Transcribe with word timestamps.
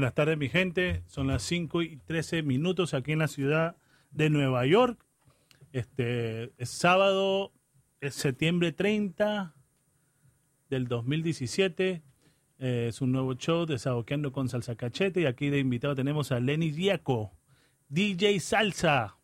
Buenas 0.00 0.14
tardes, 0.14 0.38
mi 0.38 0.48
gente. 0.48 1.02
Son 1.08 1.26
las 1.26 1.42
5 1.42 1.82
y 1.82 1.96
13 1.98 2.42
minutos 2.42 2.94
aquí 2.94 3.12
en 3.12 3.18
la 3.18 3.28
ciudad 3.28 3.76
de 4.10 4.30
Nueva 4.30 4.64
York. 4.64 4.98
Este 5.72 6.54
es 6.56 6.70
sábado, 6.70 7.52
es 8.00 8.14
septiembre 8.14 8.72
30 8.72 9.54
del 10.70 10.88
2017. 10.88 12.02
Eh, 12.60 12.86
es 12.88 13.02
un 13.02 13.12
nuevo 13.12 13.34
show 13.34 13.66
de 13.66 13.78
Saboqueando 13.78 14.32
con 14.32 14.48
Salsa 14.48 14.74
Cachete. 14.74 15.20
Y 15.20 15.26
aquí 15.26 15.50
de 15.50 15.58
invitado 15.58 15.94
tenemos 15.94 16.32
a 16.32 16.40
Lenny 16.40 16.70
Diaco, 16.70 17.32
DJ 17.90 18.40
Salsa. 18.40 19.18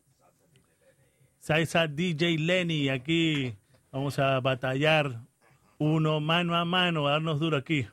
Salsa 1.39 1.87
DJ 1.87 2.37
Lenny. 2.37 2.89
Aquí 2.89 3.55
vamos 3.91 4.19
a 4.19 4.39
batallar 4.41 5.23
uno 5.79 6.19
mano 6.19 6.55
a 6.55 6.65
mano, 6.65 7.07
a 7.07 7.13
darnos 7.13 7.39
duro 7.39 7.57
aquí. 7.57 7.87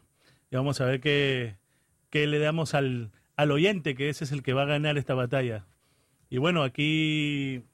Y 0.50 0.56
vamos 0.56 0.82
a 0.82 0.84
ver 0.84 1.00
qué 1.00 1.63
que 2.14 2.28
le 2.28 2.38
damos 2.38 2.74
al, 2.74 3.10
al 3.34 3.50
oyente, 3.50 3.96
que 3.96 4.08
ese 4.08 4.22
es 4.22 4.30
el 4.30 4.44
que 4.44 4.52
va 4.52 4.62
a 4.62 4.66
ganar 4.66 4.96
esta 4.98 5.14
batalla. 5.14 5.66
Y 6.30 6.38
bueno, 6.38 6.62
aquí 6.62 7.64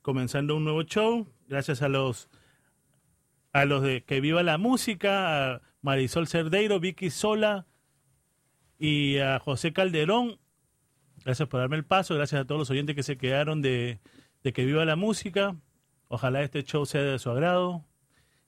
comenzando 0.00 0.54
un 0.54 0.62
nuevo 0.62 0.84
show, 0.84 1.26
gracias 1.48 1.82
a 1.82 1.88
los 1.88 2.28
a 3.52 3.64
los 3.64 3.82
de 3.82 4.04
Que 4.04 4.20
Viva 4.20 4.44
la 4.44 4.58
Música, 4.58 5.54
a 5.54 5.62
Marisol 5.82 6.28
Cerdeiro, 6.28 6.78
Vicky 6.78 7.10
Sola 7.10 7.66
y 8.78 9.18
a 9.18 9.40
José 9.40 9.72
Calderón. 9.72 10.38
Gracias 11.24 11.48
por 11.48 11.58
darme 11.58 11.78
el 11.78 11.84
paso, 11.84 12.14
gracias 12.14 12.42
a 12.42 12.44
todos 12.44 12.60
los 12.60 12.70
oyentes 12.70 12.94
que 12.94 13.02
se 13.02 13.18
quedaron 13.18 13.60
de, 13.60 13.98
de 14.44 14.52
Que 14.52 14.64
Viva 14.64 14.84
la 14.84 14.94
Música. 14.94 15.56
Ojalá 16.06 16.44
este 16.44 16.62
show 16.62 16.86
sea 16.86 17.02
de 17.02 17.18
su 17.18 17.28
agrado. 17.28 17.84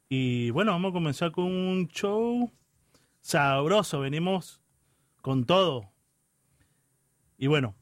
Y 0.09 0.51
bueno, 0.51 0.71
vamos 0.71 0.91
a 0.91 0.93
comenzar 0.93 1.33
con 1.33 1.47
un 1.47 1.89
show 1.89 2.53
sabroso. 3.21 3.99
Venimos 3.99 4.61
con 5.29 5.45
todo. 5.45 5.93
Y 7.37 7.49
bueno, 7.49 7.77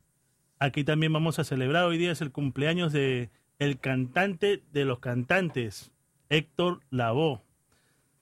aquí 0.58 0.82
también 0.82 1.12
vamos 1.12 1.38
a 1.38 1.44
celebrar 1.44 1.84
hoy 1.84 1.96
día 1.96 2.10
es 2.10 2.20
el 2.20 2.32
cumpleaños 2.32 2.92
de 2.92 3.30
el 3.60 3.78
cantante 3.78 4.64
de 4.72 4.84
los 4.84 4.98
cantantes, 4.98 5.92
Héctor 6.28 6.80
Lavoe. 6.90 7.42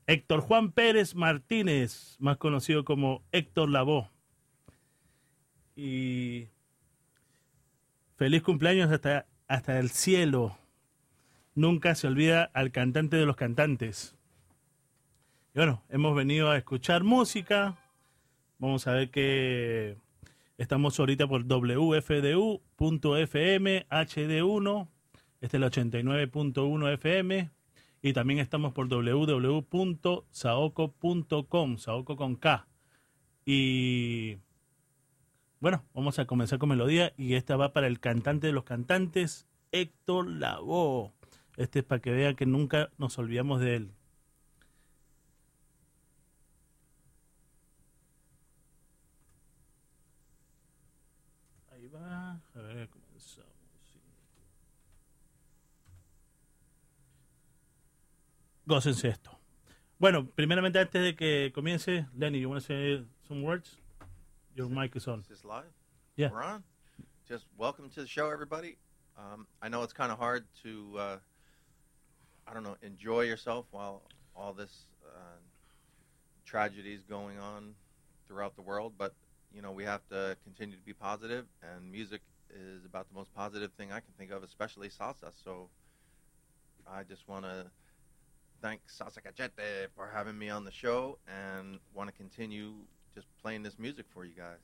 Héctor 0.06 0.40
Juan 0.42 0.72
Pérez 0.72 1.14
Martínez, 1.14 2.16
más 2.18 2.36
conocido 2.36 2.84
como 2.84 3.22
Héctor 3.32 3.70
Lavoe. 3.70 4.10
Y 5.74 6.48
feliz 8.16 8.42
cumpleaños 8.42 8.92
hasta, 8.92 9.24
hasta 9.48 9.78
el 9.78 9.88
cielo. 9.88 10.58
Nunca 11.54 11.94
se 11.94 12.08
olvida 12.08 12.50
al 12.52 12.72
cantante 12.72 13.16
de 13.16 13.24
los 13.24 13.36
cantantes. 13.36 14.16
Y 15.54 15.60
bueno, 15.60 15.82
hemos 15.88 16.14
venido 16.14 16.50
a 16.50 16.58
escuchar 16.58 17.04
música, 17.04 17.78
Vamos 18.58 18.86
a 18.86 18.92
ver 18.92 19.10
que 19.10 19.96
estamos 20.56 20.98
ahorita 20.98 21.26
por 21.26 21.44
WFDU.FM 21.46 22.66
HD1. 23.88 24.88
Este 25.40 25.56
es 25.56 25.62
el 25.62 25.64
89.1 25.64 26.94
FM. 26.94 27.50
Y 28.00 28.12
también 28.12 28.38
estamos 28.38 28.72
por 28.72 28.88
www.saoco.com, 28.88 29.38
Saoco 31.78 32.16
con 32.16 32.36
K. 32.36 32.68
Y 33.44 34.36
bueno, 35.58 35.84
vamos 35.94 36.18
a 36.18 36.26
comenzar 36.26 36.58
con 36.58 36.68
melodía. 36.68 37.12
Y 37.16 37.34
esta 37.34 37.56
va 37.56 37.72
para 37.72 37.86
el 37.86 37.98
cantante 37.98 38.46
de 38.46 38.52
los 38.52 38.64
cantantes, 38.64 39.46
Héctor 39.72 40.28
Lavoe. 40.28 41.12
Este 41.56 41.78
es 41.80 41.84
para 41.84 42.00
que 42.00 42.10
vean 42.10 42.36
que 42.36 42.46
nunca 42.46 42.90
nos 42.98 43.18
olvidamos 43.18 43.60
de 43.60 43.76
él. 43.76 43.90
Gócense 58.66 59.08
esto. 59.08 59.30
Bueno, 59.98 60.26
primeramente 60.26 60.78
antes 60.78 61.02
de 61.02 61.14
que 61.14 61.52
comience, 61.52 62.06
Lenny, 62.16 62.38
you 62.38 62.48
want 62.48 62.62
to 62.62 62.66
say 62.66 63.04
some 63.28 63.42
words? 63.42 63.76
Your 64.54 64.70
mic 64.70 64.96
is 64.96 65.06
on. 65.06 65.20
Is 65.20 65.26
this 65.28 65.44
live? 65.44 65.72
Yeah. 66.16 66.30
We're 66.30 66.42
on. 66.42 66.64
Just 67.28 67.44
welcome 67.58 67.90
to 67.90 68.00
the 68.00 68.06
show, 68.06 68.30
everybody. 68.30 68.78
Um, 69.18 69.46
I 69.60 69.68
know 69.68 69.82
it's 69.82 69.92
kind 69.92 70.10
of 70.10 70.18
hard 70.18 70.46
to, 70.62 70.94
uh, 70.98 71.16
I 72.46 72.54
don't 72.54 72.62
know, 72.62 72.76
enjoy 72.82 73.22
yourself 73.22 73.66
while 73.70 74.02
all 74.34 74.54
this 74.54 74.86
uh, 75.06 75.38
tragedy 76.46 76.94
is 76.94 77.02
going 77.02 77.38
on 77.38 77.74
throughout 78.26 78.56
the 78.56 78.62
world, 78.62 78.94
but 78.96 79.14
you 79.54 79.60
know 79.60 79.72
we 79.72 79.84
have 79.84 80.00
to 80.08 80.36
continue 80.42 80.76
to 80.76 80.82
be 80.82 80.94
positive, 80.94 81.44
and 81.62 81.92
music 81.92 82.22
is 82.50 82.84
about 82.86 83.08
the 83.10 83.14
most 83.14 83.34
positive 83.34 83.72
thing 83.72 83.92
I 83.92 84.00
can 84.00 84.12
think 84.18 84.30
of, 84.30 84.42
especially 84.42 84.88
salsa. 84.88 85.32
So 85.44 85.68
I 86.90 87.02
just 87.02 87.28
want 87.28 87.44
to 87.44 87.66
thank 88.64 88.80
Salsa 88.88 89.20
Cachete 89.20 89.88
for 89.94 90.08
having 90.08 90.38
me 90.38 90.48
on 90.48 90.64
the 90.64 90.70
show 90.72 91.18
and 91.28 91.78
want 91.92 92.08
to 92.08 92.16
continue 92.16 92.72
just 93.14 93.26
playing 93.42 93.62
this 93.62 93.78
music 93.78 94.06
for 94.08 94.24
you 94.24 94.32
guys. 94.34 94.62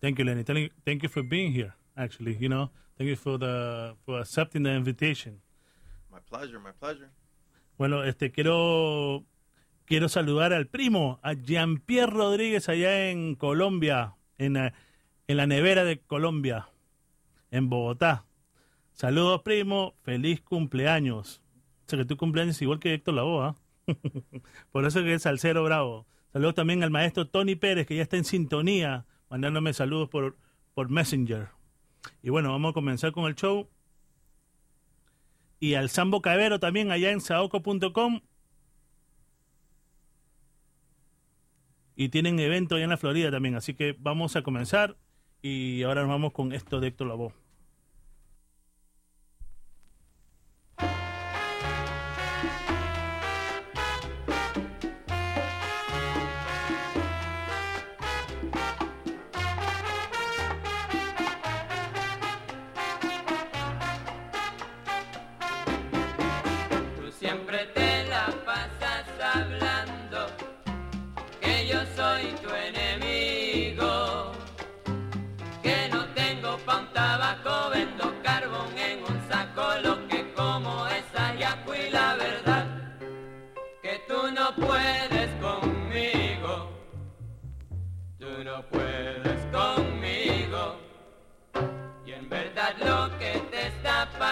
Thank 0.00 0.18
you, 0.18 0.24
Lenny. 0.24 0.42
Thank 0.42 0.72
thank 0.84 1.02
you 1.04 1.08
for 1.08 1.22
being 1.22 1.52
here. 1.52 1.72
Actually, 1.96 2.36
you 2.40 2.48
know, 2.48 2.70
thank 2.98 3.08
you 3.08 3.16
for 3.16 3.38
the 3.38 3.94
for 4.04 4.18
accepting 4.18 4.64
the 4.64 4.70
invitation. 4.70 5.40
My 6.10 6.18
pleasure, 6.30 6.58
my 6.58 6.72
pleasure. 6.72 7.10
Bueno, 7.78 8.02
este 8.02 8.32
quiero 8.32 9.24
quiero 9.86 10.08
saludar 10.08 10.52
al 10.52 10.66
primo, 10.66 11.20
a 11.22 11.34
Jean-Pierre 11.34 12.10
Rodríguez 12.10 12.68
allá 12.68 13.08
en 13.08 13.36
Colombia, 13.36 14.16
en 14.36 14.56
en 14.56 15.36
la 15.36 15.46
nevera 15.46 15.84
de 15.84 16.00
Colombia, 16.00 16.68
en 17.52 17.70
Bogotá. 17.70 18.26
Saludos, 18.92 19.42
primo. 19.42 19.94
Feliz 20.02 20.40
cumpleaños. 20.40 21.43
Que 21.86 22.04
tu 22.04 22.16
cumpleaños 22.16 22.60
igual 22.62 22.80
que 22.80 22.94
Héctor 22.94 23.14
Lavoe, 23.14 23.44
¿ah? 23.44 23.56
Por 24.72 24.84
eso 24.84 25.02
que 25.02 25.14
es 25.14 25.22
salsero 25.22 25.62
bravo. 25.64 26.06
Saludos 26.32 26.54
también 26.54 26.82
al 26.82 26.90
maestro 26.90 27.28
Tony 27.28 27.54
Pérez, 27.54 27.86
que 27.86 27.96
ya 27.96 28.02
está 28.02 28.16
en 28.16 28.24
sintonía, 28.24 29.06
mandándome 29.30 29.72
saludos 29.72 30.08
por, 30.08 30.36
por 30.74 30.90
Messenger. 30.90 31.48
Y 32.22 32.30
bueno, 32.30 32.50
vamos 32.50 32.70
a 32.70 32.74
comenzar 32.74 33.12
con 33.12 33.26
el 33.26 33.34
show. 33.34 33.68
Y 35.60 35.74
al 35.74 35.90
Sambo 35.90 36.20
Cabero 36.22 36.58
también 36.58 36.90
allá 36.90 37.10
en 37.10 37.20
saoco.com. 37.20 38.20
Y 41.96 42.08
tienen 42.08 42.40
evento 42.40 42.74
allá 42.74 42.84
en 42.84 42.90
la 42.90 42.96
Florida 42.96 43.30
también. 43.30 43.54
Así 43.54 43.74
que 43.74 43.96
vamos 43.98 44.34
a 44.36 44.42
comenzar. 44.42 44.96
Y 45.40 45.82
ahora 45.82 46.02
nos 46.02 46.10
vamos 46.10 46.32
con 46.32 46.52
esto 46.52 46.80
de 46.80 46.88
Héctor 46.88 47.06
Lavoe. 47.08 47.43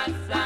pasa. 0.03 0.42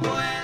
Tú 0.00 0.35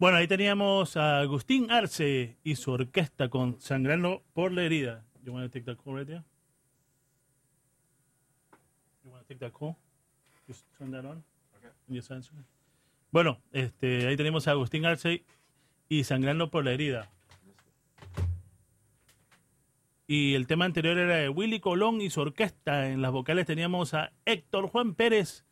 Bueno, 0.00 0.18
ahí 0.18 0.28
teníamos 0.28 0.96
a 0.96 1.18
Agustín 1.18 1.72
Arce 1.72 2.38
y 2.44 2.54
su 2.54 2.70
orquesta 2.70 3.28
con 3.28 3.60
Sangrando 3.60 4.22
por 4.32 4.52
la 4.52 4.62
herida. 4.62 5.04
You 5.24 5.32
want 5.32 5.44
to 5.44 5.50
take 5.50 5.64
that 5.64 5.82
call 5.82 5.96
right 5.96 6.06
there? 6.06 6.22
You 9.02 9.10
want 9.10 9.26
to 9.26 9.34
take 9.34 9.40
that 9.40 9.52
call? 9.52 9.76
Just 10.46 10.64
turn 10.78 10.92
that 10.92 11.04
on. 11.04 11.24
Okay. 11.56 11.70
And 11.88 11.96
just 11.96 12.12
answer. 12.12 12.32
Bueno, 13.10 13.40
este, 13.50 14.06
ahí 14.06 14.16
tenemos 14.16 14.46
a 14.46 14.52
Agustín 14.52 14.86
Arce 14.86 15.24
y 15.88 16.04
Sangrando 16.04 16.48
por 16.48 16.64
la 16.64 16.70
herida. 16.70 17.10
Y 20.06 20.34
el 20.34 20.46
tema 20.46 20.64
anterior 20.64 20.96
era 20.96 21.16
de 21.16 21.28
Willy 21.28 21.58
Colón 21.58 22.00
y 22.00 22.10
su 22.10 22.20
orquesta. 22.20 22.88
En 22.88 23.02
las 23.02 23.10
vocales 23.10 23.46
teníamos 23.46 23.94
a 23.94 24.12
Héctor 24.26 24.68
Juan 24.68 24.94
Pérez 24.94 25.44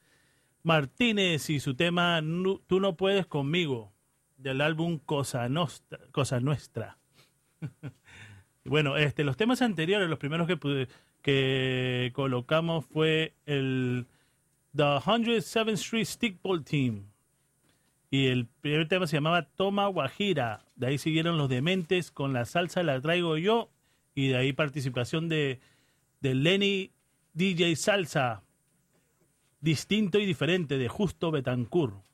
Martínez 0.63 1.51
y 1.51 1.59
su 1.59 1.75
tema 1.75 2.23
Tú 2.69 2.81
no 2.81 2.97
puedes 2.97 3.27
conmigo, 3.27 3.93
del 4.47 4.61
álbum 4.61 4.99
Cosa, 4.99 5.49
Cosa 6.13 6.41
Nuestra. 6.41 6.99
Bueno, 8.69 8.97
este, 8.97 9.23
los 9.23 9.37
temas 9.37 9.63
anteriores, 9.63 10.11
los 10.11 10.19
primeros 10.19 10.49
que, 10.49 10.89
que 11.23 12.11
colocamos 12.13 12.85
fue 12.85 13.33
el 13.47 14.09
The 14.75 14.83
107th 14.83 15.75
Street 15.75 16.05
Stickball 16.05 16.65
Team. 16.65 17.05
Y 18.11 18.27
el 18.27 18.47
primer 18.47 18.89
tema 18.89 19.07
se 19.07 19.19
llamaba 19.19 19.43
Toma 19.43 19.87
Guajira. 19.87 20.65
De 20.75 20.89
ahí 20.89 20.99
siguieron 20.99 21.39
los 21.39 21.49
Dementes 21.49 22.11
con 22.11 22.33
La 22.33 22.45
Salsa 22.45 22.83
La 22.83 23.01
Traigo 23.01 23.37
Yo. 23.37 23.71
Y 24.17 24.31
de 24.31 24.37
ahí 24.37 24.53
participación 24.53 25.29
de, 25.29 25.61
de 26.21 26.35
Lenny 26.35 26.91
DJ 27.35 27.77
Salsa. 27.77 28.43
Distinto 29.61 30.19
y 30.19 30.27
diferente 30.27 30.77
de 30.77 30.89
Justo 30.89 31.31
Betancourt. 31.31 32.06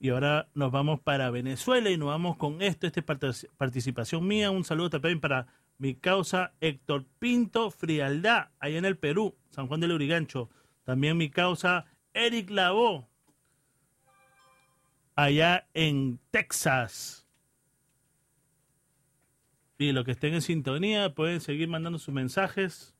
Y 0.00 0.10
ahora 0.10 0.48
nos 0.54 0.70
vamos 0.70 1.00
para 1.00 1.30
Venezuela 1.30 1.90
y 1.90 1.96
nos 1.96 2.08
vamos 2.08 2.36
con 2.36 2.62
esto, 2.62 2.86
esta 2.86 3.00
es 3.00 3.06
partic- 3.06 3.48
participación 3.56 4.26
mía. 4.26 4.50
Un 4.50 4.64
saludo 4.64 4.90
también 4.90 5.20
para 5.20 5.46
mi 5.76 5.94
causa 5.94 6.52
Héctor 6.60 7.04
Pinto 7.18 7.70
Frialdad, 7.70 8.50
allá 8.60 8.78
en 8.78 8.84
el 8.84 8.96
Perú, 8.96 9.36
San 9.50 9.66
Juan 9.66 9.80
del 9.80 9.92
Urigancho. 9.92 10.50
También 10.84 11.16
mi 11.16 11.30
causa 11.30 11.86
Eric 12.14 12.50
Lavó, 12.50 13.08
allá 15.16 15.68
en 15.74 16.20
Texas. 16.30 17.26
Y 19.78 19.92
los 19.92 20.04
que 20.04 20.12
estén 20.12 20.34
en 20.34 20.42
sintonía 20.42 21.14
pueden 21.14 21.40
seguir 21.40 21.68
mandando 21.68 21.98
sus 21.98 22.14
mensajes. 22.14 22.94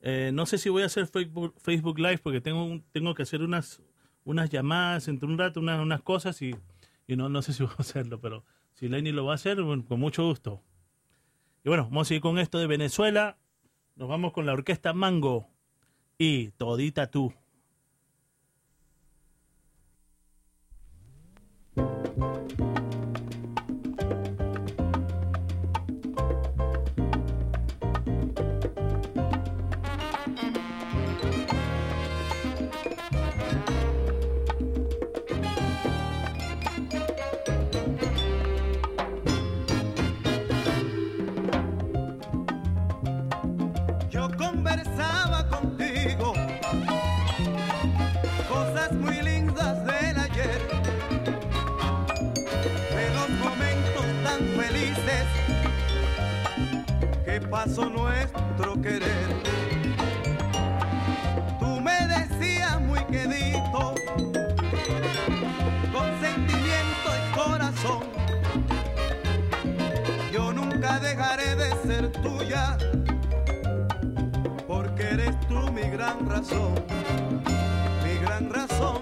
Eh, 0.00 0.30
no 0.32 0.46
sé 0.46 0.58
si 0.58 0.68
voy 0.68 0.82
a 0.82 0.86
hacer 0.86 1.06
Facebook, 1.06 1.54
Facebook 1.58 1.98
Live 1.98 2.18
porque 2.18 2.40
tengo, 2.40 2.80
tengo 2.90 3.14
que 3.14 3.22
hacer 3.22 3.42
unas, 3.42 3.82
unas 4.24 4.50
llamadas 4.50 5.08
entre 5.08 5.28
un 5.28 5.38
rato, 5.38 5.60
unas, 5.60 5.80
unas 5.80 6.02
cosas 6.02 6.40
y, 6.42 6.54
y 7.06 7.16
no, 7.16 7.28
no 7.28 7.42
sé 7.42 7.52
si 7.52 7.62
voy 7.64 7.72
a 7.76 7.80
hacerlo, 7.82 8.20
pero 8.20 8.44
si 8.74 8.88
Lenny 8.88 9.12
lo 9.12 9.24
va 9.24 9.32
a 9.32 9.34
hacer, 9.36 9.58
con 9.58 10.00
mucho 10.00 10.24
gusto. 10.24 10.62
Y 11.64 11.68
bueno, 11.68 11.84
vamos 11.84 12.06
a 12.06 12.08
seguir 12.08 12.22
con 12.22 12.38
esto 12.38 12.58
de 12.58 12.66
Venezuela. 12.66 13.36
Nos 13.96 14.08
vamos 14.08 14.32
con 14.32 14.46
la 14.46 14.52
orquesta 14.52 14.94
Mango 14.94 15.48
y 16.16 16.50
Todita 16.52 17.10
Tú. 17.10 17.34
Pasó 57.50 57.90
nuestro 57.90 58.80
querer. 58.80 59.26
Tú 61.58 61.80
me 61.80 62.06
decías 62.06 62.80
muy 62.80 63.04
quedito, 63.06 63.94
con 65.92 66.20
sentimiento 66.20 67.08
y 67.18 67.36
corazón, 67.36 68.02
yo 70.32 70.52
nunca 70.52 71.00
dejaré 71.00 71.56
de 71.56 71.70
ser 71.82 72.12
tuya 72.12 72.78
porque 74.68 75.02
eres 75.02 75.38
tú 75.48 75.72
mi 75.72 75.90
gran 75.90 76.28
razón, 76.28 76.74
mi 78.04 78.14
gran 78.24 78.48
razón, 78.48 78.98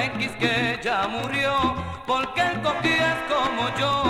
allá 0.00 0.04
en 0.04 0.18
Quisqueya 0.18 1.08
murió, 1.08 1.74
porque 2.06 2.40
el 2.40 2.60
coquí 2.62 2.88
es 2.88 3.18
como 3.28 3.68
yo, 3.78 4.04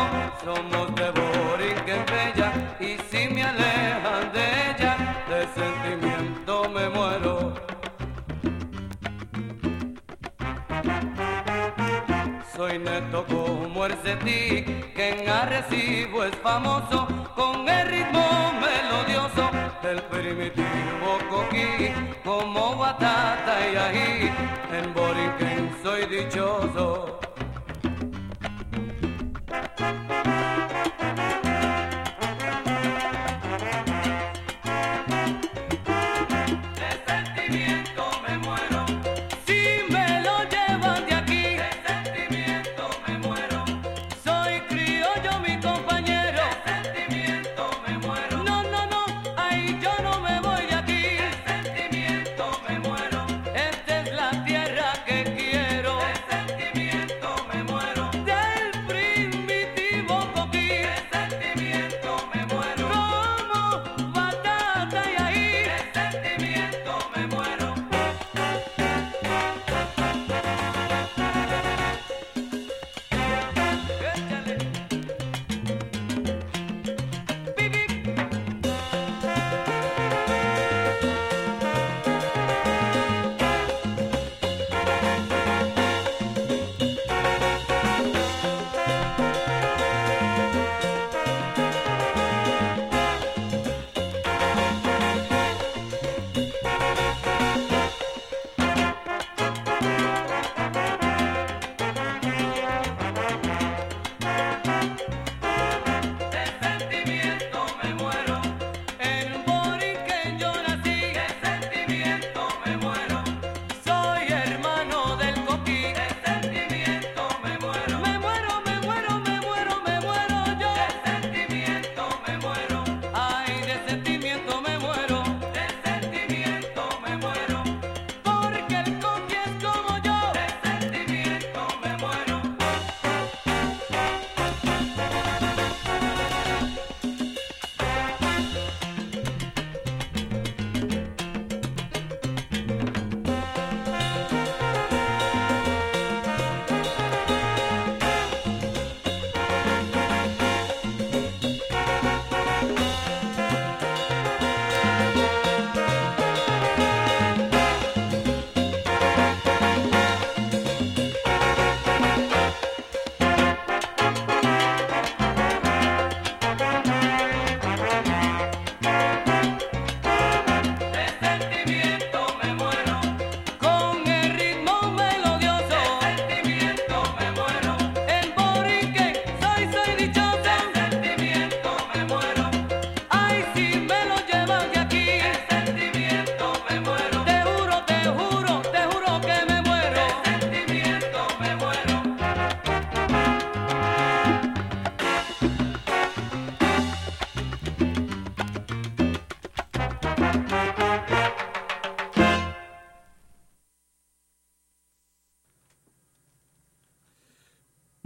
somos 0.45 0.95
de 0.95 1.11
Borinquen 1.11 2.05
Bella, 2.07 2.53
y 2.81 2.97
si 3.11 3.29
me 3.29 3.43
alejan 3.43 4.33
de 4.33 4.71
ella, 4.71 5.25
de 5.29 5.47
sentimiento 5.61 6.69
me 6.69 6.89
muero. 6.91 7.55
Soy 12.55 12.79
neto 12.79 13.25
como 13.27 13.87
el 13.87 13.95
Cetí, 13.95 14.65
que 14.95 15.23
en 15.23 15.29
Arrecibo 15.29 16.25
es 16.25 16.37
famoso 16.37 17.00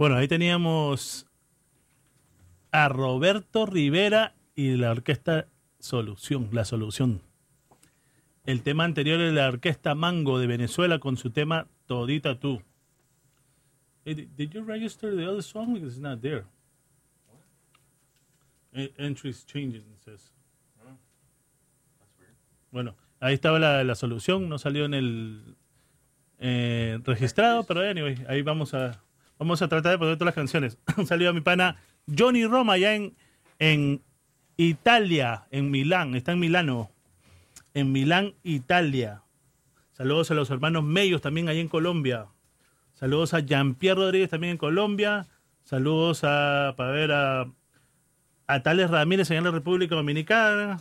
Bueno, 0.05 0.17
ahí 0.17 0.27
teníamos 0.27 1.25
a 2.71 2.89
Roberto 2.89 3.65
Rivera 3.65 4.35
y 4.55 4.75
la 4.75 4.91
orquesta 4.91 5.47
Solución, 5.79 6.49
la 6.51 6.63
solución. 6.63 7.23
El 8.45 8.61
tema 8.61 8.83
anterior 8.83 9.19
es 9.19 9.33
la 9.33 9.47
orquesta 9.47 9.95
Mango 9.95 10.37
de 10.37 10.45
Venezuela 10.45 10.99
con 10.99 11.17
su 11.17 11.31
tema 11.31 11.65
Todita 11.87 12.39
tú. 12.39 12.61
Did 14.03 14.51
you 14.51 14.63
register 14.63 15.15
the 15.15 15.25
other 15.25 15.41
song? 15.41 15.73
Because 15.73 15.95
it's 15.95 15.99
not 15.99 16.21
there. 16.21 16.43
Eh, 18.73 18.93
Entries 18.99 19.43
changing, 19.43 19.91
it 19.91 19.97
says. 19.97 20.31
Bueno, 22.69 22.95
ahí 23.19 23.33
estaba 23.33 23.57
la, 23.57 23.83
la, 23.83 23.95
solución, 23.95 24.49
no 24.49 24.59
salió 24.59 24.85
en 24.85 24.93
el 24.93 25.55
eh, 26.37 26.99
registrado, 27.03 27.63
pero 27.63 27.81
anyway, 27.81 28.23
ahí 28.27 28.43
vamos 28.43 28.75
a 28.75 29.01
Vamos 29.37 29.61
a 29.61 29.67
tratar 29.67 29.91
de 29.93 29.97
poner 29.97 30.15
todas 30.15 30.27
las 30.27 30.35
canciones. 30.35 30.77
Un 30.97 31.07
saludo 31.07 31.29
a 31.29 31.33
mi 31.33 31.41
pana 31.41 31.77
Johnny 32.07 32.45
Roma, 32.45 32.73
allá 32.73 32.95
en, 32.95 33.15
en 33.59 34.01
Italia, 34.57 35.47
en 35.51 35.71
Milán. 35.71 36.15
Está 36.15 36.31
en 36.31 36.39
Milano. 36.39 36.91
En 37.73 37.91
Milán, 37.91 38.33
Italia. 38.43 39.23
Saludos 39.91 40.31
a 40.31 40.33
los 40.33 40.49
hermanos 40.49 40.83
Mellos 40.83 41.21
también 41.21 41.49
ahí 41.49 41.59
en 41.59 41.67
Colombia. 41.67 42.27
Saludos 42.93 43.33
a 43.33 43.39
Jean-Pierre 43.39 43.99
Rodríguez 43.99 44.29
también 44.29 44.51
en 44.51 44.57
Colombia. 44.57 45.27
Saludos 45.63 46.23
a, 46.23 46.73
para 46.77 46.91
ver, 46.91 47.11
a, 47.11 47.51
a 48.47 48.63
Tales 48.63 48.89
Ramírez 48.89 49.29
allá 49.29 49.39
en 49.39 49.45
la 49.45 49.51
República 49.51 49.95
Dominicana. 49.95 50.77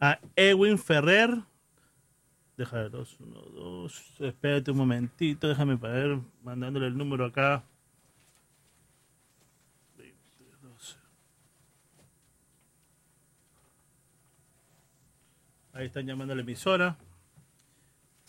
A 0.00 0.18
Edwin 0.34 0.78
Ferrer. 0.78 1.30
Deja 2.56 2.76
ver, 2.76 2.90
dos, 2.90 3.16
uno, 3.20 3.40
dos. 3.40 4.14
Espérate 4.20 4.70
un 4.70 4.78
momentito, 4.78 5.48
déjame 5.48 5.76
para 5.76 5.94
ver, 5.94 6.18
mandándole 6.42 6.86
el 6.86 6.96
número 6.96 7.24
acá. 7.24 7.64
Ahí 15.74 15.86
están 15.86 16.06
llamando 16.06 16.32
a 16.32 16.36
la 16.36 16.42
emisora. 16.42 16.96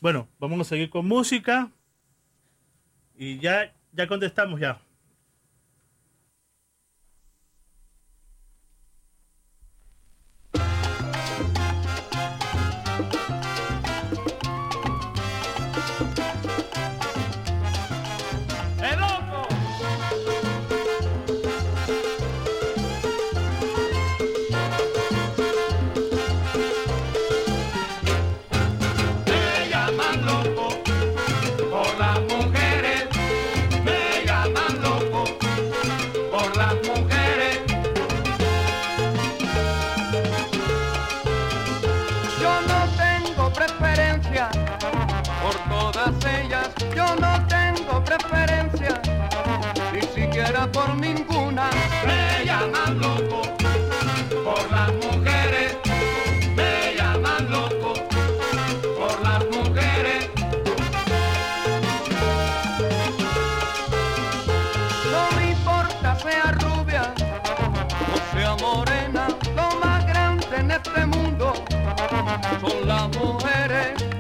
Bueno, 0.01 0.27
vamos 0.39 0.59
a 0.61 0.63
seguir 0.63 0.89
con 0.89 1.07
música. 1.07 1.69
Y 3.15 3.37
ya, 3.37 3.71
ya 3.91 4.07
contestamos 4.07 4.59
ya. 4.59 4.81
son 72.61 72.87
las 72.87 73.09
mujeres 73.17 74.14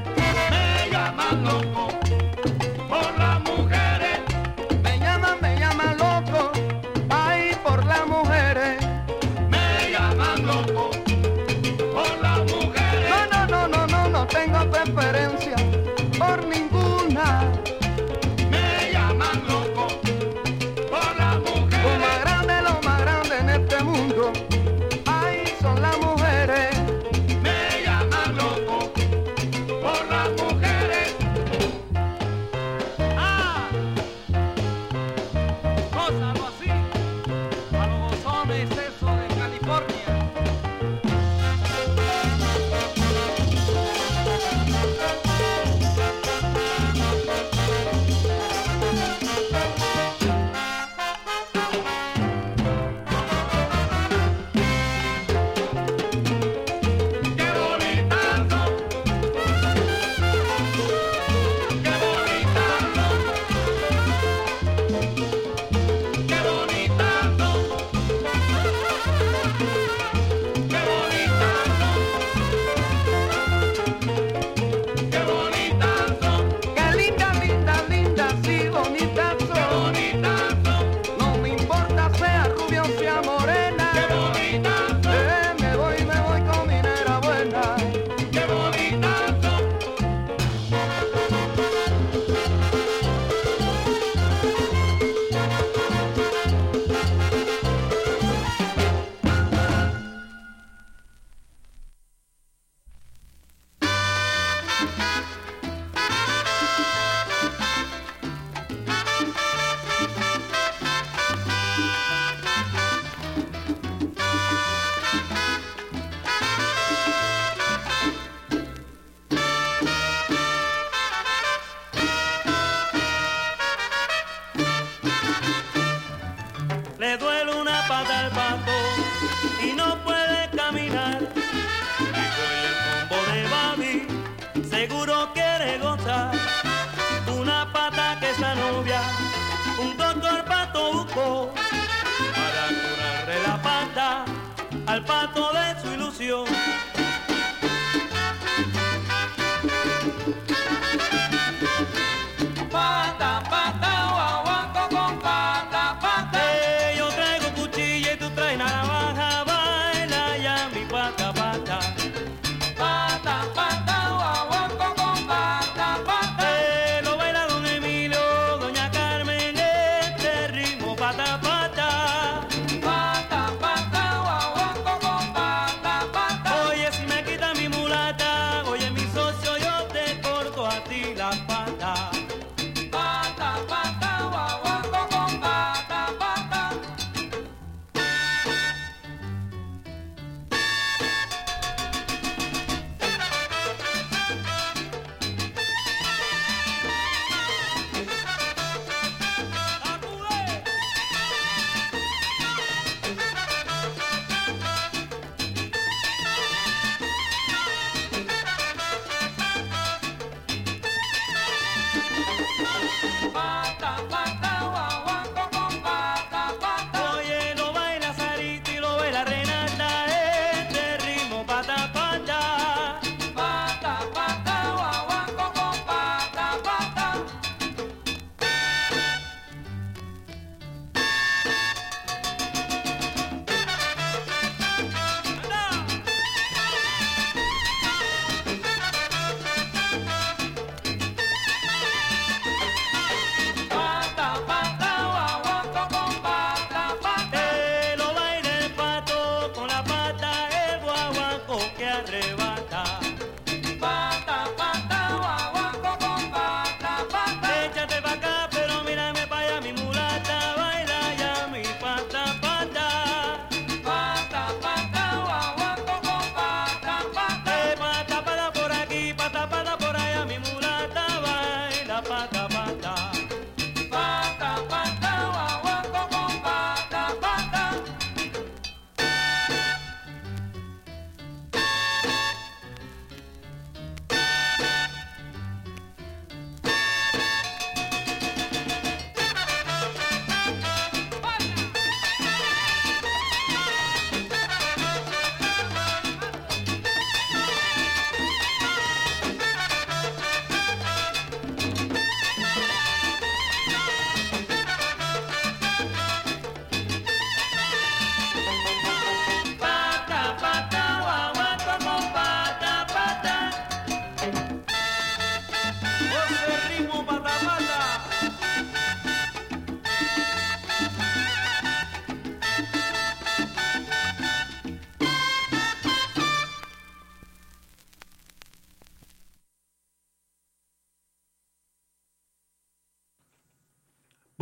fruto 145.35 145.51
de 145.53 145.81
su 145.81 145.93
ilusión. 145.93 146.74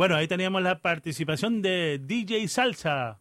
Bueno, 0.04 0.16
ahí 0.16 0.28
teníamos 0.28 0.60
la 0.60 0.80
participación 0.80 1.62
de 1.62 1.98
DJ 1.98 2.46
Salsa. 2.48 3.20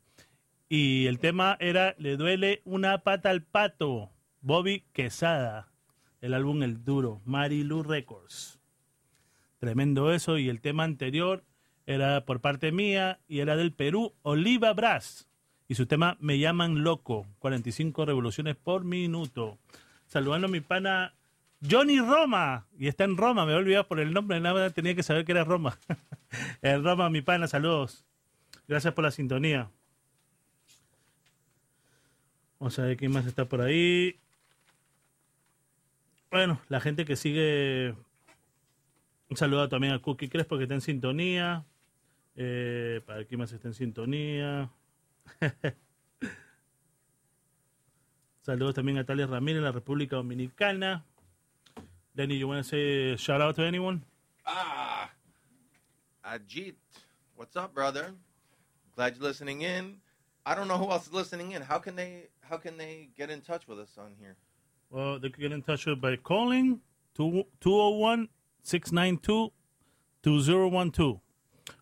Y 0.68 1.06
el 1.06 1.18
tema 1.18 1.56
era 1.62 1.96
Le 1.98 2.18
duele 2.18 2.62
una 2.66 3.04
pata 3.04 3.30
al 3.30 3.42
pato. 3.42 4.12
Bobby 4.42 4.84
Quesada. 4.92 5.72
El 6.20 6.34
álbum 6.34 6.62
El 6.62 6.84
Duro. 6.84 7.22
Marilu 7.24 7.84
Records. 7.84 8.60
Tremendo 9.60 10.12
eso. 10.12 10.38
Y 10.38 10.50
el 10.50 10.60
tema 10.60 10.84
anterior 10.84 11.46
era 11.86 12.26
por 12.26 12.42
parte 12.42 12.74
mía 12.74 13.22
y 13.30 13.40
era 13.40 13.56
del 13.56 13.72
Perú, 13.72 14.14
Oliva 14.22 14.74
Brass. 14.74 15.30
Y 15.70 15.76
su 15.76 15.86
tema 15.86 16.18
Me 16.20 16.38
llaman 16.38 16.84
loco. 16.84 17.26
45 17.40 18.06
revoluciones 18.06 18.58
por 18.58 18.84
minuto. 18.84 19.58
Saludando 20.06 20.48
a 20.48 20.52
mi 20.52 20.60
pana 20.60 21.16
Johnny 21.70 21.99
Roma. 21.99 22.68
Y 22.78 22.88
está 22.88 23.03
en 23.03 23.18
Roma. 23.18 23.45
Me 23.45 23.53
he 23.53 23.55
olvidado 23.55 23.88
por 23.88 23.99
el 23.99 24.14
nombre. 24.14 24.39
Nada 24.39 24.70
tenía 24.72 24.95
que 24.95 25.03
saber 25.03 25.26
que 25.26 25.32
era 25.32 25.43
Roma. 25.43 25.78
en 26.61 26.84
Roma, 26.84 27.09
mi 27.09 27.22
pana. 27.22 27.47
Saludos. 27.47 28.05
Gracias 28.68 28.93
por 28.93 29.03
la 29.03 29.11
sintonía. 29.11 29.70
Vamos 32.59 32.78
a 32.80 32.84
ver 32.84 32.97
quién 32.97 33.11
más 33.11 33.26
está 33.26 33.45
por 33.45 33.61
ahí. 33.61 34.20
Bueno, 36.32 36.59
la 36.70 36.80
gente 36.80 37.05
que 37.05 37.16
sigue. 37.16 37.95
Un 39.30 39.38
saludo 39.38 39.70
también 39.70 39.93
a 39.93 39.99
Cookie 39.99 40.30
Crespo 40.30 40.57
que 40.57 40.64
está 40.64 40.76
en 40.76 40.82
sintonía. 40.82 41.66
Eh, 42.36 43.01
para 43.05 43.26
quién 43.26 43.39
más 43.39 43.51
está 43.51 43.68
en 43.68 43.74
sintonía. 43.74 44.72
Saludos 48.41 48.76
también 48.76 48.97
a 48.97 49.05
Tales 49.05 49.30
Ramírez 49.30 49.61
la 49.61 49.72
República 49.72 50.18
Dominicana. 50.18 51.05
Danny, 52.16 52.36
you 52.36 52.47
want 52.47 52.64
to 52.64 52.70
say 52.70 53.16
shout 53.22 53.41
out 53.41 53.55
to 53.55 53.64
anyone? 53.64 54.03
Ah, 54.45 55.09
Ajit, 56.26 56.76
what's 57.36 57.55
up, 57.55 57.74
brother? 57.74 58.11
Glad 58.95 59.16
you're 59.16 59.24
listening 59.24 59.61
in. 59.61 59.95
I 60.45 60.53
don't 60.55 60.68
know 60.68 60.78
who 60.78 60.91
else 60.91 61.07
is 61.07 61.14
listening 61.14 61.53
in. 61.53 61.61
How 61.61 61.80
can 61.80 61.95
they? 61.95 62.28
How 62.41 62.57
can 62.57 62.78
they 62.78 63.09
get 63.18 63.30
in 63.30 63.41
touch 63.41 63.68
with 63.68 63.80
us 63.80 63.97
on 63.97 64.11
here? 64.20 64.36
Well, 64.91 65.18
they 65.18 65.30
can 65.30 65.41
get 65.41 65.51
in 65.51 65.64
touch 65.64 65.86
with 65.88 65.99
by 66.01 66.18
calling 66.18 66.82
201 67.16 68.28
692 68.61 69.51
2012. 70.22 71.20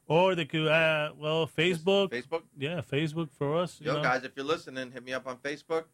Or 0.08 0.36
they 0.36 0.46
could, 0.46 0.68
uh, 0.68 1.12
well, 1.18 1.48
Facebook. 1.48 2.10
Facebook. 2.10 2.44
Yeah, 2.58 2.82
Facebook 2.82 3.30
for 3.32 3.58
us. 3.58 3.80
you 3.82 3.88
Yo, 3.88 3.98
know. 3.98 4.04
guys, 4.04 4.24
if 4.24 4.32
you're 4.36 4.46
listening, 4.46 4.92
hit 4.92 5.04
me 5.04 5.14
up 5.14 5.26
on 5.28 5.38
Facebook. 5.38 5.86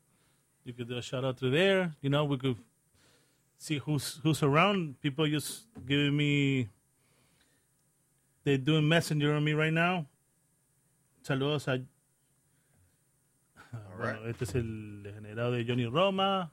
You 0.64 0.74
could 0.74 0.90
do 0.90 0.98
a 0.98 1.02
shout 1.02 1.24
out 1.24 1.38
to 1.38 1.50
there. 1.50 1.96
You 2.02 2.10
know, 2.10 2.26
we 2.26 2.38
could 2.38 2.58
see 3.58 3.80
who's 3.80 4.20
who's 4.24 4.44
around. 4.44 5.00
People 5.02 5.28
just 5.28 5.68
giving 5.86 6.16
me. 6.16 6.70
They're 8.44 8.58
doing 8.58 8.88
messenger 8.88 9.34
on 9.34 9.44
me 9.44 9.54
right 9.54 9.74
now. 9.74 10.06
Saludos 11.24 11.68
a. 11.68 11.84
Bueno, 13.98 14.22
right. 14.22 14.30
este 14.30 14.44
es 14.44 14.56
el 14.56 15.04
degenerado 15.04 15.52
de 15.52 15.66
Johnny 15.66 15.86
Roma. 15.86 16.52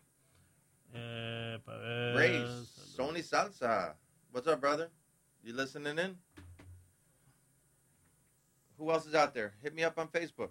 Eh, 0.94 1.58
ver, 1.64 2.16
Ray, 2.16 2.32
saludos. 2.32 2.94
Sony 2.96 3.22
Salsa. 3.22 3.94
What's 4.32 4.48
up, 4.48 4.60
brother? 4.60 4.90
You 5.42 5.54
listening 5.54 5.98
in? 5.98 6.16
Who 8.78 8.90
else 8.90 9.06
is 9.06 9.14
out 9.14 9.34
there? 9.34 9.54
Hit 9.62 9.74
me 9.74 9.84
up 9.84 9.98
on 9.98 10.08
Facebook. 10.08 10.50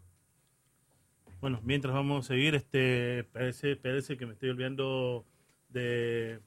Bueno, 1.42 1.60
mientras 1.64 1.94
vamos 1.94 2.26
a 2.26 2.28
seguir, 2.30 2.56
este, 2.56 3.26
parece, 3.34 3.76
parece 3.76 4.16
que 4.16 4.26
me 4.26 4.34
estoy 4.34 4.50
olvidando 4.50 5.26
de 5.74 6.40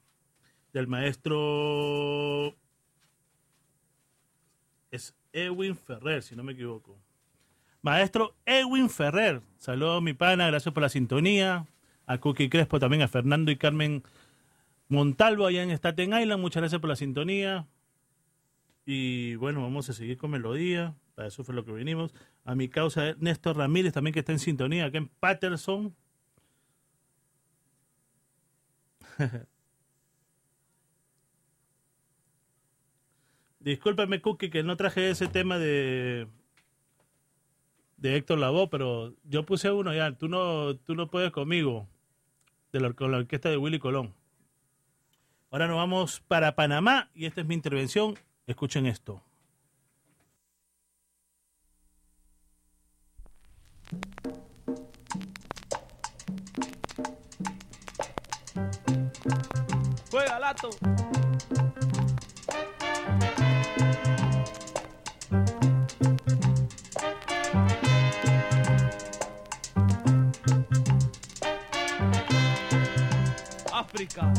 del 0.72 0.87
maestro 0.87 2.55
es 4.91 5.14
Edwin 5.33 5.77
Ferrer, 5.77 6.22
si 6.22 6.37
no 6.37 6.43
me 6.43 6.53
equivoco. 6.53 6.99
Maestro 7.83 8.35
Edwin 8.45 8.91
Ferrer, 8.91 9.43
saludos 9.59 10.03
mi 10.03 10.12
pana, 10.12 10.49
gracias 10.49 10.72
por 10.72 10.83
la 10.83 10.89
sintonía. 10.89 11.66
A 12.07 12.18
Cookie 12.18 12.49
Crespo 12.49 12.79
también, 12.79 13.03
a 13.03 13.09
Fernando 13.09 13.51
y 13.51 13.57
Carmen 13.57 14.03
Montalvo 14.89 15.47
allá 15.47 15.62
en 15.62 15.70
Staten 15.70 16.16
Island, 16.18 16.41
muchas 16.41 16.61
gracias 16.61 16.81
por 16.81 16.89
la 16.89 16.97
sintonía. 16.97 17.66
Y 18.85 19.35
bueno, 19.37 19.62
vamos 19.62 19.89
a 19.91 19.93
seguir 19.93 20.16
con 20.16 20.31
melodía. 20.31 20.95
Para 21.16 21.29
eso 21.29 21.43
fue 21.43 21.55
lo 21.55 21.64
que 21.64 21.72
vinimos. 21.72 22.14
A 22.45 22.55
mi 22.55 22.68
causa 22.68 23.14
Néstor 23.18 23.57
Ramírez 23.57 23.93
también 23.93 24.14
que 24.14 24.20
está 24.20 24.33
en 24.33 24.39
sintonía 24.39 24.85
acá 24.85 24.99
en 24.99 25.09
Patterson. 25.09 25.97
Discúlpame, 33.61 34.21
Cookie, 34.21 34.51
que 34.51 34.62
no 34.62 34.77
traje 34.77 35.11
ese 35.11 35.27
tema 35.27 35.59
de 35.59 36.29
de 37.97 38.17
Héctor 38.17 38.39
Lavoe, 38.39 38.69
pero 38.69 39.14
yo 39.25 39.45
puse 39.45 39.71
uno 39.71 39.95
ya. 39.95 40.12
Tú 40.12 40.29
no, 40.29 40.77
tú 40.77 40.95
no 40.95 41.11
puedes 41.11 41.33
conmigo. 41.33 41.89
De 42.73 42.81
la, 42.81 42.93
con 42.93 43.11
la 43.11 43.19
orquesta 43.19 43.49
de 43.49 43.57
Willy 43.57 43.79
Colón. 43.79 44.14
Ahora 45.51 45.67
nos 45.67 45.77
vamos 45.77 46.21
para 46.21 46.57
Panamá 46.57 47.11
y 47.14 47.25
esta 47.27 47.41
es 47.41 47.47
mi 47.47 47.55
intervención. 47.55 48.19
Escuchen 48.47 48.87
esto. 48.87 49.23
Juega 60.17 60.39
lato. 60.39 60.71
África, 73.71 74.33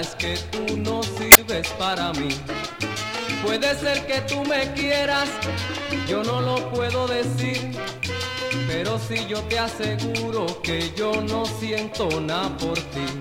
es 0.00 0.14
que 0.16 0.36
tú 0.50 0.76
no 0.76 1.02
sirves 1.02 1.68
para 1.78 2.12
mí. 2.12 2.28
Puede 3.42 3.74
ser 3.76 4.06
que 4.06 4.20
tú 4.22 4.44
me 4.44 4.72
quieras, 4.72 5.28
yo 6.06 6.22
no 6.22 6.40
lo 6.40 6.70
puedo 6.70 7.06
decir. 7.06 7.72
Pero 8.66 8.98
si 8.98 9.26
yo 9.26 9.40
te 9.44 9.58
aseguro 9.58 10.60
que 10.62 10.92
yo 10.96 11.20
no 11.22 11.46
siento 11.46 12.08
nada 12.20 12.54
por 12.58 12.78
ti. 12.78 13.15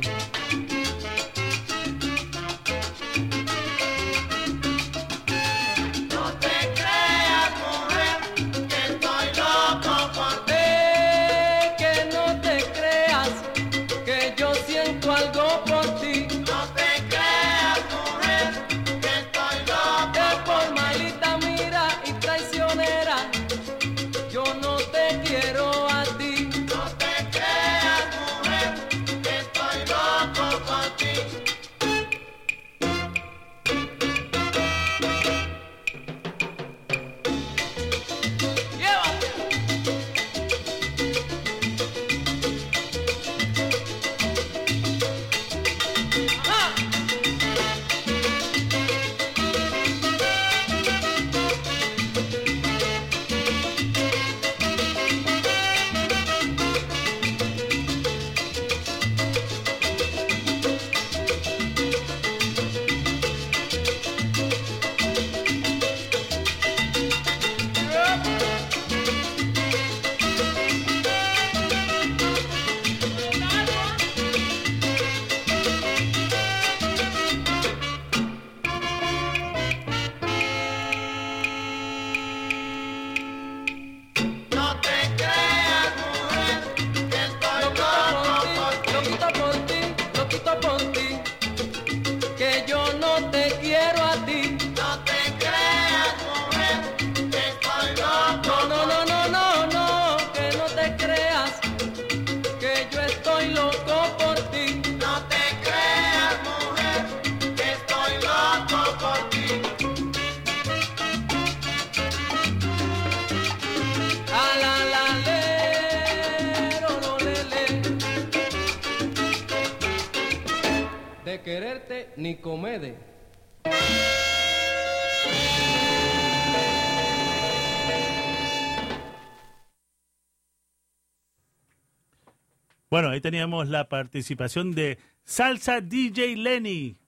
Teníamos 133.26 133.70
la 133.70 133.90
participación 133.90 134.76
de 134.76 135.00
Salsa 135.24 135.82
DJ 135.82 136.38
Lenny, 136.38 137.00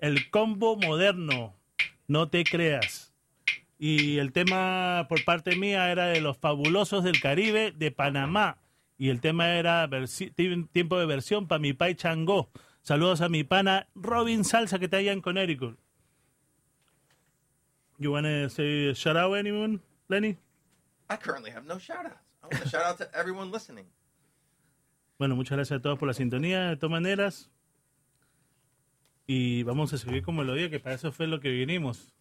el 0.00 0.28
combo 0.28 0.76
moderno, 0.76 1.56
no 2.08 2.28
te 2.28 2.44
creas. 2.44 3.14
Y 3.78 4.18
el 4.18 4.32
tema 4.32 5.06
por 5.08 5.24
parte 5.24 5.56
mía 5.56 5.90
era 5.90 6.08
de 6.08 6.20
los 6.20 6.36
fabulosos 6.36 7.04
del 7.04 7.22
Caribe 7.22 7.72
de 7.72 7.90
Panamá. 7.90 8.58
Y 8.98 9.08
el 9.08 9.22
tema 9.22 9.48
era 9.54 9.88
tiempo 10.72 10.98
de 10.98 11.06
versión 11.06 11.48
para 11.48 11.58
mi 11.58 11.72
pai 11.72 11.94
Changó. 11.94 12.50
Saludos 12.82 13.22
a 13.22 13.30
mi 13.30 13.42
pana 13.42 13.88
Robin 13.94 14.44
Salsa 14.44 14.78
que 14.78 14.84
está 14.84 14.98
allá 14.98 15.12
en 15.12 15.22
Connecticut. 15.22 15.78
You 17.96 18.12
wanna 18.12 18.50
say 18.50 18.92
shout 18.92 19.16
out 19.16 19.34
anyone, 19.38 19.80
Lenny? 20.08 20.36
I 21.08 21.16
currently 21.16 21.50
have 21.50 21.64
no 21.64 21.78
shout 21.78 22.04
outs. 22.04 22.20
I 22.42 22.48
want 22.48 22.62
to 22.62 22.68
shout 22.68 22.84
out 22.84 22.98
to 22.98 23.08
everyone 23.18 23.50
listening. 23.50 23.86
Bueno, 25.18 25.34
muchas 25.34 25.56
gracias 25.56 25.78
a 25.78 25.82
todos 25.82 25.98
por 25.98 26.08
la 26.08 26.14
sintonía, 26.14 26.68
de 26.68 26.76
todas 26.76 26.90
maneras. 26.90 27.50
Y 29.26 29.62
vamos 29.62 29.94
a 29.94 29.98
seguir 29.98 30.22
con 30.22 30.36
melodía, 30.36 30.68
que 30.68 30.78
para 30.78 30.94
eso 30.94 31.10
fue 31.10 31.26
lo 31.26 31.40
que 31.40 31.48
vinimos. 31.50 32.12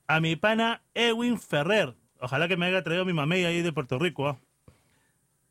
A 0.06 0.20
mi 0.20 0.36
pana 0.36 0.82
Edwin 0.94 1.38
Ferrer. 1.38 1.94
Ojalá 2.20 2.48
que 2.48 2.56
me 2.56 2.64
haya 2.66 2.82
traído 2.82 3.04
mi 3.04 3.12
mamey 3.12 3.44
ahí 3.44 3.62
de 3.62 3.72
Puerto 3.72 3.98
Rico. 3.98 4.28
¿ah? 4.28 4.40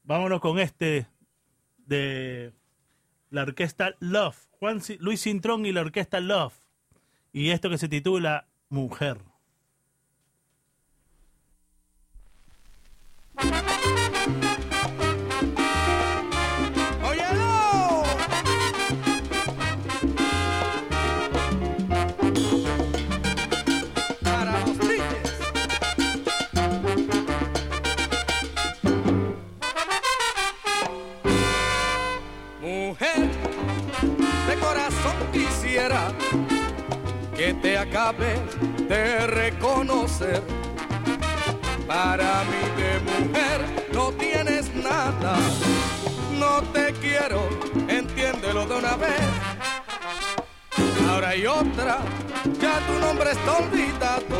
Vámonos 0.03 0.41
con 0.41 0.59
este 0.59 1.07
de 1.87 2.53
la 3.29 3.43
orquesta 3.43 3.95
Love. 3.99 4.37
Juan 4.59 4.81
Luis 4.99 5.21
Cintrón 5.23 5.65
y 5.65 5.71
la 5.71 5.81
orquesta 5.81 6.19
Love. 6.19 6.53
Y 7.33 7.49
esto 7.49 7.69
que 7.69 7.77
se 7.77 7.89
titula 7.89 8.47
Mujer. 8.69 9.17
Que 37.35 37.53
te 37.53 37.77
acabe 37.77 38.35
de 38.89 39.27
reconocer. 39.27 40.41
Para 41.87 42.43
mí 42.43 42.61
de 42.75 42.99
mujer 43.11 43.87
no 43.93 44.11
tienes 44.11 44.73
nada, 44.75 45.37
no 46.37 46.61
te 46.73 46.91
quiero, 46.93 47.47
entiéndelo 47.87 48.65
de 48.65 48.75
una 48.75 48.97
vez. 48.97 49.21
Ahora 51.09 51.29
hay 51.29 51.45
otra, 51.45 51.99
ya 52.59 52.79
tu 52.85 52.99
nombre 52.99 53.31
está 53.31 53.57
olvidado. 53.57 54.37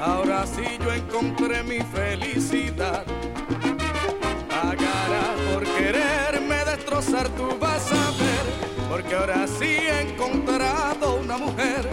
Ahora 0.00 0.46
sí 0.46 0.78
yo 0.82 0.92
encontré 0.92 1.62
mi 1.64 1.80
felicidad. 1.80 3.04
Pagarás 4.48 5.36
por 5.52 5.64
quererme 5.64 6.64
destrozar, 6.64 7.28
tú 7.30 7.58
vas 7.60 7.92
a 7.92 7.94
ver, 7.94 7.97
porque 8.88 9.14
ahora 9.14 9.46
sí 9.46 9.64
he 9.64 10.12
encontrado 10.12 11.16
una 11.16 11.36
mujer. 11.36 11.88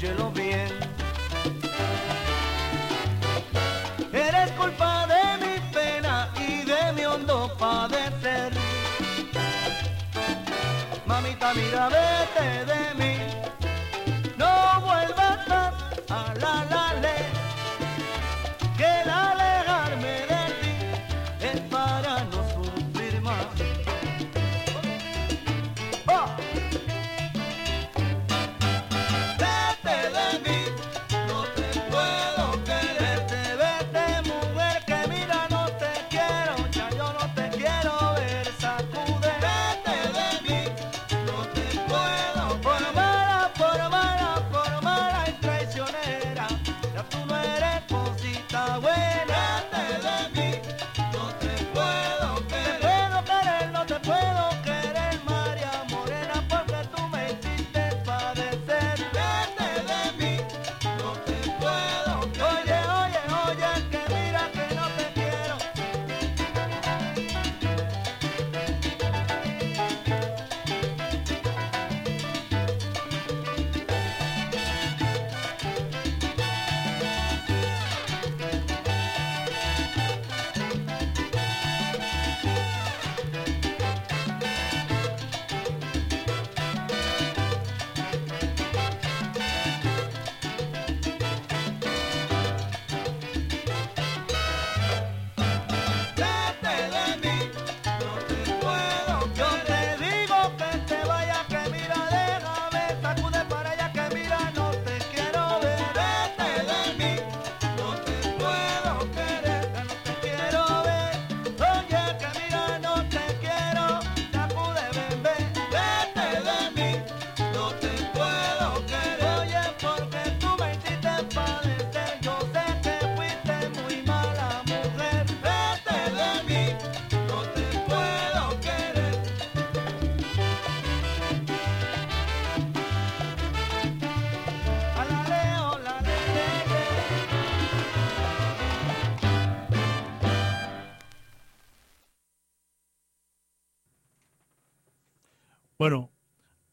Jamás, 0.00 0.12
óyelo 0.12 0.49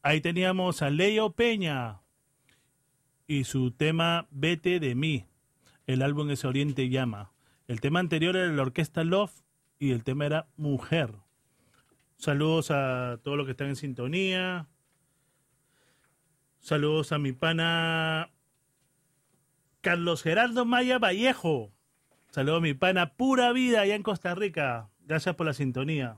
ahí 0.08 0.22
teníamos 0.22 0.80
a 0.80 0.88
Leo 0.88 1.32
Peña 1.32 2.00
y 3.26 3.44
su 3.44 3.72
tema 3.72 4.26
Vete 4.30 4.80
de 4.80 4.94
mí. 4.94 5.26
El 5.86 6.00
álbum 6.00 6.30
es 6.30 6.46
Oriente 6.46 6.88
Llama. 6.88 7.32
El 7.66 7.82
tema 7.82 8.00
anterior 8.00 8.34
era 8.34 8.50
la 8.50 8.62
orquesta 8.62 9.04
Love 9.04 9.42
y 9.78 9.90
el 9.90 10.04
tema 10.04 10.24
era 10.24 10.48
Mujer. 10.56 11.12
Saludos 12.16 12.70
a 12.70 13.20
todos 13.22 13.36
los 13.36 13.44
que 13.44 13.50
están 13.50 13.68
en 13.68 13.76
sintonía. 13.76 14.66
Saludos 16.58 17.12
a 17.12 17.18
mi 17.18 17.32
pana 17.32 18.30
Carlos 19.82 20.22
Gerardo 20.22 20.64
Maya 20.64 20.98
Vallejo. 20.98 21.70
Saludos 22.30 22.58
a 22.58 22.62
mi 22.62 22.72
pana 22.72 23.12
Pura 23.12 23.52
Vida 23.52 23.82
allá 23.82 23.94
en 23.94 24.02
Costa 24.02 24.34
Rica. 24.34 24.88
Gracias 25.00 25.34
por 25.34 25.44
la 25.44 25.52
sintonía. 25.52 26.16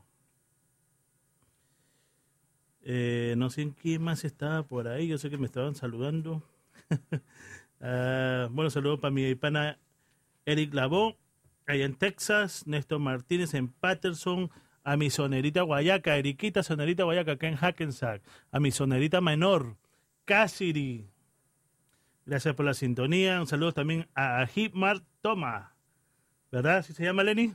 Eh, 2.93 3.35
no 3.37 3.51
sé 3.51 3.63
en 3.63 3.71
quién 3.71 4.03
más 4.03 4.25
estaba 4.25 4.65
por 4.65 4.89
ahí. 4.89 5.07
Yo 5.07 5.17
sé 5.17 5.31
que 5.31 5.39
me 5.39 5.47
estaban 5.47 5.75
saludando. 5.75 6.43
Ah, 7.83 8.49
bueno, 8.51 8.69
saludos 8.69 9.01
para 9.01 9.11
mi 9.11 9.35
pana 9.37 9.79
Eric 10.45 10.75
Lavó, 10.75 11.17
allá 11.67 11.87
en 11.87 11.95
Texas. 11.95 12.67
Néstor 12.67 12.99
Martínez 12.99 13.55
en 13.55 13.69
Patterson. 13.69 14.51
A 14.85 14.99
mi 14.99 15.09
sonerita 15.09 15.63
Guayaca, 15.63 16.19
Eriquita 16.19 16.63
Sonerita 16.63 17.05
Guayaca, 17.05 17.33
acá 17.33 17.49
en 17.49 17.57
Hackensack. 17.57 18.23
A 18.53 18.61
mi 18.61 18.71
sonerita 18.71 19.23
menor, 19.23 19.79
Cassidy. 20.27 21.09
Gracias 22.27 22.55
por 22.55 22.67
la 22.67 22.75
sintonía. 22.75 23.41
Un 23.41 23.47
saludo 23.47 23.73
también 23.73 24.09
a 24.15 24.47
Hipmar 24.55 25.01
Toma. 25.23 25.75
¿Verdad? 26.53 26.79
¿Así 26.79 26.93
se 26.93 27.05
llama 27.05 27.25
Lenny? 27.25 27.55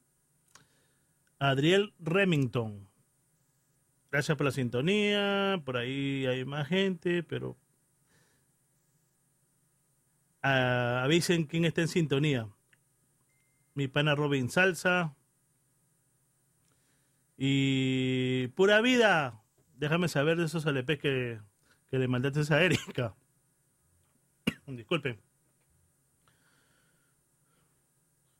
Adriel 1.41 1.91
Remington. 1.97 2.87
Gracias 4.11 4.37
por 4.37 4.45
la 4.45 4.51
sintonía. 4.51 5.59
Por 5.65 5.75
ahí 5.75 6.27
hay 6.27 6.45
más 6.45 6.67
gente, 6.67 7.23
pero 7.23 7.57
ah, 10.43 11.01
avisen 11.03 11.45
quién 11.45 11.65
está 11.65 11.81
en 11.81 11.87
sintonía. 11.87 12.47
Mi 13.73 13.87
pana 13.87 14.13
Robin 14.13 14.51
Salsa. 14.51 15.15
Y 17.39 18.49
pura 18.49 18.79
vida. 18.81 19.41
Déjame 19.77 20.09
saber 20.09 20.37
de 20.37 20.45
esos 20.45 20.63
LP 20.67 20.99
que, 20.99 21.39
que 21.89 21.97
le 21.97 22.07
mandaste 22.07 22.53
a 22.53 22.61
Erika. 22.61 23.15
Disculpen. 24.67 25.19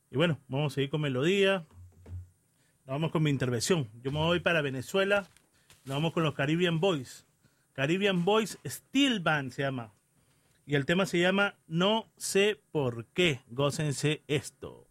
Y 0.08 0.16
bueno, 0.16 0.38
vamos 0.46 0.72
a 0.72 0.74
seguir 0.76 0.90
con 0.90 1.00
melodía. 1.00 1.66
Vamos 2.92 3.10
con 3.10 3.22
mi 3.22 3.30
intervención. 3.30 3.88
Yo 4.02 4.12
me 4.12 4.18
voy 4.18 4.40
para 4.40 4.60
Venezuela. 4.60 5.26
Nos 5.86 5.96
vamos 5.96 6.12
con 6.12 6.24
los 6.24 6.34
Caribbean 6.34 6.78
Boys. 6.78 7.24
Caribbean 7.72 8.26
Boys 8.26 8.58
Steel 8.66 9.20
Band 9.20 9.52
se 9.52 9.62
llama. 9.62 9.94
Y 10.66 10.74
el 10.74 10.84
tema 10.84 11.06
se 11.06 11.18
llama 11.18 11.54
No 11.66 12.06
sé 12.18 12.60
por 12.70 13.06
qué. 13.06 13.40
Gócense 13.48 14.22
esto. 14.26 14.86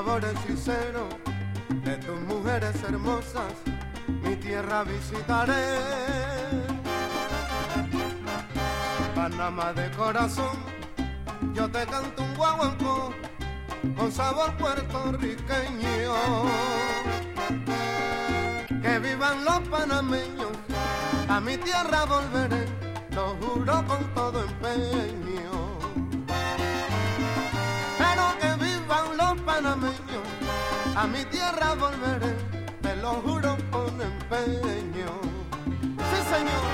Sabores 0.00 0.32
sinceros, 0.46 1.14
de 1.84 1.94
tus 1.98 2.18
mujeres 2.22 2.74
hermosas, 2.88 3.52
mi 4.22 4.34
tierra 4.36 4.82
visitaré. 4.82 5.76
Panamá 9.14 9.74
de 9.74 9.90
corazón, 9.90 10.56
yo 11.52 11.70
te 11.70 11.84
canto 11.84 12.22
un 12.22 12.34
guaguancó 12.34 13.12
con 13.94 14.10
sabor 14.10 14.56
puertorriqueño. 14.56 16.14
Que 18.80 18.98
vivan 19.00 19.44
los 19.44 19.60
panameños, 19.68 20.56
a 21.28 21.40
mi 21.40 21.58
tierra 21.58 22.06
volveré, 22.06 22.64
lo 23.10 23.36
juro 23.36 23.84
con 23.86 24.02
todo 24.14 24.44
empeño. 24.44 25.19
A 31.00 31.06
mi 31.06 31.24
tierra 31.24 31.74
volveré, 31.76 32.34
te 32.82 32.94
lo 32.96 33.12
juro 33.24 33.56
con 33.70 33.90
empeño. 34.00 35.12
Sí, 36.10 36.18
señor. 36.32 36.64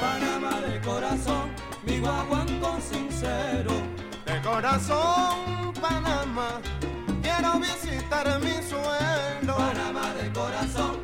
Panamá 0.00 0.60
de 0.60 0.80
corazón, 0.80 1.50
mi 1.84 1.98
guaguanco 1.98 2.78
sincero. 2.80 3.72
De 4.24 4.40
corazón, 4.42 5.72
Panamá, 5.80 6.50
quiero 7.20 7.58
visitar 7.58 8.26
mi 8.40 8.56
suelo. 8.70 9.56
Panamá 9.56 10.14
de 10.14 10.32
corazón, 10.32 11.00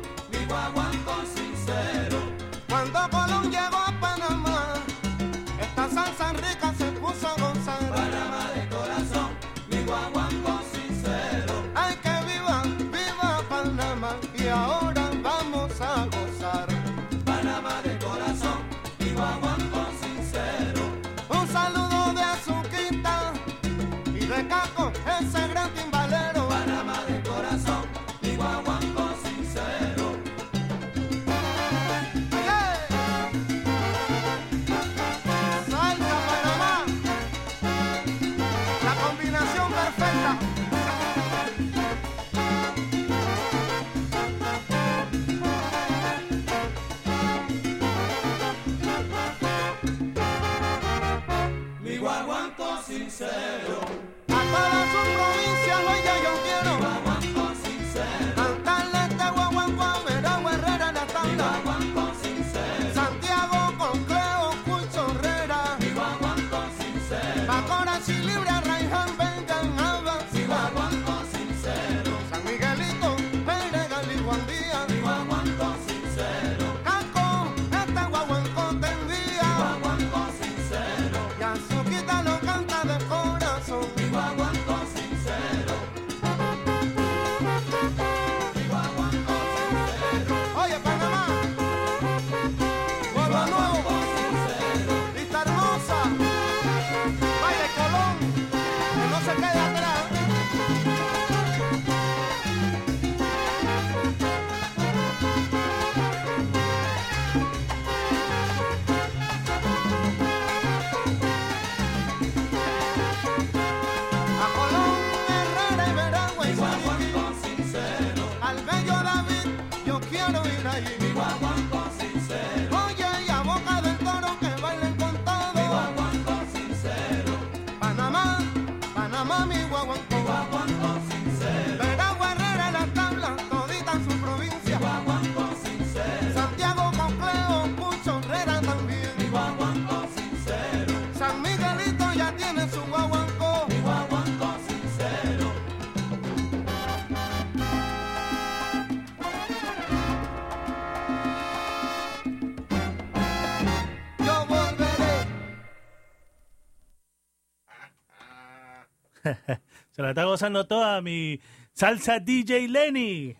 está 160.09 160.25
gozando 160.25 160.67
toda 160.67 161.01
mi 161.01 161.39
salsa 161.73 162.19
DJ 162.19 162.67
Lenny. 162.67 163.35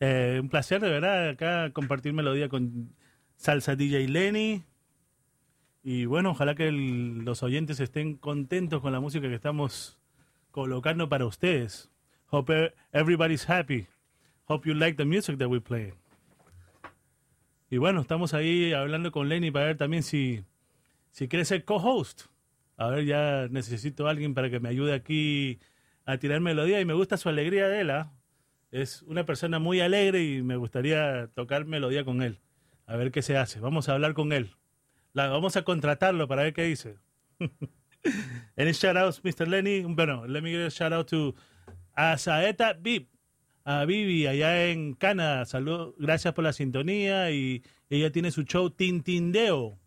Eh, 0.00 0.38
un 0.40 0.48
placer 0.48 0.80
de 0.80 0.88
verdad 0.88 1.30
acá 1.30 1.72
compartir 1.72 2.12
melodía 2.12 2.48
con 2.48 2.94
salsa 3.36 3.76
DJ 3.76 4.08
Lenny. 4.08 4.64
Y 5.82 6.04
bueno, 6.04 6.30
ojalá 6.30 6.54
que 6.54 6.70
los 6.70 7.42
oyentes 7.42 7.80
estén 7.80 8.16
contentos 8.16 8.80
con 8.82 8.92
la 8.92 9.00
música 9.00 9.28
que 9.28 9.34
estamos 9.34 9.98
colocando 10.50 11.08
para 11.08 11.24
ustedes. 11.24 11.90
Hope 12.30 12.74
everybody's 12.92 13.48
happy. 13.48 13.86
Hope 14.46 14.68
you 14.68 14.74
like 14.74 14.96
the 14.96 15.04
music 15.04 15.38
that 15.38 15.48
we 15.48 15.60
play. 15.60 15.94
Y 17.70 17.76
bueno, 17.76 18.00
estamos 18.00 18.34
ahí 18.34 18.72
hablando 18.72 19.12
con 19.12 19.28
Lenny 19.28 19.50
para 19.50 19.66
ver 19.66 19.76
también 19.76 20.02
si, 20.02 20.44
si 21.10 21.28
quiere 21.28 21.44
ser 21.44 21.64
co-host. 21.64 22.26
A 22.78 22.88
ver, 22.88 23.04
ya 23.04 23.48
necesito 23.50 24.06
a 24.06 24.10
alguien 24.10 24.34
para 24.34 24.50
que 24.50 24.60
me 24.60 24.68
ayude 24.68 24.94
aquí 24.94 25.58
a 26.04 26.16
tirar 26.18 26.40
melodía 26.40 26.80
y 26.80 26.84
me 26.84 26.94
gusta 26.94 27.16
su 27.16 27.28
alegría 27.28 27.68
de 27.68 27.80
él. 27.80 27.90
¿ah? 27.90 28.12
Es 28.70 29.02
una 29.02 29.26
persona 29.26 29.58
muy 29.58 29.80
alegre 29.80 30.24
y 30.24 30.42
me 30.42 30.56
gustaría 30.56 31.28
tocar 31.34 31.66
melodía 31.66 32.04
con 32.04 32.22
él. 32.22 32.38
A 32.86 32.96
ver 32.96 33.10
qué 33.10 33.20
se 33.20 33.36
hace. 33.36 33.58
Vamos 33.58 33.88
a 33.88 33.94
hablar 33.94 34.14
con 34.14 34.32
él. 34.32 34.52
La, 35.12 35.26
vamos 35.26 35.56
a 35.56 35.62
contratarlo 35.62 36.28
para 36.28 36.44
ver 36.44 36.54
qué 36.54 36.62
dice. 36.62 36.96
Any 38.56 38.72
shout 38.72 38.96
outs, 38.96 39.22
Mr. 39.24 39.48
Lenny? 39.48 39.82
Bueno, 39.82 40.24
let 40.26 40.40
me 40.40 40.50
give 40.50 40.64
a 40.64 40.70
shout 40.70 40.92
out 40.92 41.08
to 41.08 41.34
Asaeta 41.96 42.74
Bib, 42.74 43.08
a 43.64 43.84
Vivi 43.86 44.28
allá 44.28 44.66
en 44.66 44.94
Canadá. 44.94 45.44
Saludos, 45.46 45.94
gracias 45.98 46.32
por 46.32 46.44
la 46.44 46.52
sintonía 46.52 47.32
y 47.32 47.64
ella 47.90 48.12
tiene 48.12 48.30
su 48.30 48.44
show 48.44 48.70
Tintindeo. 48.70 49.78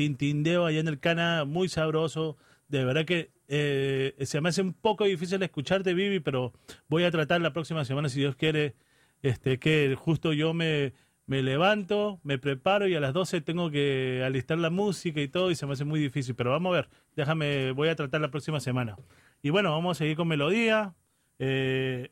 Tintindeo 0.00 0.64
allá 0.64 0.80
en 0.80 0.88
el 0.88 0.98
Canadá, 0.98 1.44
muy 1.44 1.68
sabroso. 1.68 2.38
De 2.68 2.86
verdad 2.86 3.04
que 3.04 3.32
eh, 3.48 4.14
se 4.24 4.40
me 4.40 4.48
hace 4.48 4.62
un 4.62 4.72
poco 4.72 5.04
difícil 5.04 5.42
escucharte, 5.42 5.92
Vivi, 5.92 6.20
pero 6.20 6.54
voy 6.88 7.04
a 7.04 7.10
tratar 7.10 7.42
la 7.42 7.52
próxima 7.52 7.84
semana, 7.84 8.08
si 8.08 8.20
Dios 8.20 8.34
quiere, 8.34 8.76
este, 9.20 9.58
que 9.58 9.94
justo 9.98 10.32
yo 10.32 10.54
me, 10.54 10.94
levanto, 11.26 12.18
me 12.22 12.38
preparo 12.38 12.88
y 12.88 12.94
a 12.94 13.00
las 13.00 13.12
12 13.12 13.42
tengo 13.42 13.70
que 13.70 14.22
alistar 14.24 14.56
la 14.56 14.70
música 14.70 15.20
y 15.20 15.28
todo 15.28 15.50
y 15.50 15.54
se 15.54 15.66
me 15.66 15.74
hace 15.74 15.84
muy 15.84 16.00
difícil. 16.00 16.34
Pero 16.34 16.52
vamos 16.52 16.70
a 16.70 16.76
ver, 16.76 16.88
déjame, 17.14 17.72
voy 17.72 17.90
a 17.90 17.94
tratar 17.94 18.22
la 18.22 18.30
próxima 18.30 18.58
semana. 18.58 18.96
Y 19.42 19.50
bueno, 19.50 19.70
vamos 19.70 19.98
a 19.98 19.98
seguir 19.98 20.16
con 20.16 20.28
melodía. 20.28 20.94
Eh, 21.38 22.10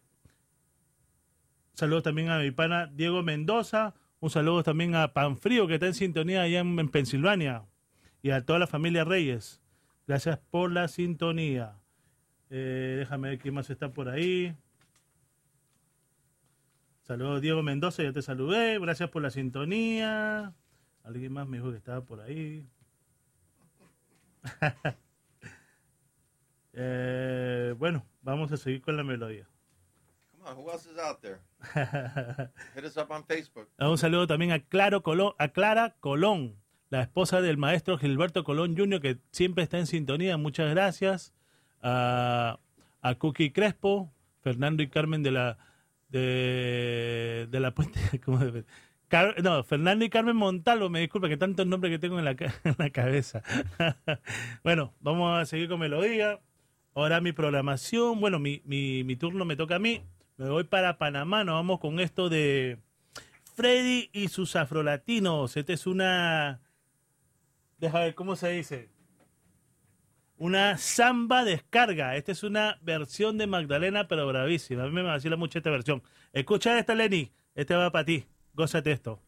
saludos 1.73 2.03
también 2.03 2.29
a 2.29 2.39
mi 2.39 2.51
pana 2.51 2.87
Diego 2.93 3.23
Mendoza. 3.23 3.95
Un 4.21 4.29
saludo 4.29 4.63
también 4.63 4.95
a 4.95 5.15
Panfrío, 5.15 5.67
que 5.67 5.75
está 5.75 5.87
en 5.87 5.95
sintonía 5.95 6.43
allá 6.43 6.59
en 6.59 6.89
Pensilvania. 6.91 7.65
Y 8.23 8.31
a 8.31 8.45
toda 8.45 8.59
la 8.59 8.67
familia 8.67 9.05
Reyes. 9.05 9.61
Gracias 10.07 10.39
por 10.51 10.73
la 10.73 10.89
sintonía. 10.89 11.79
Eh, 12.51 12.97
déjame 12.99 13.31
ver 13.31 13.39
quién 13.39 13.55
más 13.55 13.71
está 13.71 13.93
por 13.93 14.09
ahí. 14.09 14.57
Saludos 17.03 17.41
Diego 17.41 17.63
Mendoza, 17.63 18.03
ya 18.03 18.13
te 18.13 18.23
saludé. 18.23 18.79
Gracias 18.79 19.11
por 19.11 19.23
la 19.23 19.31
sintonía. 19.31 20.55
Alguien 21.05 21.33
más 21.33 21.47
me 21.47 21.57
dijo 21.57 21.71
que 21.71 21.79
estaba 21.79 22.03
por 22.03 22.21
ahí. 22.21 22.67
Eh, 26.81 27.75
bueno, 27.77 28.07
vamos 28.23 28.53
a 28.53 28.57
seguir 28.57 28.81
con 28.83 28.97
la 28.97 29.03
melodía. 29.03 29.49
Come 30.31 30.49
on, 30.49 30.57
who 30.59 30.71
else 30.71 30.89
is 30.89 30.97
out 30.97 31.21
there? 31.21 31.41
Hit 32.77 32.85
us 32.85 32.97
up 32.97 33.11
on 33.11 33.25
Facebook. 33.25 33.69
Un 33.81 33.99
saludo 33.99 34.29
también 34.29 34.53
a, 34.53 34.61
Claro 34.61 35.03
Colón, 35.03 35.33
a 35.39 35.49
Clara 35.49 35.97
Colón, 35.99 36.55
la 36.91 37.03
esposa 37.03 37.41
del 37.41 37.57
maestro 37.59 37.99
Gilberto 37.99 38.45
Colón 38.45 38.77
Jr., 38.77 39.01
que 39.01 39.19
siempre 39.31 39.65
está 39.65 39.79
en 39.79 39.87
sintonía. 39.87 40.37
Muchas 40.37 40.71
gracias. 40.71 41.35
A, 41.83 42.59
a 43.03 43.15
Crespo, 43.53 44.13
Fernando 44.43 44.83
y 44.83 44.89
Carmen 44.89 45.23
de 45.23 45.31
la 45.31 45.59
de, 46.09 47.49
la 47.53 47.73
puente. 47.75 48.01
no, 49.43 49.63
Fernando 49.65 50.05
y 50.05 50.11
Carmen 50.11 50.37
Montalvo, 50.37 50.89
me 50.89 51.01
disculpa 51.01 51.29
que 51.29 51.37
tantos 51.37 51.67
nombres 51.67 51.93
que 51.93 51.99
tengo 51.99 52.19
en 52.19 52.25
la, 52.25 52.35
ca- 52.35 52.55
en 52.65 52.75
la 52.79 52.91
cabeza. 52.91 53.43
bueno, 54.65 54.95
vamos 55.01 55.39
a 55.41 55.47
seguir 55.47 55.69
con 55.69 55.81
melodía. 55.81 56.41
Ahora 56.95 57.21
mi 57.21 57.33
programación, 57.33 58.21
bueno, 58.21 58.39
mi, 58.39 58.61
mi, 58.65 59.05
mi 59.05 59.17
turno 59.17 59.45
me 59.45 59.57
toca 59.57 59.77
a 59.77 59.79
mí. 59.79 60.03
Me 60.37 60.49
voy 60.49 60.65
para 60.65 60.99
Panamá, 60.99 61.45
nos 61.45 61.55
vamos 61.55 61.81
con 61.81 62.01
esto 62.01 62.29
de 62.29 62.79
Freddy 63.55 64.09
y 64.13 64.29
sus 64.29 64.57
afrolatinos. 64.57 65.57
Esta 65.57 65.73
es 65.73 65.87
una. 65.87 66.61
Deja 67.79 68.01
ver 68.01 68.15
cómo 68.15 68.37
se 68.37 68.51
dice. 68.51 68.91
Una 70.37 70.79
samba 70.79 71.45
descarga. 71.45 72.17
Esta 72.17 72.33
es 72.33 72.43
una 72.43 72.79
versión 72.83 73.39
de 73.39 73.47
Magdalena, 73.47 74.07
pero 74.09 74.27
bravísima. 74.27 74.85
A 74.85 74.87
mí 74.87 74.93
me 74.93 75.03
vacila 75.03 75.37
mucho 75.37 75.59
esta 75.59 75.71
versión. 75.71 76.03
Escucha 76.33 76.79
esta, 76.79 76.95
Lenny. 76.95 77.33
Este 77.55 77.75
va 77.75 77.91
para 77.91 78.05
ti. 78.05 78.27
Gózate 78.55 78.93
esto. 78.93 79.21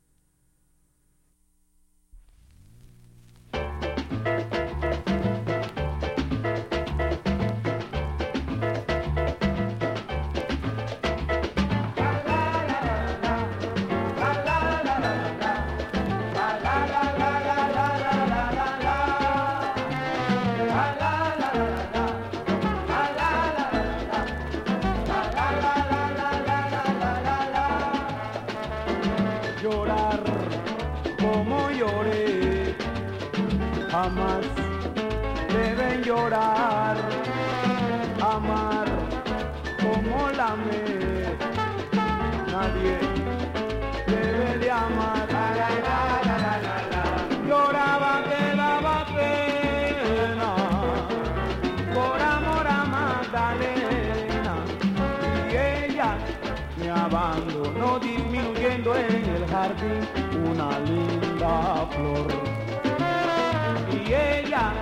Y 63.93 64.15
ella 64.15 64.73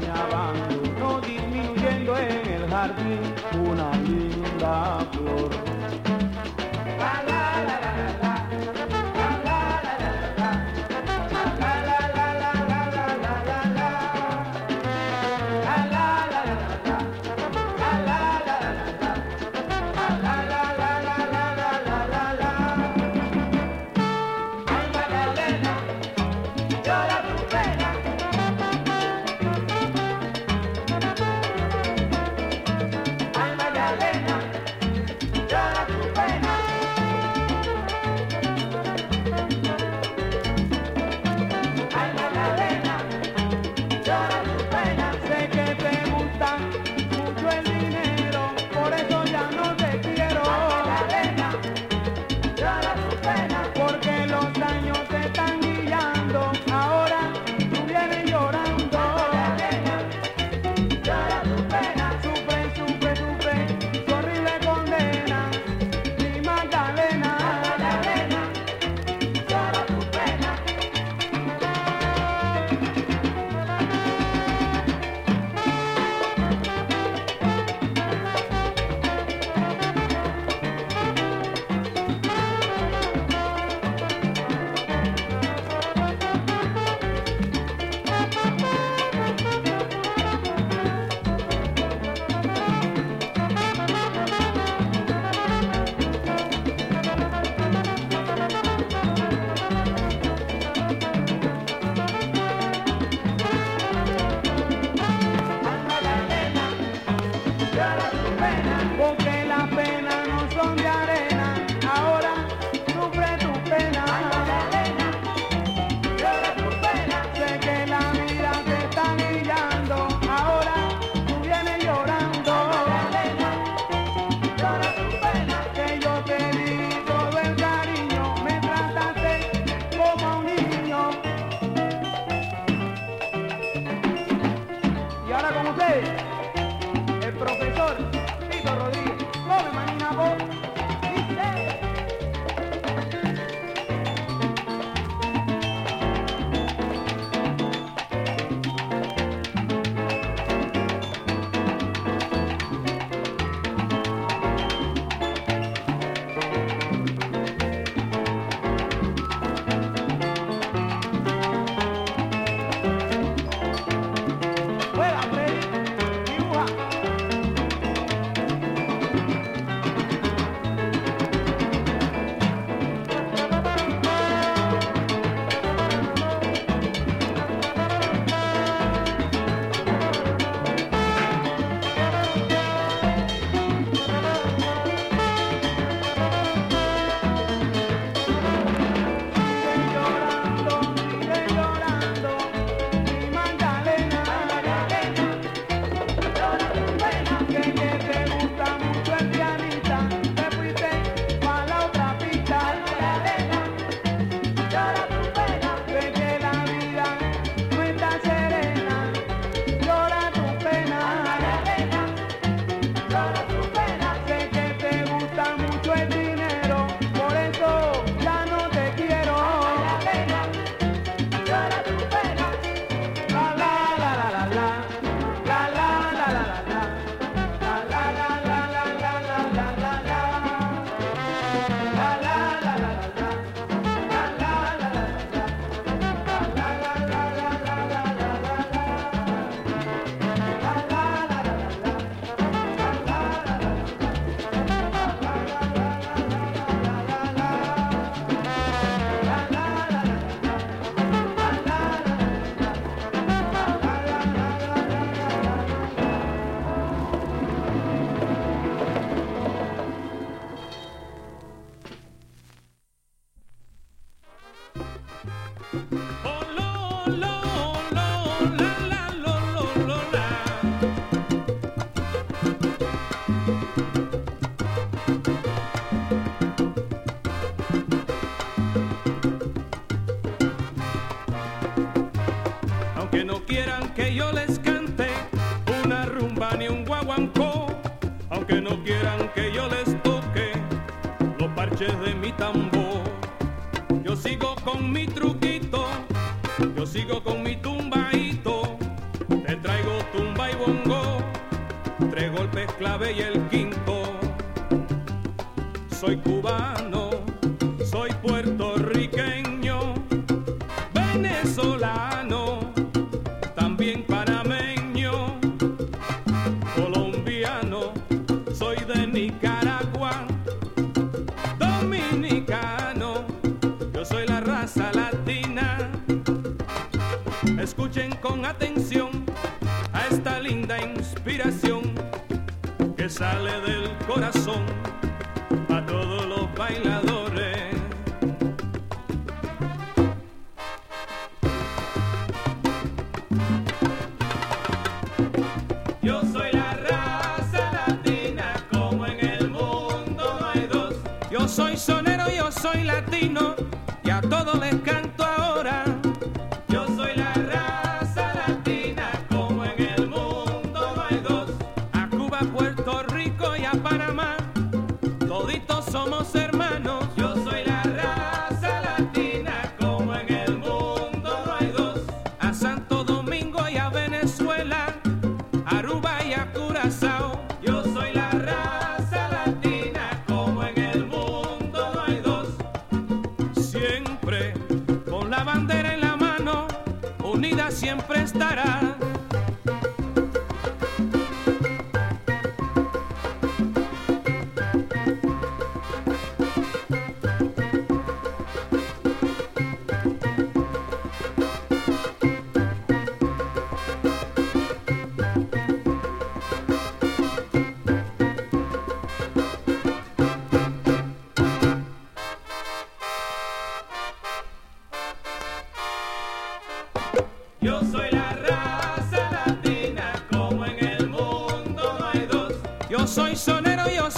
me 0.00 0.08
abandonó 0.08 1.20
disminuyendo 1.20 2.16
en 2.18 2.46
el 2.48 2.70
jardín 2.70 3.33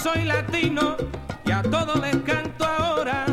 soy 0.06 0.22
latino 0.24 0.96
y 1.44 1.50
a 1.50 1.62
todos 1.62 1.98
les 2.00 2.16
canto 2.18 2.64
ahora. 2.64 3.26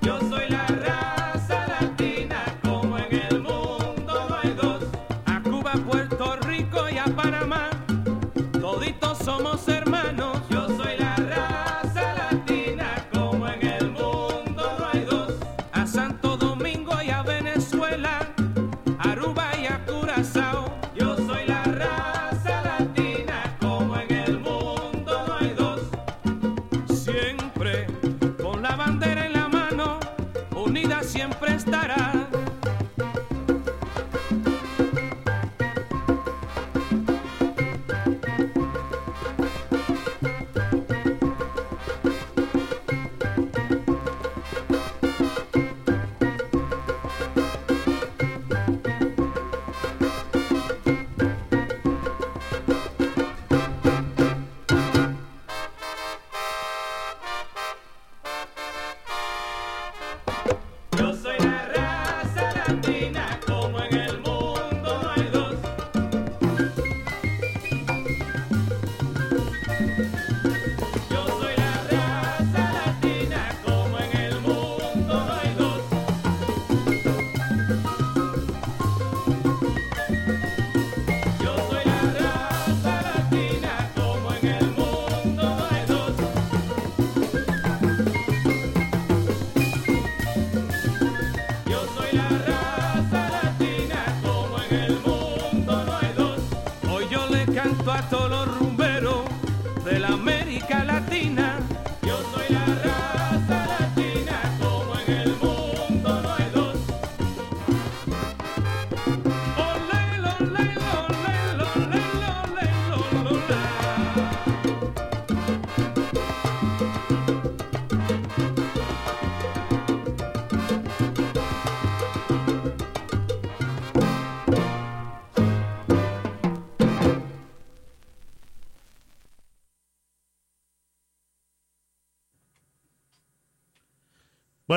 Yo 0.00 0.20
soy 0.30 0.48
la 0.48 0.64
raza 0.66 1.66
latina, 1.66 2.44
como 2.62 2.98
en 2.98 3.12
el 3.12 3.40
mundo 3.42 4.28
no 4.28 4.36
hay 4.40 4.50
dos. 4.50 4.84
A 5.26 5.42
Cuba, 5.42 5.72
Puerto 5.88 6.17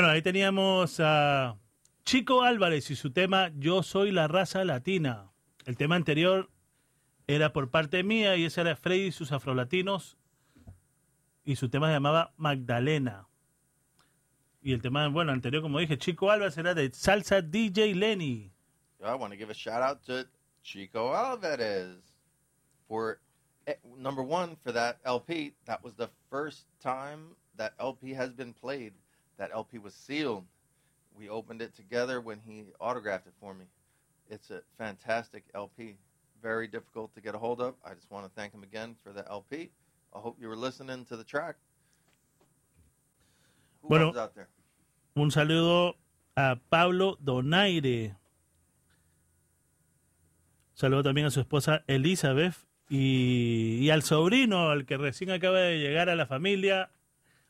Bueno, 0.02 0.14
ahí 0.16 0.24
teníamos 0.24 1.00
a 1.00 1.60
Chico 2.06 2.42
Álvarez 2.42 2.90
y 2.90 2.96
su 2.96 3.14
tema 3.14 3.52
Yo 3.60 3.84
soy 3.84 4.10
la 4.10 4.28
raza 4.28 4.66
latina. 4.66 5.32
El 5.64 5.78
tema 5.78 5.96
anterior 5.96 6.50
era 7.28 7.54
por 7.54 7.70
parte 7.70 8.02
mía 8.02 8.36
y 8.36 8.46
ese 8.46 8.62
era 8.62 8.76
Freddy 8.76 9.10
y 9.10 9.12
sus 9.12 9.32
afrolatinos. 9.32 10.18
Y 11.44 11.56
su 11.58 11.70
tema 11.70 11.86
se 11.86 11.94
llamaba 11.94 12.34
Magdalena. 12.36 13.28
Y 14.64 14.74
el 14.74 14.82
tema, 14.82 15.08
bueno, 15.08 15.34
anterior, 15.34 15.62
como 15.62 15.78
dije, 15.78 16.00
Chico 16.00 16.32
Álvarez 16.32 16.58
era 16.58 16.74
de 16.74 16.92
Salsa 16.92 17.44
DJ 17.44 17.94
Lenny. 17.94 18.52
I 19.02 19.14
want 19.14 19.32
to 19.32 19.38
give 19.38 19.52
a 19.52 19.54
shout 19.54 19.84
out 19.84 20.02
to 20.08 20.26
Chico 20.64 21.14
Alvarez 21.14 22.00
for 22.88 23.20
eh, 23.68 23.76
number 24.00 24.24
one 24.24 24.58
for 24.64 24.74
that 24.74 24.98
LP. 25.06 25.54
That 25.66 25.84
was 25.84 25.94
the 25.94 26.10
first 26.32 26.66
time 26.82 27.36
that 27.56 27.74
LP 27.80 28.16
has 28.16 28.34
been 28.34 28.56
played 28.56 28.94
That 29.42 29.50
LP 29.56 29.80
was 29.80 29.96
sealed. 29.96 30.44
We 31.18 31.28
opened 31.28 31.64
it 31.64 31.76
together 31.76 32.22
when 32.22 32.40
he 32.46 32.66
autographed 32.80 33.26
it 33.26 33.34
for 33.40 33.56
me. 33.56 33.66
It's 34.30 34.52
a 34.52 34.62
fantastic 34.78 35.46
LP. 35.56 35.96
Very 36.44 36.68
difficult 36.68 37.12
to 37.16 37.22
get 37.22 37.34
a 37.34 37.40
hold 37.40 37.60
of. 37.60 37.74
I 37.84 37.96
just 37.96 38.12
want 38.12 38.24
to 38.28 38.32
thank 38.40 38.54
him 38.54 38.62
again 38.62 38.96
for 39.04 39.12
the 39.12 39.28
LP. 39.28 39.72
I 40.16 40.20
hope 40.20 40.38
you 40.40 40.48
were 40.48 40.56
listening 40.56 41.06
to 41.06 41.18
the 41.18 41.24
track. 41.24 41.56
Who 43.82 43.90
Bueno. 43.90 44.14
out 44.16 44.36
there? 44.36 44.48
Un 45.16 45.32
saludo 45.32 45.96
a 46.38 46.58
Pablo 46.70 47.18
Donaire. 47.20 48.16
Saludo 50.76 51.02
también 51.02 51.26
a 51.26 51.32
su 51.32 51.40
esposa 51.40 51.84
Elizabeth 51.88 52.54
y, 52.90 53.80
y 53.82 53.90
al 53.90 54.04
sobrino, 54.04 54.70
al 54.70 54.86
que 54.86 54.98
recién 54.98 55.32
acaba 55.32 55.58
de 55.62 55.80
llegar 55.80 56.10
a 56.10 56.16
la 56.16 56.28
familia, 56.28 56.92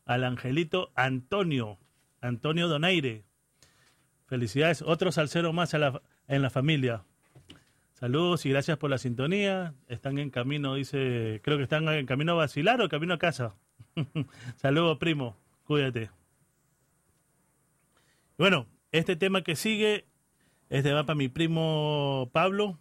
al 0.05 0.23
angelito 0.23 0.91
Antonio, 0.95 1.77
Antonio 2.21 2.67
Donaire. 2.67 3.25
Felicidades, 4.27 4.81
otro 4.81 5.11
salsero 5.11 5.51
más 5.53 5.73
a 5.73 5.79
la- 5.79 6.01
en 6.27 6.41
la 6.41 6.49
familia. 6.49 7.03
Saludos 7.93 8.45
y 8.45 8.49
gracias 8.49 8.77
por 8.77 8.89
la 8.89 8.97
sintonía. 8.97 9.75
Están 9.87 10.17
en 10.17 10.29
camino, 10.29 10.75
dice, 10.75 11.41
creo 11.43 11.57
que 11.57 11.63
están 11.63 11.87
en 11.89 12.05
camino 12.05 12.31
a 12.31 12.35
vacilar 12.35 12.81
o 12.81 12.89
camino 12.89 13.13
a 13.13 13.19
casa. 13.19 13.55
Saludos, 14.55 14.97
primo. 14.97 15.37
Cuídate. 15.65 16.09
Bueno, 18.37 18.67
este 18.91 19.15
tema 19.15 19.43
que 19.43 19.55
sigue, 19.55 20.05
este 20.69 20.93
va 20.93 21.05
para 21.05 21.15
mi 21.15 21.27
primo 21.29 22.29
Pablo, 22.33 22.79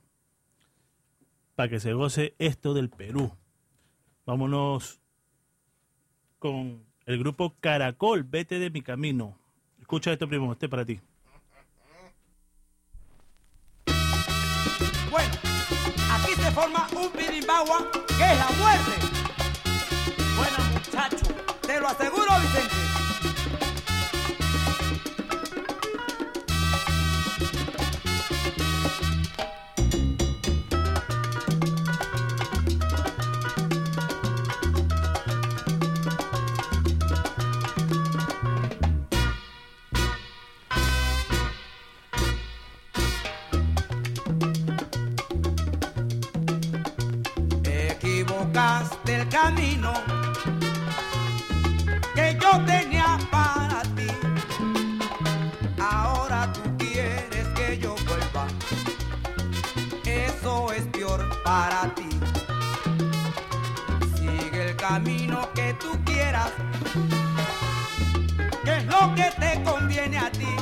para 1.54 1.68
que 1.68 1.80
se 1.80 1.92
goce 1.92 2.34
esto 2.38 2.72
del 2.72 2.88
Perú. 2.88 3.36
Vámonos 4.24 5.00
con 6.38 6.84
el 7.10 7.18
grupo 7.18 7.56
Caracol, 7.60 8.22
vete 8.22 8.58
de 8.58 8.70
mi 8.70 8.82
camino. 8.82 9.36
Escucha 9.80 10.12
esto, 10.12 10.28
primo, 10.28 10.52
este 10.52 10.68
para 10.68 10.84
ti. 10.84 11.00
Bueno, 15.10 15.34
aquí 16.12 16.32
se 16.36 16.50
forma 16.52 16.86
un 16.96 17.10
pirimbagua 17.10 17.90
que 18.06 18.32
es 18.32 18.38
la 18.38 18.50
muerte. 18.58 18.92
Buena 20.36 20.70
muchacho, 20.72 21.34
te 21.62 21.80
lo 21.80 21.88
aseguro, 21.88 22.28
Vicente. 22.42 22.99
Camino 49.31 49.93
que 52.15 52.36
yo 52.40 52.65
tenía 52.65 53.19
para 53.31 53.82
ti. 53.94 54.09
Ahora 55.81 56.52
tú 56.52 56.61
quieres 56.78 57.47
que 57.55 57.78
yo 57.78 57.94
vuelva. 58.07 58.47
Eso 60.05 60.73
es 60.73 60.82
peor 60.89 61.24
para 61.44 61.94
ti. 61.94 62.09
Sigue 64.16 64.70
el 64.70 64.77
camino 64.77 65.48
que 65.55 65.74
tú 65.74 65.93
quieras, 66.05 66.51
que 68.65 68.77
es 68.78 68.85
lo 68.86 69.15
que 69.15 69.31
te 69.39 69.62
conviene 69.62 70.19
a 70.19 70.31
ti. 70.32 70.55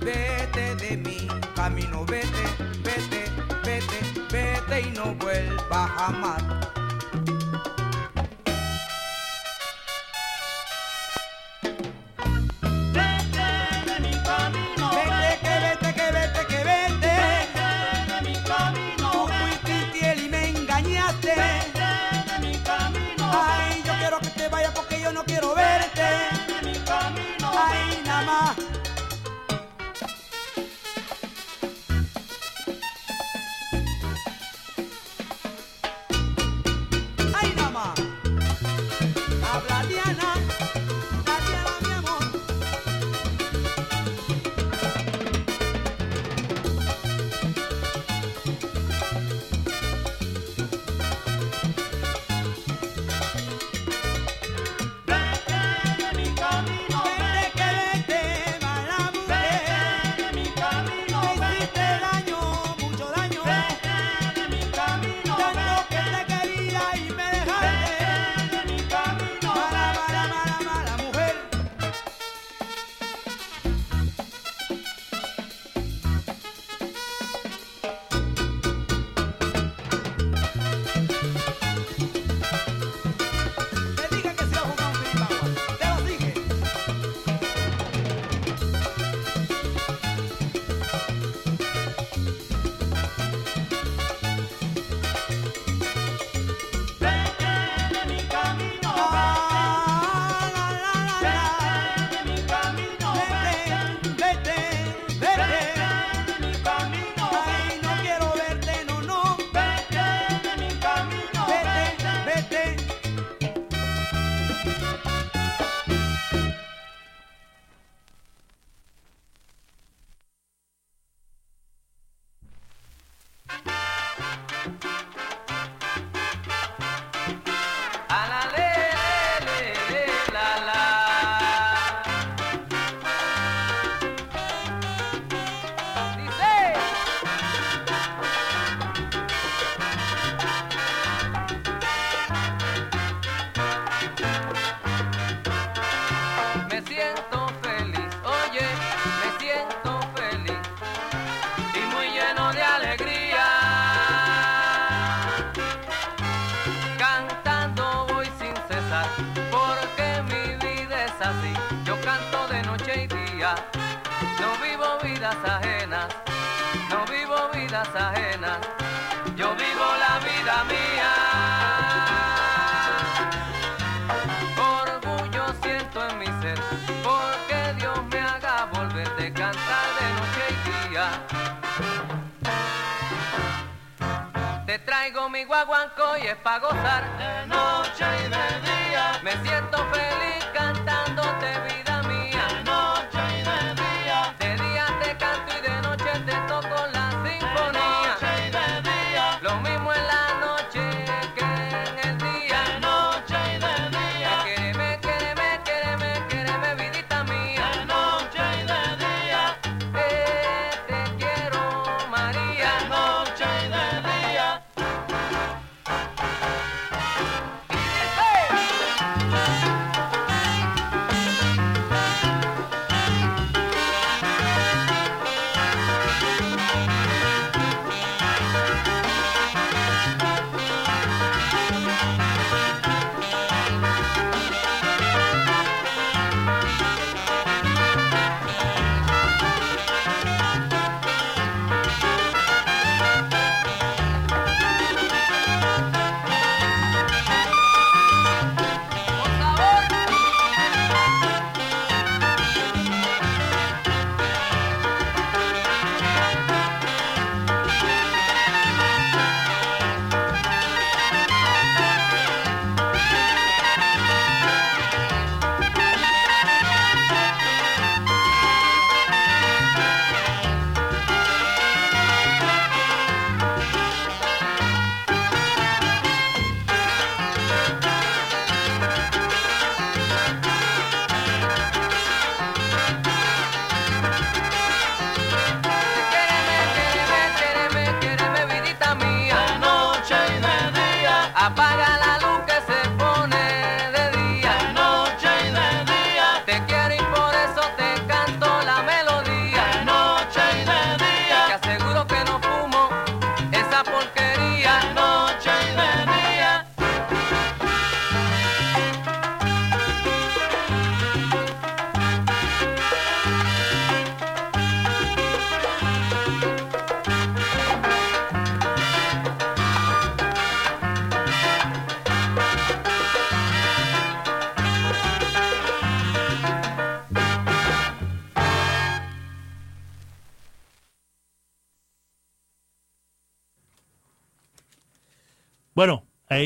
Vete 0.00 0.74
de 0.76 0.96
mi 0.96 1.28
camino, 1.54 2.04
vete, 2.06 2.44
vete, 2.82 3.30
vete, 3.62 3.98
vete 4.30 4.80
y 4.80 4.90
no 4.92 5.14
vuelvas 5.16 5.90
jamás. 5.90 6.63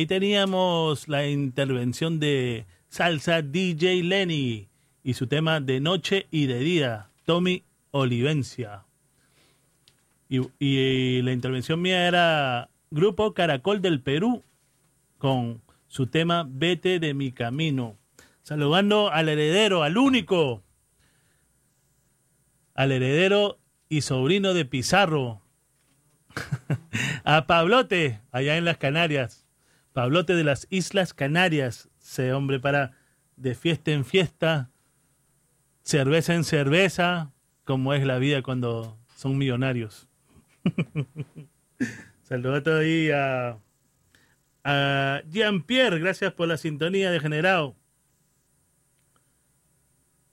Teníamos 0.09 1.07
la 1.07 1.29
intervención 1.29 2.19
de 2.19 2.67
Salsa 2.89 3.43
DJ 3.43 4.03
Lenny 4.03 4.69
y 5.05 5.15
su 5.15 5.27
tema 5.27 5.61
de 5.61 5.81
noche 5.81 6.27
y 6.31 6.47
de 6.47 6.59
día, 6.61 7.11
Tommy 7.27 7.63
Olivencia. 7.91 8.87
Y, 10.29 10.41
y 10.59 11.23
la 11.23 11.33
intervención 11.33 11.81
mía 11.83 12.09
era 12.09 12.71
Grupo 12.91 13.35
Caracol 13.35 13.83
del 13.83 14.01
Perú 14.01 14.43
con 15.19 15.61
su 15.89 16.07
tema 16.07 16.47
Vete 16.49 17.01
de 17.01 17.13
mi 17.13 17.31
camino. 17.31 17.99
Saludando 18.43 19.13
al 19.13 19.29
heredero, 19.29 19.83
al 19.83 19.99
único, 19.99 20.63
al 22.75 22.93
heredero 22.93 23.59
y 23.91 24.01
sobrino 24.01 24.55
de 24.55 24.65
Pizarro, 24.65 25.43
a 27.25 27.47
Pablote, 27.47 28.23
allá 28.33 28.57
en 28.57 28.65
las 28.65 28.79
Canarias. 28.79 29.38
Pablote 29.99 30.37
de 30.37 30.45
las 30.45 30.69
Islas 30.71 31.13
Canarias. 31.13 31.89
Ese 32.01 32.33
hombre 32.33 32.61
para 32.61 32.93
de 33.35 33.57
fiesta 33.57 33.91
en 33.91 34.05
fiesta, 34.05 34.71
cerveza 35.83 36.37
en 36.37 36.45
cerveza, 36.45 37.33
como 37.65 37.93
es 37.95 38.07
la 38.07 38.19
vida 38.19 38.43
cuando 38.43 38.97
son 39.17 39.37
millonarios. 39.37 40.09
Saludos 42.23 42.65
ahí 42.69 43.11
a, 43.11 43.59
Jean-Pierre, 45.31 45.99
gracias 45.99 46.33
por 46.33 46.47
la 46.47 46.59
sintonía 46.59 47.11
de 47.11 47.19
Generado. 47.19 47.75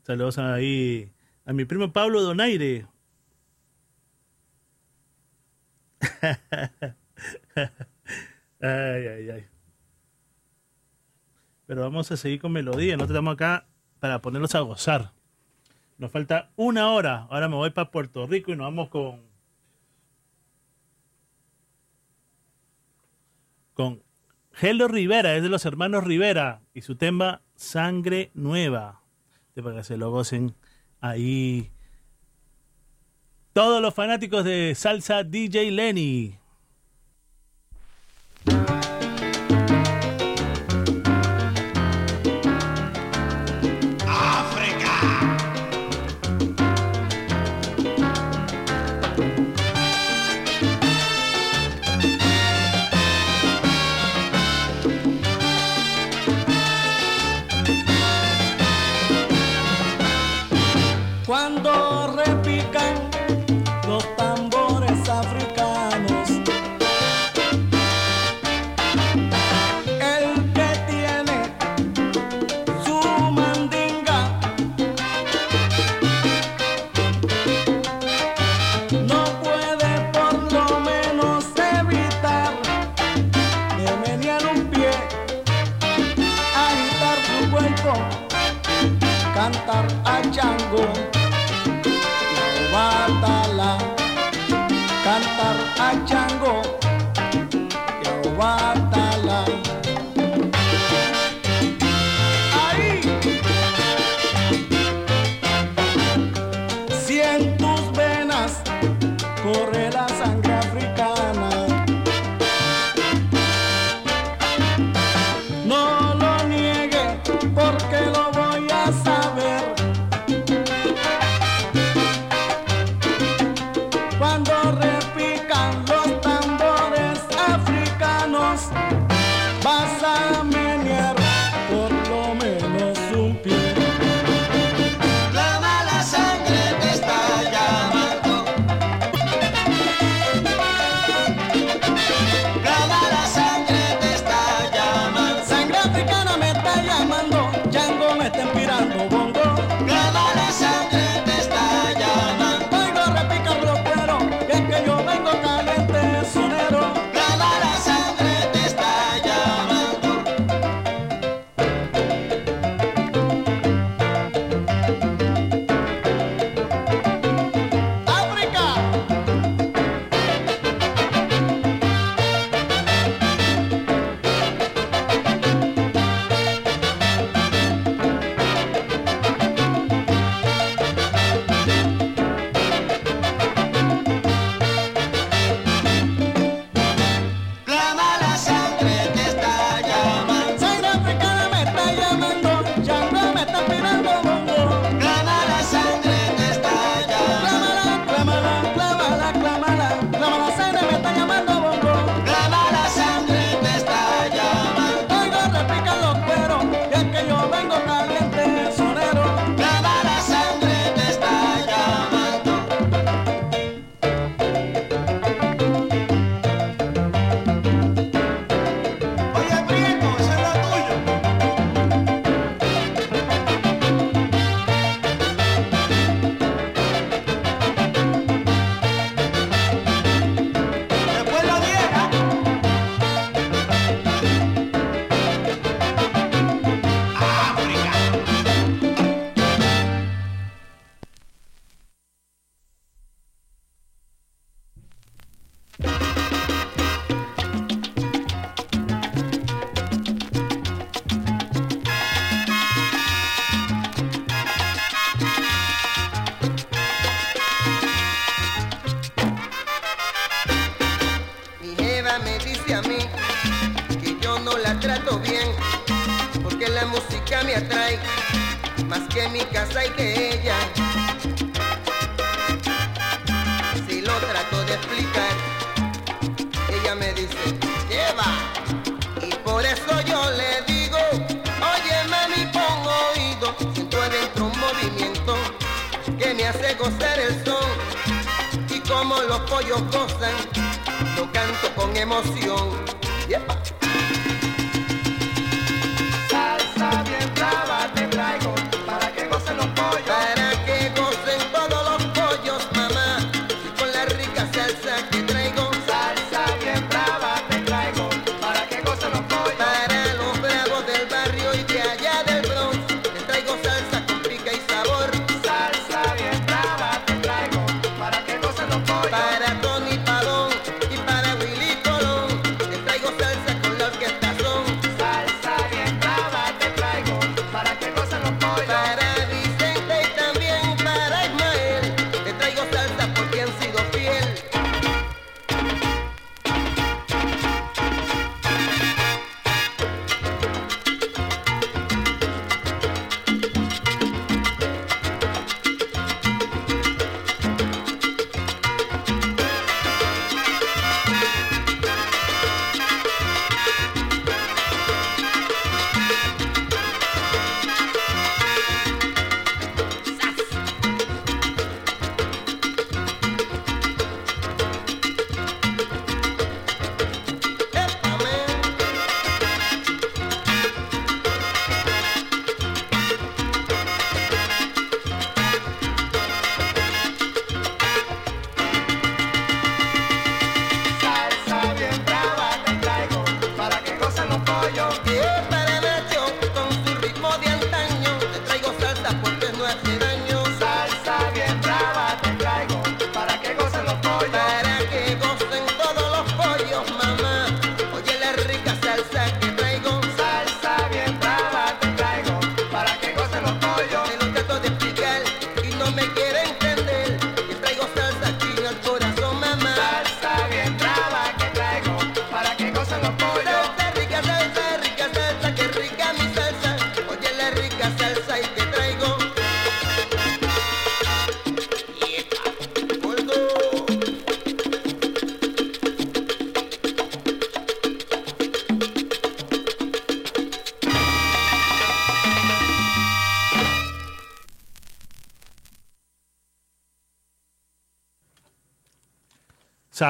Saludos 0.03 0.37
ahí 0.37 1.11
a 1.43 1.53
mi 1.53 1.65
primo 1.65 1.91
Pablo 1.91 2.21
Donaire. 2.21 2.85
ay, 8.61 9.07
ay, 9.07 9.29
ay. 9.31 9.54
Pero 11.65 11.81
vamos 11.81 12.11
a 12.11 12.17
seguir 12.17 12.39
con 12.39 12.51
melodía. 12.51 12.95
Nosotros 12.95 13.15
estamos 13.15 13.33
acá 13.33 13.67
para 13.99 14.21
ponerlos 14.21 14.55
a 14.55 14.59
gozar. 14.59 15.11
Nos 15.97 16.11
falta 16.11 16.51
una 16.55 16.91
hora. 16.91 17.27
Ahora 17.29 17.47
me 17.47 17.55
voy 17.55 17.69
para 17.71 17.91
Puerto 17.91 18.27
Rico 18.27 18.51
y 18.51 18.55
nos 18.55 18.65
vamos 18.65 18.89
con. 18.89 19.21
Con 23.73 24.03
Gelo 24.53 24.87
Rivera, 24.87 25.35
es 25.35 25.43
de 25.43 25.49
los 25.49 25.65
hermanos 25.65 26.03
Rivera. 26.03 26.61
Y 26.73 26.81
su 26.81 26.95
tema 26.95 27.41
Sangre 27.55 28.31
Nueva. 28.33 29.01
De 29.55 29.63
para 29.63 29.77
que 29.77 29.83
se 29.83 29.97
lo 29.97 30.11
gocen 30.11 30.55
ahí. 31.01 31.71
Todos 33.53 33.81
los 33.81 33.93
fanáticos 33.93 34.43
de 34.43 34.73
salsa 34.75 35.23
DJ 35.23 35.71
Lenny. 35.71 36.37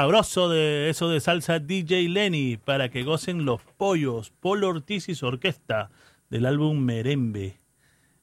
Sabroso 0.06 0.50
de 0.50 0.92
eso 0.92 1.10
de 1.10 1.20
salsa 1.20 1.58
DJ 1.58 2.08
Lenny 2.10 2.58
para 2.58 2.90
que 2.90 3.02
gocen 3.02 3.44
los 3.44 3.60
pollos. 3.76 4.32
Polo 4.40 4.70
Ortiz 4.70 5.10
y 5.10 5.16
su 5.16 5.26
orquesta 5.26 5.90
del 6.30 6.46
álbum 6.46 6.78
Merembe. 6.78 7.58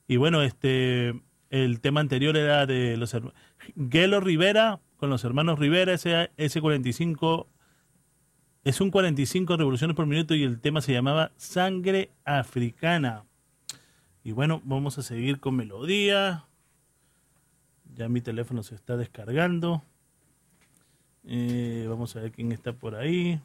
Y 0.06 0.14
bueno, 0.16 0.42
este 0.42 1.20
el 1.50 1.80
tema 1.80 1.98
anterior 1.98 2.36
era 2.36 2.66
de 2.66 2.96
los 2.96 3.12
herma- 3.14 3.32
Gelo 3.90 4.20
Rivera 4.20 4.78
con 4.96 5.10
los 5.10 5.24
hermanos 5.24 5.58
Rivera, 5.58 5.92
ese 5.94 6.30
S45 6.36 7.48
es 8.62 8.80
un 8.80 8.92
45 8.92 9.56
revoluciones 9.56 9.96
por 9.96 10.06
minuto 10.06 10.36
y 10.36 10.44
el 10.44 10.60
tema 10.60 10.82
se 10.82 10.92
llamaba 10.92 11.32
Sangre 11.36 12.10
Africana. 12.24 13.24
Y 14.22 14.30
bueno, 14.30 14.62
vamos 14.64 14.98
a 14.98 15.02
seguir 15.02 15.40
con 15.40 15.56
melodía. 15.56 16.44
Ya 17.92 18.08
mi 18.08 18.20
teléfono 18.20 18.62
se 18.62 18.76
está 18.76 18.96
descargando. 18.96 19.82
Eh, 21.24 21.86
vamos 21.88 22.14
a 22.16 22.20
ver 22.20 22.32
quién 22.32 22.52
está 22.52 22.72
por 22.72 22.94
ahí. 22.94 23.40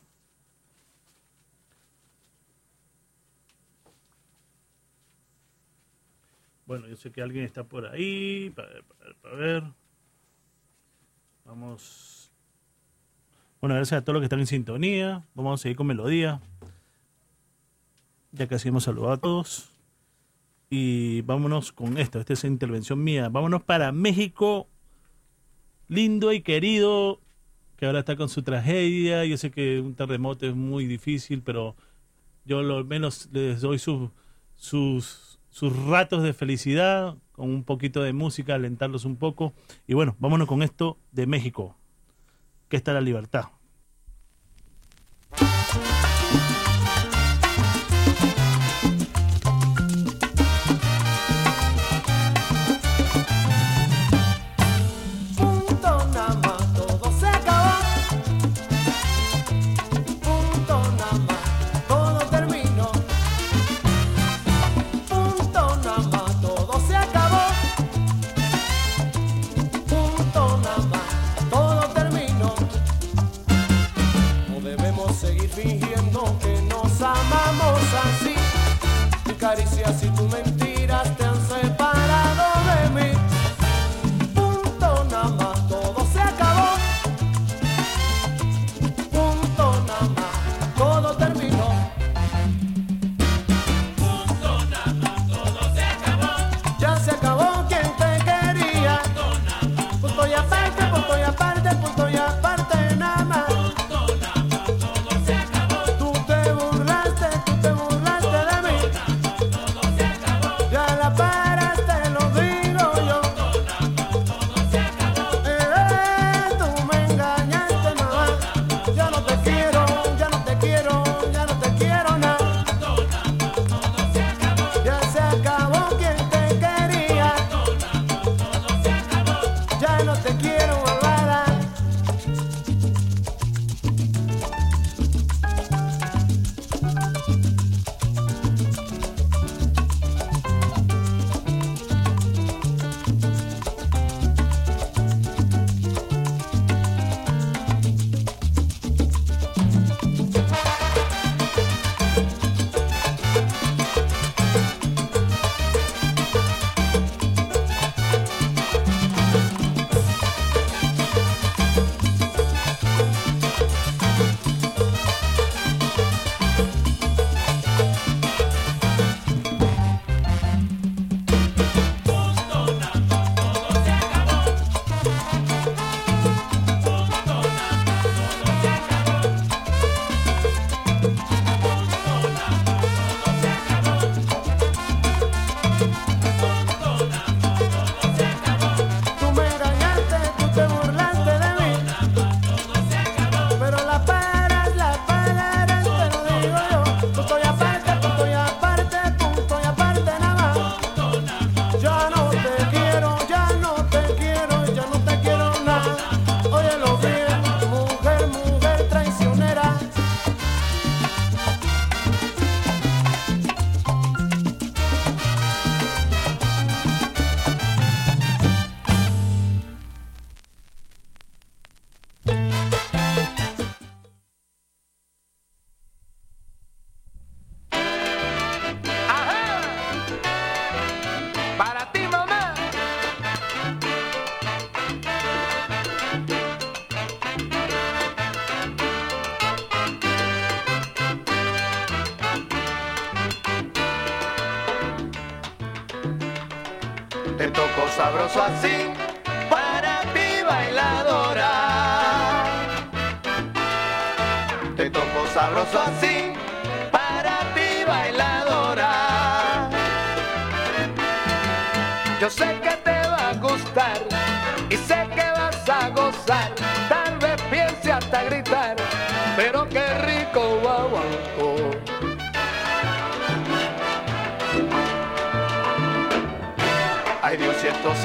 Bueno, 6.66 6.88
yo 6.88 6.98
sé 6.98 7.12
que 7.12 7.22
alguien 7.22 7.46
está 7.46 7.64
por 7.64 7.86
ahí. 7.86 8.50
Para 8.50 8.68
ver, 8.68 8.84
para 8.84 9.06
ver, 9.06 9.16
para 9.22 9.36
ver. 9.36 9.64
Vamos. 11.46 12.30
Bueno, 13.62 13.76
gracias 13.76 14.02
a 14.02 14.04
todos 14.04 14.16
los 14.16 14.22
que 14.22 14.26
están 14.26 14.40
en 14.40 14.48
sintonía. 14.48 15.24
Vamos 15.34 15.62
a 15.62 15.64
seguir 15.64 15.78
con 15.78 15.88
melodía. 15.88 16.42
Ya 18.34 18.48
casi 18.48 18.68
hemos 18.68 18.84
saludado 18.84 19.14
a 19.14 19.18
todos. 19.18 19.72
Y 20.70 21.22
vámonos 21.22 21.72
con 21.72 21.98
esto. 21.98 22.20
Esta 22.20 22.34
es 22.34 22.44
intervención 22.44 23.02
mía. 23.02 23.30
Vámonos 23.30 23.64
para 23.64 23.94
México. 23.94 24.68
Lindo 25.88 26.34
y 26.34 26.42
querido. 26.42 27.22
Que 27.78 27.86
ahora 27.86 28.00
está 28.00 28.16
con 28.16 28.28
su 28.28 28.44
tragedia. 28.44 29.24
Yo 29.26 29.38
sé 29.38 29.52
que 29.52 29.80
un 29.80 29.96
terremoto 29.96 30.46
es 30.46 30.56
muy 30.56 30.86
difícil, 30.86 31.42
pero 31.42 31.76
yo 32.44 32.62
lo 32.62 32.84
menos 32.84 33.30
les 33.32 33.62
doy 33.62 33.80
sus, 33.80 34.10
sus, 34.56 35.40
sus 35.50 35.76
ratos 35.86 36.24
de 36.24 36.34
felicidad. 36.34 37.16
Con 37.32 37.52
un 37.52 37.64
poquito 37.64 38.02
de 38.02 38.14
música, 38.14 38.56
alentarlos 38.56 39.06
un 39.06 39.16
poco. 39.16 39.54
Y 39.88 39.94
bueno, 39.94 40.16
vámonos 40.20 40.48
con 40.48 40.64
esto 40.64 40.98
de 41.12 41.28
México. 41.28 41.78
Que 42.68 42.78
está 42.78 42.94
la 42.94 43.02
libertad. 43.02 43.46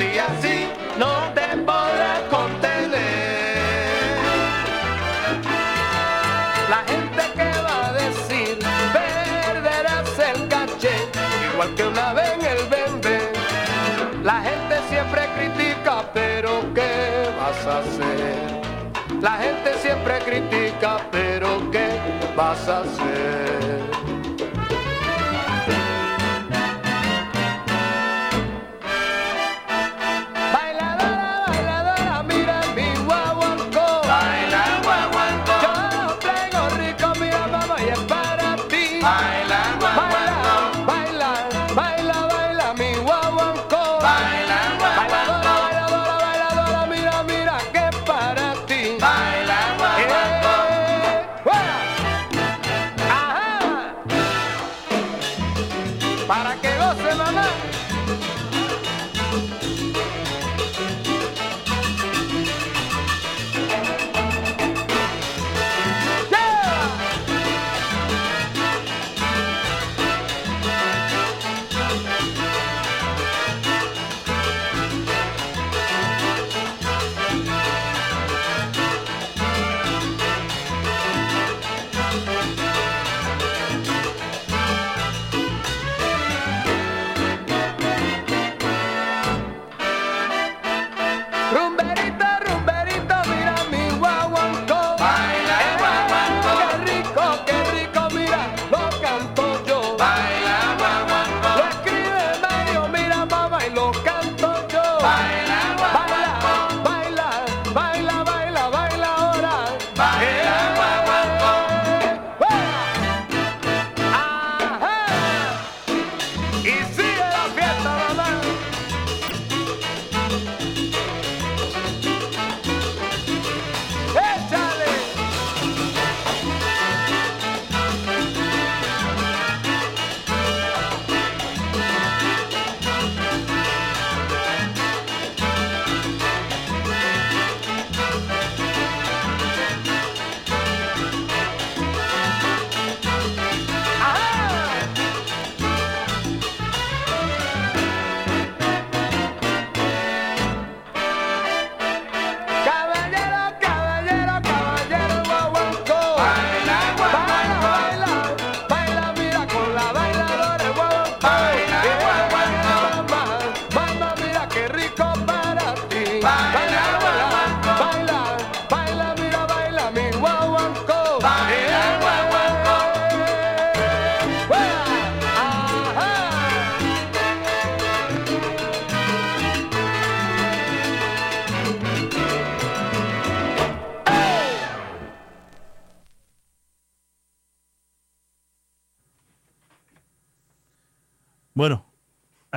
Si 0.02 0.18
así 0.18 0.66
no 0.98 1.32
te 1.32 1.56
podrás 1.58 2.22
contener. 2.28 2.98
La 6.68 6.82
gente 6.90 7.22
que 7.36 7.50
va 7.66 7.86
a 7.86 7.92
decir 7.92 8.58
perderás 8.92 10.18
el 10.18 10.48
caché, 10.48 10.96
igual 11.52 11.72
que 11.76 11.84
una 11.84 12.14
vez 12.14 12.32
en 12.32 12.44
el 12.46 12.68
bembe. 12.68 13.32
La 14.24 14.40
gente 14.40 14.74
siempre 14.88 15.22
critica, 15.36 16.02
pero 16.12 16.50
¿qué 16.74 17.30
vas 17.38 17.64
a 17.64 17.78
hacer? 17.78 19.20
La 19.20 19.34
gente 19.44 19.72
siempre 19.82 20.18
critica, 20.18 20.96
pero 21.12 21.70
¿qué 21.70 21.86
vas 22.34 22.68
a 22.68 22.80
hacer? 22.80 23.71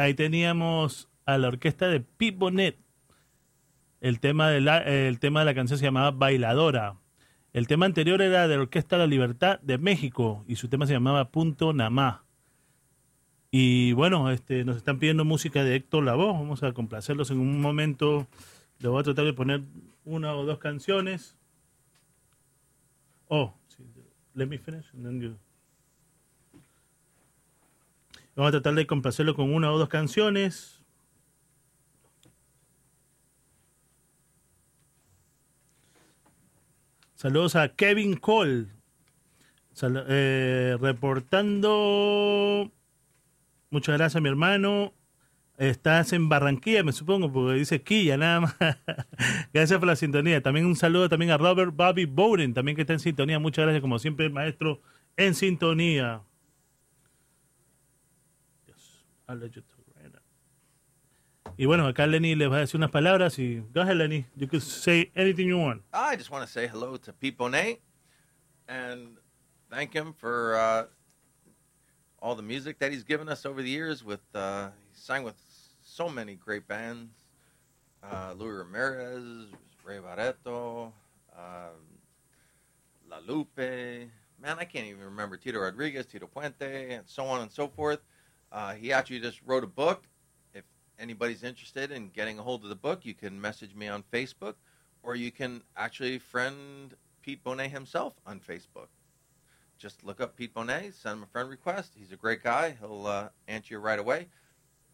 Ahí 0.05 0.13
teníamos 0.13 1.09
a 1.25 1.37
la 1.37 1.47
orquesta 1.47 1.87
de 1.87 1.99
Pete 1.99 2.37
Bonet. 2.37 2.77
El 4.01 4.19
tema, 4.19 4.49
de 4.49 4.61
la, 4.61 4.77
el 4.79 5.19
tema 5.19 5.39
de 5.39 5.45
la 5.47 5.55
canción 5.55 5.79
se 5.79 5.85
llamaba 5.85 6.11
Bailadora. 6.11 6.97
El 7.53 7.67
tema 7.67 7.85
anterior 7.85 8.21
era 8.21 8.47
de 8.47 8.55
la 8.55 8.61
Orquesta 8.63 8.97
La 8.97 9.07
Libertad 9.07 9.59
de 9.61 9.77
México 9.77 10.43
y 10.47 10.57
su 10.57 10.67
tema 10.67 10.85
se 10.85 10.93
llamaba 10.93 11.29
Punto 11.31 11.73
Namá. 11.73 12.23
Y 13.49 13.93
bueno, 13.93 14.29
este, 14.29 14.63
nos 14.65 14.75
están 14.77 14.99
pidiendo 14.99 15.23
música 15.25 15.63
de 15.63 15.75
Héctor 15.75 16.03
Lavoe. 16.03 16.33
Vamos 16.33 16.61
a 16.63 16.73
complacerlos 16.73 17.31
en 17.31 17.39
un 17.39 17.61
momento. 17.61 18.27
Le 18.79 18.89
voy 18.89 18.99
a 18.99 19.03
tratar 19.03 19.25
de 19.25 19.33
poner 19.33 19.61
una 20.03 20.35
o 20.35 20.45
dos 20.45 20.59
canciones. 20.59 21.37
Oh, 23.27 23.53
let 24.35 24.45
me 24.45 24.57
finish 24.57 24.85
and 24.93 25.03
then 25.05 25.21
you- 25.21 25.37
Vamos 28.35 28.49
a 28.49 28.51
tratar 28.51 28.73
de 28.75 28.85
complacerlo 28.85 29.33
con 29.33 29.53
una 29.53 29.71
o 29.71 29.77
dos 29.77 29.87
canciones. 29.87 30.83
Saludos 37.15 37.55
a 37.55 37.69
Kevin 37.69 38.17
Cole. 38.17 38.67
Eh, 39.81 40.77
reportando. 40.81 41.69
Muchas 43.69 43.97
gracias, 43.97 44.21
mi 44.21 44.27
hermano. 44.27 44.93
Estás 45.57 46.11
en 46.11 46.27
Barranquilla, 46.27 46.83
me 46.83 46.91
supongo, 46.91 47.31
porque 47.31 47.57
dice 47.57 47.81
Quilla, 47.81 48.17
nada 48.17 48.41
más. 48.41 48.55
gracias 49.53 49.79
por 49.79 49.87
la 49.87 49.95
sintonía. 49.95 50.43
También 50.43 50.65
un 50.65 50.75
saludo 50.75 51.07
también 51.07 51.31
a 51.31 51.37
Robert 51.37 51.73
Bobby 51.73 52.03
Bowden, 52.03 52.53
también 52.53 52.75
que 52.75 52.81
está 52.81 52.91
en 52.91 52.99
sintonía. 52.99 53.39
Muchas 53.39 53.63
gracias, 53.63 53.81
como 53.81 53.97
siempre, 53.97 54.29
maestro 54.29 54.81
en 55.15 55.33
sintonía. 55.35 56.21
You 59.27 59.49
talk 59.49 59.85
right 59.95 60.13
now. 60.13 60.19
Y 61.57 61.65
bueno, 61.65 61.87
acá 61.87 62.05
Lenny 62.05 62.35
les 62.35 62.49
va 62.49 62.57
a 62.57 62.59
decir 62.59 62.77
unas 62.77 62.91
palabras 62.91 63.39
y 63.39 63.63
go 63.73 63.81
ahead, 63.81 63.95
Lenny. 63.95 64.25
You 64.35 64.47
can 64.47 64.61
say 64.61 65.11
anything 65.15 65.47
you 65.47 65.57
want. 65.57 65.81
I 65.93 66.15
just 66.15 66.29
want 66.29 66.45
to 66.45 66.51
say 66.51 66.67
hello 66.67 66.97
to 66.97 67.13
Pete 67.13 67.37
Bonet 67.37 67.79
and 68.67 69.17
thank 69.71 69.93
him 69.93 70.13
for 70.13 70.55
uh, 70.55 70.85
all 72.21 72.35
the 72.35 72.43
music 72.43 72.79
that 72.79 72.91
he's 72.91 73.03
given 73.03 73.29
us 73.29 73.45
over 73.45 73.61
the 73.61 73.69
years. 73.69 74.03
With 74.03 74.21
uh, 74.33 74.69
he 74.91 74.99
sang 74.99 75.23
with 75.23 75.35
so 75.83 76.09
many 76.09 76.35
great 76.35 76.67
bands: 76.67 77.11
uh, 78.03 78.33
Louis 78.37 78.51
Ramirez, 78.51 79.47
Ray 79.83 79.99
Barreto, 79.99 80.93
um, 81.35 81.99
La 83.09 83.17
Lupe. 83.25 84.09
Man, 84.41 84.57
I 84.59 84.65
can't 84.65 84.85
even 84.85 85.03
remember 85.05 85.37
Tito 85.37 85.59
Rodriguez, 85.59 86.05
Tito 86.05 86.27
Puente, 86.27 86.97
and 86.97 87.03
so 87.07 87.25
on 87.25 87.41
and 87.41 87.51
so 87.51 87.67
forth. 87.67 87.99
Uh, 88.55 88.73
he 88.73 88.93
actually 88.93 89.19
just 89.19 89.41
wrote 89.45 89.65
a 89.65 89.67
book. 89.67 90.05
If 90.53 90.63
anybody's 90.97 91.43
interested 91.43 91.91
in 91.91 92.07
getting 92.07 92.39
a 92.39 92.41
hold 92.41 92.63
of 92.63 92.69
the 92.69 92.75
book, 92.75 93.01
you 93.03 93.13
can 93.13 93.39
message 93.39 93.75
me 93.75 93.89
on 93.89 94.01
Facebook 94.13 94.53
or 95.03 95.17
you 95.17 95.29
can 95.29 95.61
actually 95.75 96.17
friend 96.19 96.95
Pete 97.21 97.43
Bonet 97.43 97.69
himself 97.69 98.13
on 98.25 98.39
Facebook. 98.39 98.87
Just 99.77 100.05
look 100.05 100.21
up 100.21 100.37
Pete 100.37 100.53
Bonet, 100.53 100.93
send 100.93 101.17
him 101.17 101.23
a 101.23 101.25
friend 101.25 101.49
request. 101.49 101.91
He's 101.97 102.13
a 102.13 102.15
great 102.15 102.41
guy. 102.41 102.77
He'll 102.79 103.05
uh, 103.05 103.27
answer 103.49 103.73
you 103.73 103.79
right 103.79 103.99
away. 103.99 104.27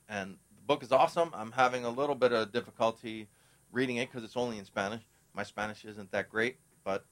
And 0.09 0.37
the 0.55 0.63
book 0.65 0.81
is 0.81 0.91
awesome. 0.91 1.29
I'm 1.35 1.51
having 1.51 1.85
a 1.85 1.89
little 1.91 2.15
bit 2.15 2.33
of 2.33 2.51
difficulty 2.51 3.27
reading 3.71 3.97
it 3.97 4.09
because 4.09 4.23
it's 4.23 4.35
only 4.35 4.57
in 4.57 4.65
Spanish. 4.65 5.03
My 5.35 5.43
Spanish 5.43 5.85
isn't 5.85 6.11
that 6.11 6.29
great, 6.29 6.57
but 6.83 7.05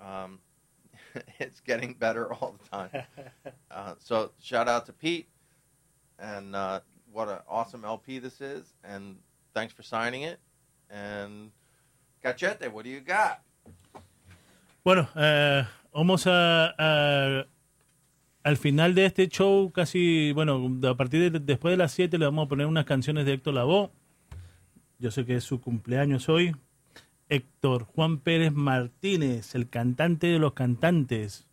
um, 0.00 0.40
it's 1.38 1.60
getting 1.60 1.94
better 1.94 2.34
all 2.34 2.56
the 2.60 2.68
time. 2.68 2.90
Uh, 3.70 3.94
so 3.98 4.30
shout 4.38 4.68
out 4.68 4.84
to 4.84 4.92
Pete, 4.92 5.26
and 6.22 6.54
uh, 6.54 6.80
what 7.12 7.28
an 7.28 7.38
awesome 7.48 7.84
LP 7.84 8.18
this 8.20 8.40
is, 8.40 8.72
and 8.84 9.16
thanks 9.52 9.74
for 9.74 9.82
signing 9.82 10.22
it. 10.22 10.38
And 10.88 11.50
Cachete, 12.24 12.70
what 12.72 12.84
do 12.84 12.90
you 12.90 13.00
got? 13.00 13.42
Bueno, 14.84 15.08
eh, 15.14 15.64
vamos 15.92 16.26
a, 16.26 17.46
al 18.42 18.56
final 18.56 18.94
de 18.94 19.06
este 19.06 19.28
show, 19.28 19.70
casi, 19.70 20.32
bueno, 20.32 20.70
a 20.88 20.96
partir 20.96 21.30
de 21.30 21.38
después 21.38 21.72
de 21.72 21.76
las 21.76 21.92
7 21.92 22.18
le 22.18 22.24
vamos 22.24 22.46
a 22.46 22.48
poner 22.48 22.66
unas 22.66 22.84
canciones 22.84 23.26
de 23.26 23.34
Héctor 23.34 23.54
Lavoe. 23.54 23.90
Yo 24.98 25.10
sé 25.10 25.24
que 25.24 25.36
es 25.36 25.44
su 25.44 25.60
cumpleaños 25.60 26.28
hoy. 26.28 26.54
Héctor 27.28 27.84
Juan 27.84 28.18
Pérez 28.18 28.52
Martínez, 28.52 29.54
el 29.54 29.68
cantante 29.68 30.26
de 30.26 30.38
los 30.38 30.52
cantantes. 30.52 31.46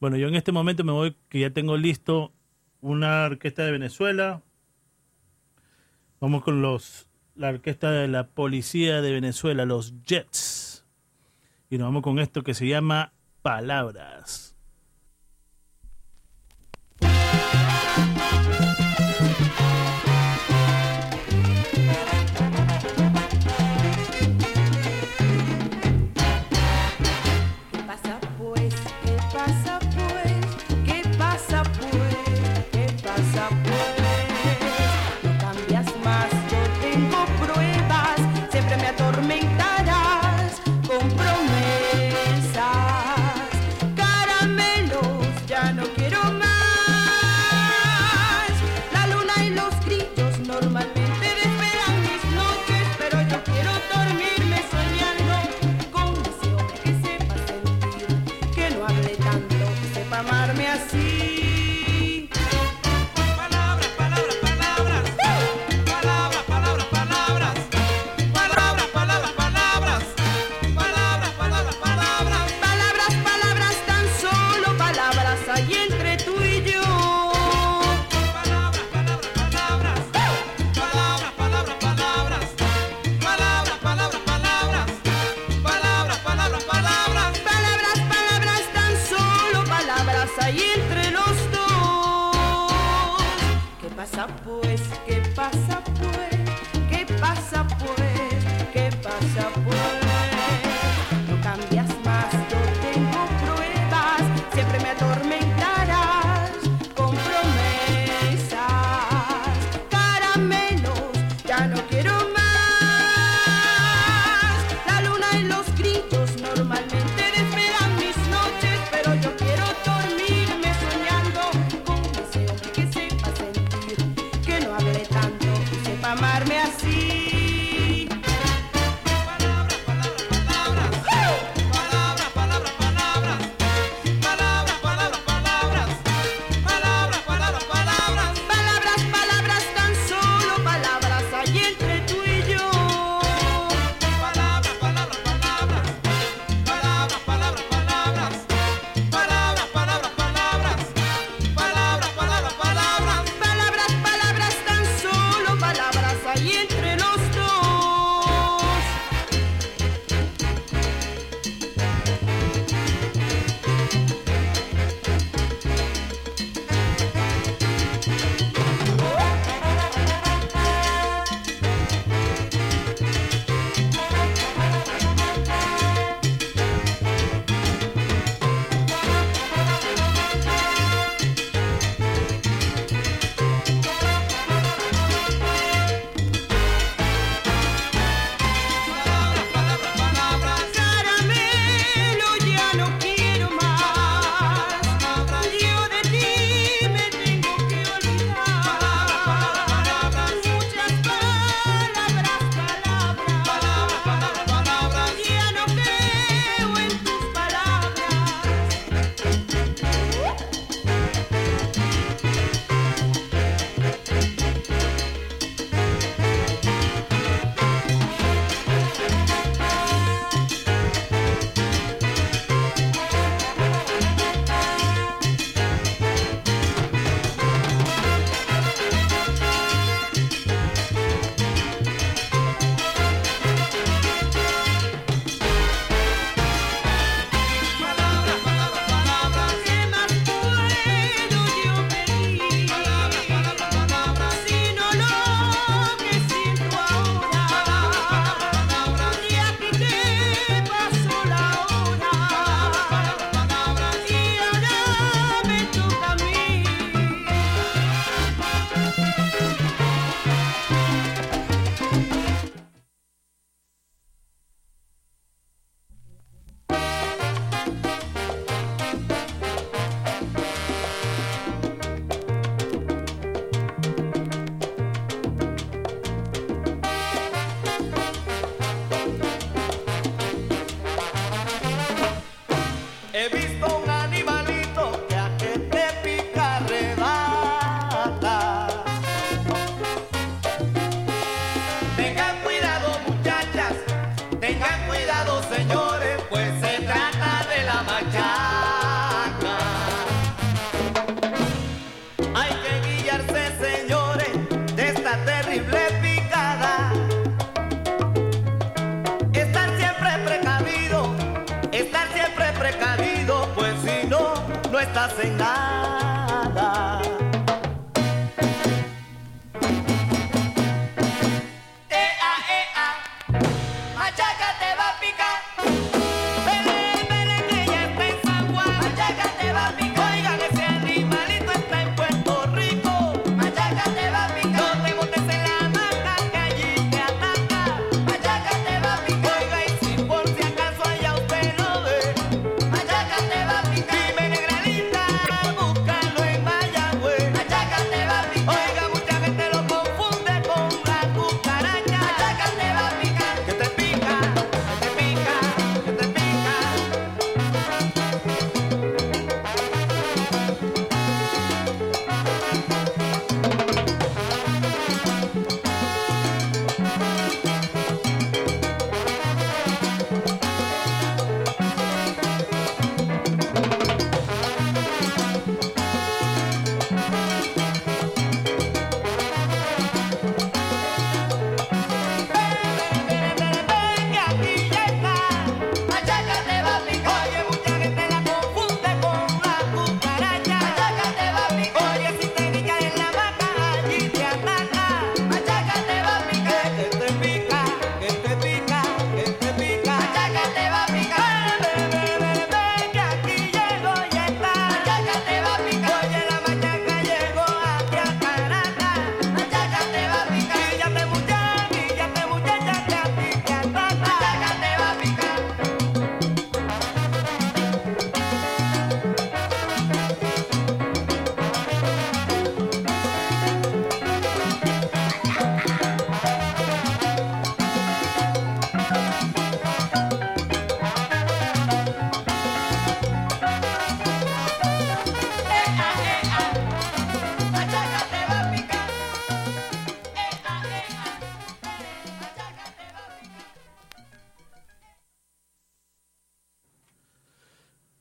Bueno, 0.00 0.16
yo 0.16 0.28
en 0.28 0.34
este 0.34 0.50
momento 0.50 0.82
me 0.82 0.92
voy, 0.92 1.16
que 1.28 1.40
ya 1.40 1.50
tengo 1.50 1.76
listo 1.76 2.32
una 2.80 3.24
orquesta 3.24 3.64
de 3.64 3.72
Venezuela. 3.72 4.42
Vamos 6.20 6.42
con 6.42 6.62
los 6.62 7.08
la 7.34 7.48
orquesta 7.48 7.90
de 7.90 8.08
la 8.08 8.28
policía 8.28 9.00
de 9.00 9.12
Venezuela, 9.12 9.64
los 9.64 9.94
Jets. 10.04 10.84
Y 11.70 11.78
nos 11.78 11.86
vamos 11.86 12.02
con 12.02 12.18
esto 12.18 12.42
que 12.42 12.52
se 12.52 12.66
llama 12.66 13.12
Palabras. 13.42 14.49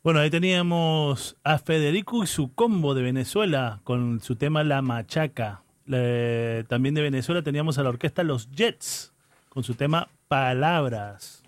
Bueno, 0.09 0.21
ahí 0.21 0.31
teníamos 0.31 1.37
a 1.43 1.59
Federico 1.59 2.23
y 2.23 2.25
su 2.25 2.51
combo 2.55 2.95
de 2.95 3.03
Venezuela 3.03 3.79
con 3.83 4.21
su 4.21 4.35
tema 4.37 4.63
La 4.63 4.81
Machaca. 4.81 5.61
Le- 5.85 6.63
también 6.63 6.95
de 6.95 7.03
Venezuela 7.03 7.43
teníamos 7.43 7.77
a 7.77 7.83
la 7.83 7.89
orquesta 7.89 8.23
Los 8.23 8.49
Jets 8.49 9.13
con 9.49 9.63
su 9.63 9.75
tema 9.75 10.09
Palabras. 10.27 11.43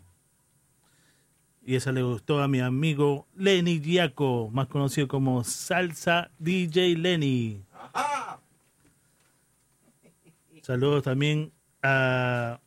Y 1.65 1.73
esa 1.73 1.91
le 1.91 2.03
gustó 2.03 2.39
a 2.39 2.47
mi 2.47 2.59
amigo 2.59 3.25
Lenny 3.35 3.79
Giaco, 3.81 4.51
más 4.53 4.67
conocido 4.67 5.07
como 5.07 5.43
Salsa 5.43 6.29
DJ 6.37 6.97
Lenny. 6.97 7.63
Saludos 10.61 11.01
también 11.01 11.51
a, 11.81 12.59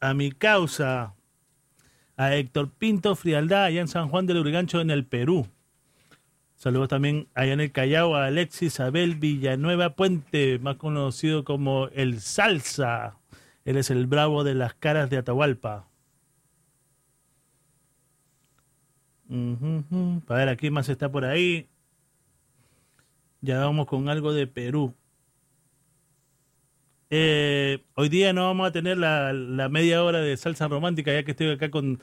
a 0.00 0.12
mi 0.12 0.32
causa, 0.32 1.14
a 2.16 2.34
Héctor 2.34 2.70
Pinto 2.70 3.14
Frialdad, 3.14 3.64
allá 3.64 3.80
en 3.80 3.88
San 3.88 4.08
Juan 4.08 4.26
del 4.26 4.38
Urigancho, 4.38 4.80
en 4.80 4.90
el 4.90 5.04
Perú. 5.04 5.46
Saludos 6.56 6.88
también 6.88 7.28
allá 7.34 7.52
en 7.52 7.60
el 7.60 7.72
Callao 7.72 8.16
a 8.16 8.26
Alexis 8.26 8.80
Abel 8.80 9.16
Villanueva 9.16 9.94
Puente, 9.94 10.58
más 10.58 10.76
conocido 10.76 11.44
como 11.44 11.88
el 11.88 12.20
Salsa. 12.20 13.18
Él 13.66 13.76
es 13.76 13.90
el 13.90 14.06
bravo 14.06 14.42
de 14.42 14.54
las 14.54 14.74
caras 14.74 15.10
de 15.10 15.18
Atahualpa. 15.18 15.88
Ujú, 19.28 19.84
ujú. 19.90 20.22
A 20.28 20.34
ver, 20.34 20.48
aquí 20.48 20.70
más 20.70 20.88
está 20.88 21.10
por 21.10 21.24
ahí. 21.24 21.68
Ya 23.40 23.58
vamos 23.60 23.86
con 23.86 24.08
algo 24.08 24.32
de 24.32 24.46
Perú. 24.46 24.94
Eh, 27.08 27.84
hoy 27.94 28.08
día 28.08 28.32
no 28.32 28.46
vamos 28.46 28.68
a 28.68 28.72
tener 28.72 28.98
la, 28.98 29.32
media 29.70 30.02
hora 30.02 30.20
de 30.20 30.36
salsa 30.36 30.68
romántica, 30.68 31.12
ya 31.12 31.22
que 31.22 31.30
estoy 31.32 31.50
acá 31.50 31.70
con, 31.70 32.00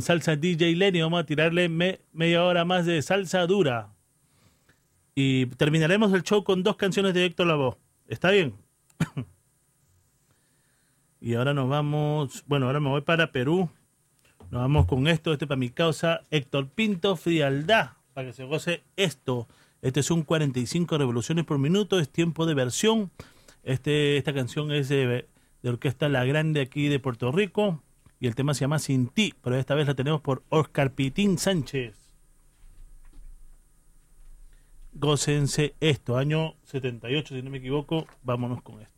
salsa 0.00 0.36
DJ 0.36 0.76
Lenny. 0.76 1.00
Vamos 1.00 1.22
a 1.22 1.26
tirarle 1.26 1.68
me- 1.68 2.00
media 2.12 2.44
hora 2.44 2.64
más 2.64 2.86
de 2.86 3.00
salsa 3.02 3.46
dura. 3.46 3.92
Y 5.14 5.46
terminaremos 5.46 6.12
el 6.12 6.22
show 6.22 6.44
con 6.44 6.62
dos 6.62 6.76
canciones 6.76 7.14
de 7.14 7.26
Héctor 7.26 7.46
Lavoe. 7.46 7.76
¿Está 8.08 8.30
bien? 8.30 8.54
y 11.20 11.34
ahora 11.34 11.54
nos 11.54 11.68
vamos. 11.68 12.44
Bueno, 12.46 12.66
ahora 12.66 12.80
me 12.80 12.88
voy 12.88 13.02
para 13.02 13.32
Perú. 13.32 13.68
Nos 14.50 14.62
vamos 14.62 14.86
con 14.86 15.06
esto. 15.08 15.32
Este 15.32 15.46
para 15.46 15.58
mi 15.58 15.70
causa, 15.70 16.22
Héctor 16.30 16.68
Pinto 16.68 17.16
Frialdad. 17.16 17.90
Para 18.14 18.28
que 18.28 18.32
se 18.34 18.44
goce 18.44 18.82
esto. 18.96 19.48
Este 19.82 20.00
es 20.00 20.10
un 20.10 20.22
45 20.22 20.96
revoluciones 20.96 21.44
por 21.44 21.58
minuto. 21.58 21.98
Es 21.98 22.08
tiempo 22.08 22.46
de 22.46 22.54
versión. 22.54 23.10
Este, 23.62 24.16
esta 24.16 24.34
canción 24.34 24.72
es 24.72 24.88
de, 24.88 25.28
Orquesta 25.64 26.08
La 26.08 26.24
Grande 26.24 26.60
aquí 26.60 26.88
de 26.88 26.98
Puerto 26.98 27.30
Rico. 27.32 27.82
Y 28.20 28.26
el 28.26 28.34
tema 28.34 28.54
se 28.54 28.60
llama 28.60 28.78
Sin 28.78 29.08
ti. 29.08 29.34
Pero 29.42 29.56
esta 29.56 29.74
vez 29.74 29.86
la 29.86 29.94
tenemos 29.94 30.20
por 30.20 30.42
Oscar 30.48 30.92
Pitín 30.92 31.38
Sánchez. 31.38 31.96
Gócense 34.92 35.74
esto. 35.80 36.16
Año 36.16 36.54
78, 36.64 37.34
si 37.34 37.42
no 37.42 37.50
me 37.50 37.58
equivoco. 37.58 38.06
Vámonos 38.22 38.62
con 38.62 38.80
esto. 38.80 38.91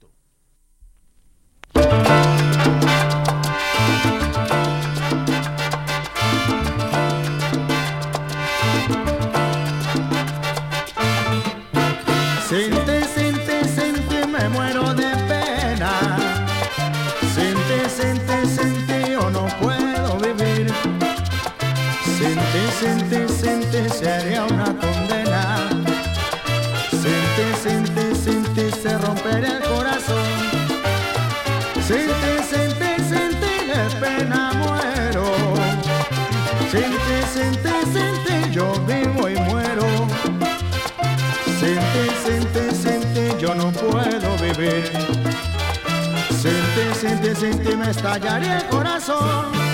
Sin 22.85 22.98
ti, 23.09 23.16
sin 23.40 23.61
ti, 23.70 23.89
una 24.43 24.66
condena. 24.78 25.70
Sin 26.90 27.24
ti, 27.35 27.47
sin 27.65 28.44
se 28.82 28.98
rompería 28.98 29.56
el 29.56 29.62
corazón. 29.62 30.28
Sin 31.89 32.09
ti, 32.20 32.35
sin 32.51 33.31
ti, 33.40 33.52
de 33.70 33.82
pena 33.98 34.52
muero. 34.52 35.24
Sin 36.70 36.90
ti, 37.06 37.19
sin 37.32 38.52
yo 38.52 38.70
vivo 38.86 39.31
y 39.31 39.36
muero. 39.48 39.86
Sin 41.59 41.78
ti, 41.93 42.05
sin 42.82 43.39
yo 43.39 43.55
no 43.55 43.73
puedo 43.73 44.36
vivir. 44.43 44.93
Sin 46.43 46.62
ti, 46.74 47.35
sin 47.35 47.78
me 47.78 47.89
estallaría 47.89 48.59
el 48.59 48.66
corazón. 48.66 49.74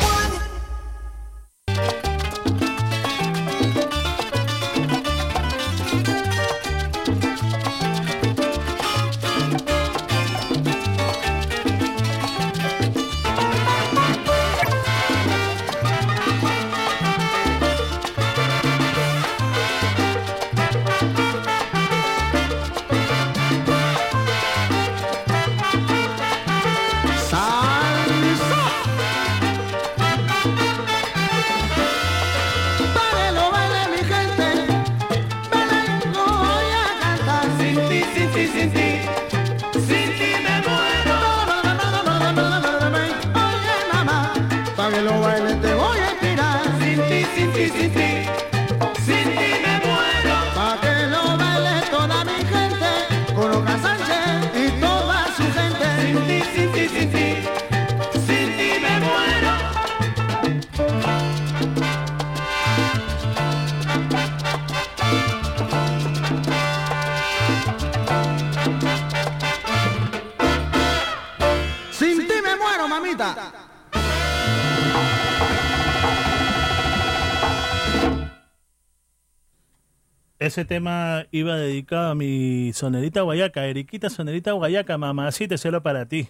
ese 80.61 80.67
tema 80.67 81.25
iba 81.31 81.55
dedicado 81.55 82.11
a 82.11 82.15
mi 82.15 82.71
sonerita 82.73 83.21
guayaca, 83.21 83.65
Eriquita 83.65 84.11
Sonerita 84.11 84.51
Guayaca, 84.51 84.95
mamá, 84.95 85.27
así 85.27 85.45
mamacita, 85.45 85.57
cielo 85.57 85.81
para 85.81 86.07
ti. 86.07 86.29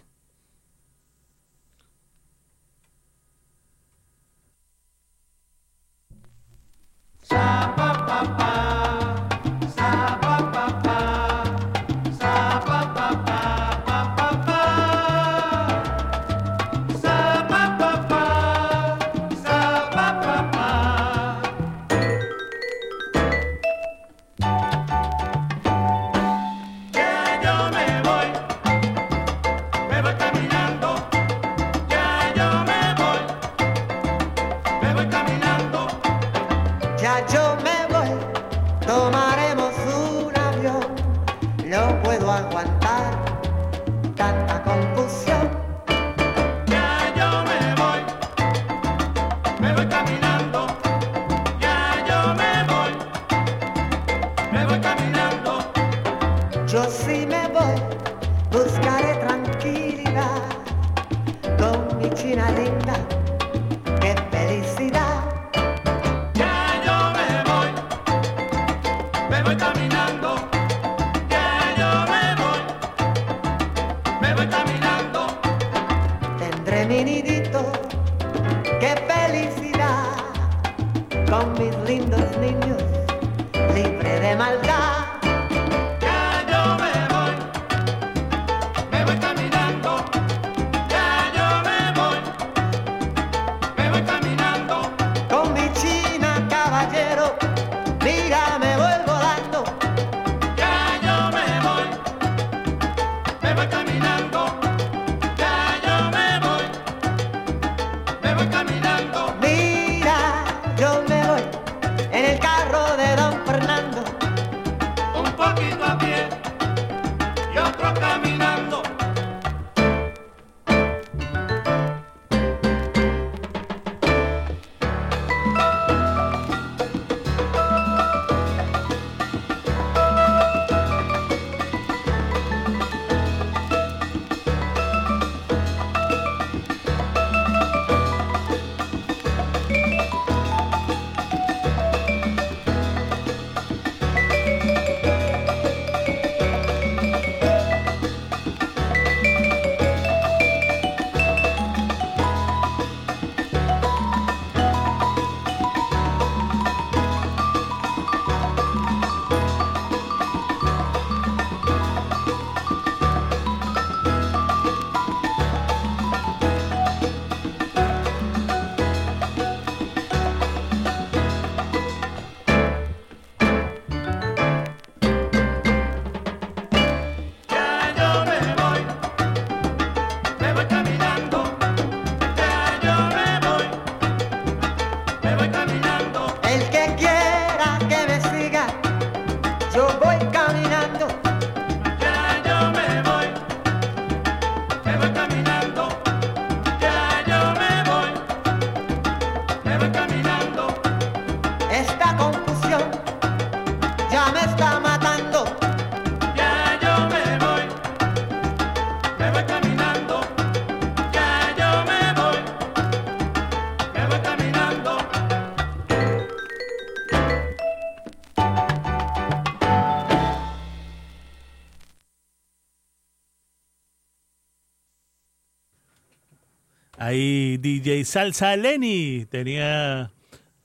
DJ 227.82 228.06
Salsa 228.06 228.56
Lenny 228.58 229.26
tenía 229.26 230.12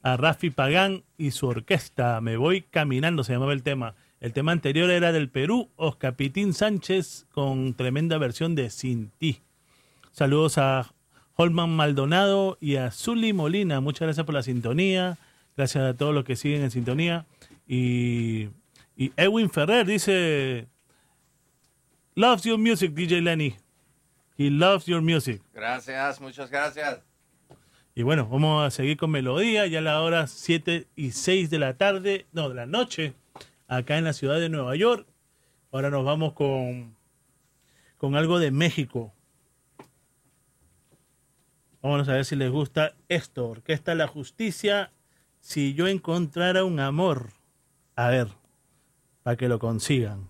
a 0.02 0.16
Rafi 0.18 0.50
Pagán 0.50 1.02
y 1.16 1.30
su 1.30 1.46
orquesta. 1.46 2.20
Me 2.20 2.36
voy 2.36 2.60
caminando, 2.60 3.24
se 3.24 3.32
llamaba 3.32 3.54
el 3.54 3.62
tema. 3.62 3.94
El 4.20 4.34
tema 4.34 4.52
anterior 4.52 4.90
era 4.90 5.12
del 5.12 5.30
Perú, 5.30 5.70
Oscapitín 5.76 6.52
Sánchez 6.52 7.24
con 7.32 7.72
tremenda 7.72 8.18
versión 8.18 8.54
de 8.54 8.68
Sin 8.68 9.12
Ti. 9.16 9.40
Saludos 10.12 10.58
a 10.58 10.92
Holman 11.36 11.70
Maldonado 11.70 12.58
y 12.60 12.76
a 12.76 12.90
Zully 12.90 13.32
Molina. 13.32 13.80
Muchas 13.80 14.02
gracias 14.02 14.26
por 14.26 14.34
la 14.34 14.42
sintonía. 14.42 15.16
Gracias 15.56 15.84
a 15.84 15.94
todos 15.94 16.14
los 16.14 16.24
que 16.24 16.36
siguen 16.36 16.64
en 16.64 16.70
sintonía. 16.70 17.24
Y, 17.66 18.48
y 18.94 19.12
Edwin 19.16 19.48
Ferrer 19.48 19.86
dice: 19.86 20.66
Loves 22.14 22.42
your 22.42 22.58
music, 22.58 22.92
DJ 22.92 23.22
Lenny. 23.22 23.56
He 24.38 24.50
loves 24.50 24.86
your 24.86 25.00
music. 25.00 25.42
Gracias, 25.54 26.20
muchas 26.20 26.50
gracias. 26.50 27.00
Y 27.94 28.02
bueno, 28.02 28.28
vamos 28.28 28.66
a 28.66 28.70
seguir 28.70 28.98
con 28.98 29.10
melodía. 29.10 29.66
Ya 29.66 29.78
a 29.78 29.82
la 29.82 30.02
hora 30.02 30.26
7 30.26 30.86
y 30.94 31.12
6 31.12 31.48
de 31.48 31.58
la 31.58 31.78
tarde, 31.78 32.26
no, 32.32 32.50
de 32.50 32.54
la 32.54 32.66
noche, 32.66 33.14
acá 33.68 33.96
en 33.96 34.04
la 34.04 34.12
ciudad 34.12 34.38
de 34.38 34.50
Nueva 34.50 34.76
York. 34.76 35.06
Ahora 35.72 35.88
nos 35.88 36.04
vamos 36.04 36.34
con, 36.34 36.94
con 37.96 38.14
algo 38.14 38.38
de 38.38 38.50
México. 38.50 39.14
Vamos 41.80 42.08
a 42.08 42.12
ver 42.12 42.24
si 42.26 42.36
les 42.36 42.50
gusta 42.50 42.94
esto. 43.08 43.48
Orquesta 43.48 43.94
La 43.94 44.08
Justicia. 44.08 44.92
Si 45.40 45.72
yo 45.72 45.86
encontrara 45.86 46.64
un 46.64 46.80
amor. 46.80 47.30
A 47.94 48.10
ver, 48.10 48.28
para 49.22 49.36
que 49.36 49.48
lo 49.48 49.58
consigan. 49.58 50.28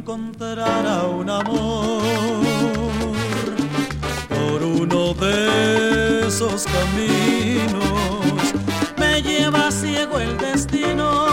Encontrara 0.00 1.02
un 1.08 1.28
amor 1.28 2.00
por 4.30 4.62
uno 4.62 5.12
de 5.12 6.26
esos 6.26 6.64
caminos, 6.64 7.84
me 8.96 9.20
lleva 9.20 9.70
ciego 9.70 10.18
el 10.18 10.38
destino, 10.38 11.26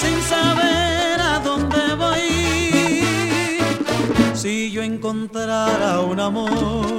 sin 0.00 0.20
saber 0.22 1.20
a 1.20 1.38
dónde 1.44 1.94
voy. 1.94 3.04
Si 4.34 4.72
yo 4.72 4.82
encontrara 4.82 6.00
un 6.00 6.18
amor 6.18 6.98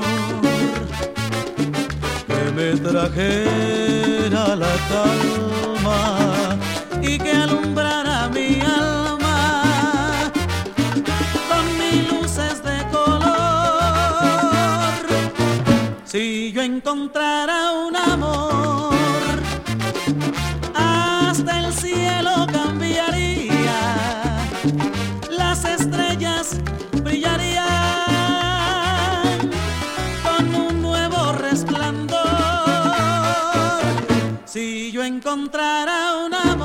que 2.27 2.51
me 2.55 2.77
trajera 2.77 4.55
la 4.55 4.73
calma 4.87 6.57
y 7.01 7.17
que 7.17 7.33
alumbrara 7.33 8.29
mi 8.29 8.62
Encontrara 16.93 17.71
un 17.71 17.95
amor, 17.95 18.93
hasta 20.75 21.59
el 21.61 21.73
cielo 21.73 22.45
cambiaría, 22.51 23.97
las 25.31 25.65
estrellas 25.65 26.59
brillarían 27.01 27.65
con 30.23 30.53
un 30.53 30.83
nuevo 30.83 31.31
resplandor. 31.31 32.21
Si 34.45 34.91
yo 34.91 35.03
encontrara 35.03 36.17
un 36.23 36.35
amor, 36.35 36.62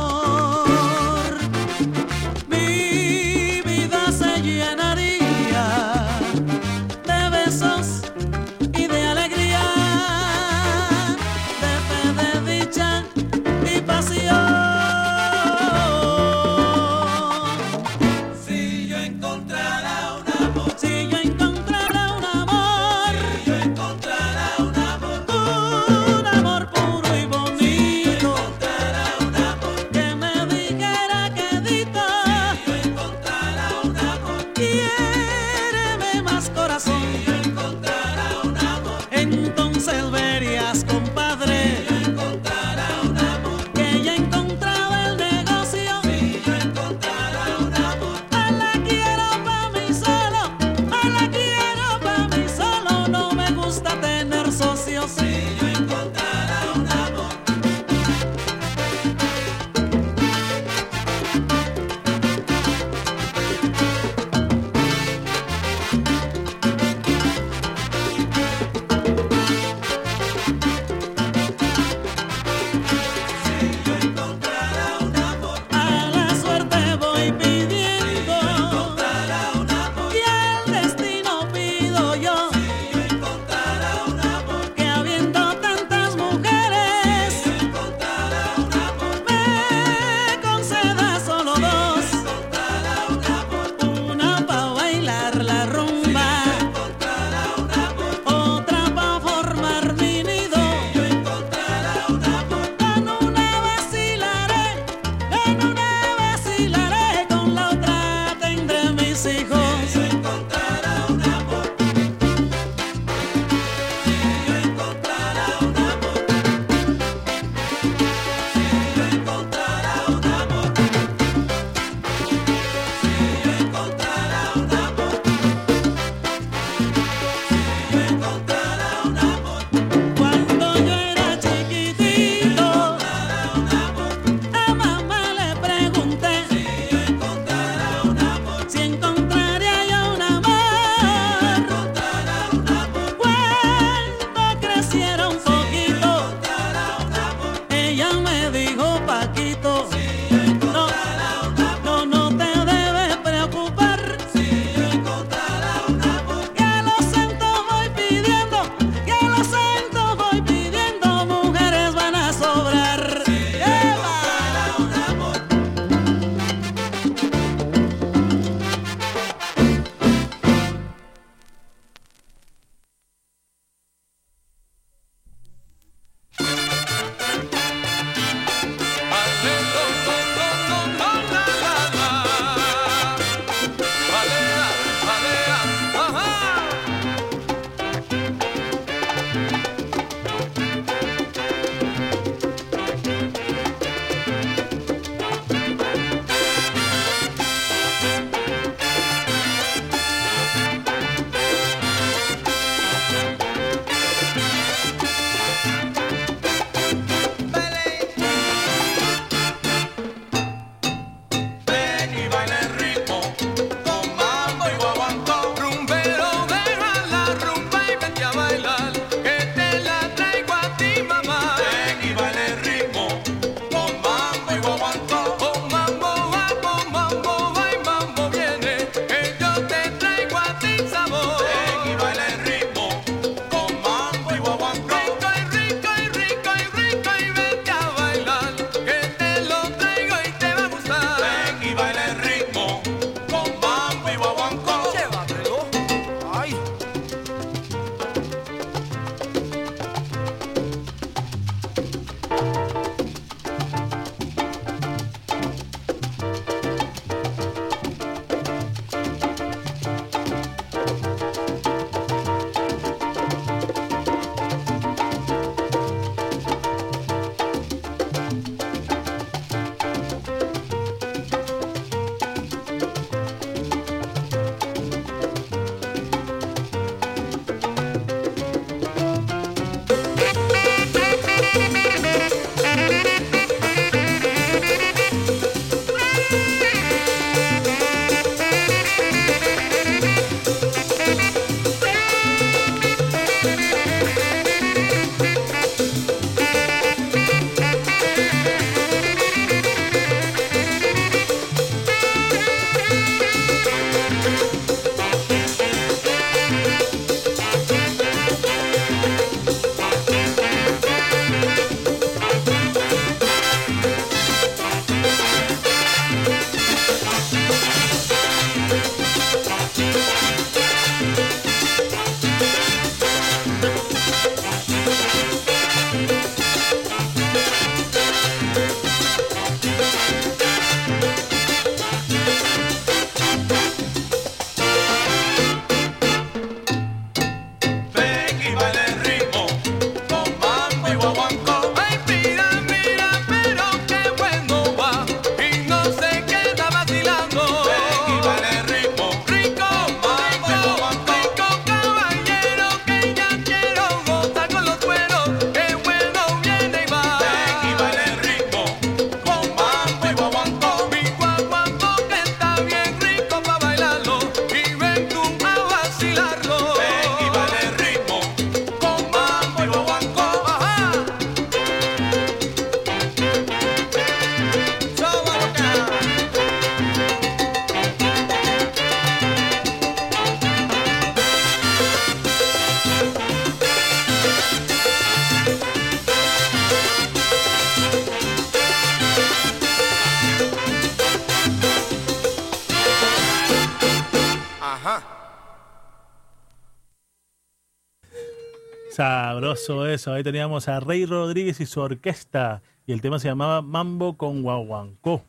Eso. 399.53 400.13
Ahí 400.13 400.23
teníamos 400.23 400.69
a 400.69 400.81
Rey 400.81 401.07
Rodríguez 401.07 401.61
y 401.61 401.67
su 401.67 401.81
orquesta. 401.81 402.63
Y 402.87 402.93
el 402.93 403.01
tema 403.01 403.19
se 403.19 403.29
llamaba 403.29 403.63
Mambo 403.63 404.17
con 404.17 404.43
Guaguancó. 404.43 405.23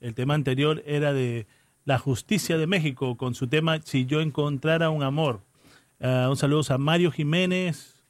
El 0.00 0.14
tema 0.14 0.34
anterior 0.34 0.82
era 0.86 1.12
de 1.12 1.46
La 1.84 1.98
Justicia 1.98 2.58
de 2.58 2.66
México 2.66 3.16
con 3.16 3.34
su 3.34 3.46
tema 3.46 3.80
Si 3.82 4.06
yo 4.06 4.20
encontrara 4.20 4.90
un 4.90 5.02
amor. 5.02 5.40
Ah, 6.00 6.26
un 6.28 6.36
saludo 6.36 6.62
a 6.74 6.78
Mario 6.78 7.10
Jiménez. 7.10 8.02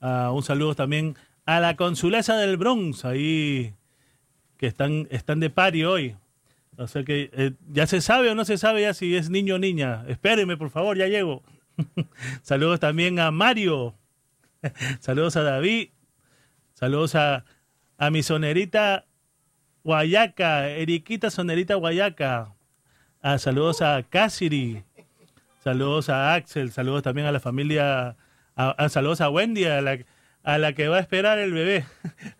Ah, 0.00 0.30
un 0.32 0.42
saludo 0.42 0.74
también 0.74 1.16
a 1.46 1.60
la 1.60 1.76
consulesa 1.76 2.36
del 2.36 2.56
Bronx. 2.56 3.04
Ahí 3.04 3.74
que 4.56 4.66
están, 4.66 5.08
están 5.10 5.40
de 5.40 5.50
pari 5.50 5.84
hoy. 5.84 6.16
O 6.76 6.86
sea 6.86 7.04
que 7.04 7.30
eh, 7.32 7.52
ya 7.70 7.86
se 7.86 8.00
sabe 8.00 8.30
o 8.30 8.34
no 8.34 8.44
se 8.44 8.58
sabe 8.58 8.82
ya 8.82 8.94
si 8.94 9.16
es 9.16 9.30
niño 9.30 9.56
o 9.56 9.58
niña. 9.58 10.04
Espérenme, 10.08 10.56
por 10.56 10.70
favor, 10.70 10.96
ya 10.96 11.08
llego. 11.08 11.42
Saludos 12.42 12.80
también 12.80 13.18
a 13.18 13.30
Mario. 13.30 13.94
Saludos 15.00 15.36
a 15.36 15.42
David. 15.42 15.90
Saludos 16.74 17.14
a, 17.14 17.44
a 17.98 18.10
mi 18.10 18.22
sonerita 18.22 19.06
Guayaca, 19.84 20.68
Eriquita 20.68 21.30
Sonerita 21.30 21.74
Guayaca. 21.74 22.54
Ah, 23.20 23.38
saludos 23.38 23.82
a 23.82 24.02
Cassidy. 24.02 24.82
Saludos 25.62 26.08
a 26.08 26.34
Axel. 26.34 26.72
Saludos 26.72 27.02
también 27.02 27.26
a 27.26 27.32
la 27.32 27.40
familia. 27.40 28.16
a- 28.56 28.88
saludos 28.88 29.20
a 29.20 29.30
Wendy, 29.30 29.64
a 29.64 29.80
la, 29.80 29.98
a 30.42 30.58
la 30.58 30.72
que 30.72 30.88
va 30.88 30.96
a 30.96 31.00
esperar 31.00 31.38
el 31.38 31.52
bebé. 31.52 31.84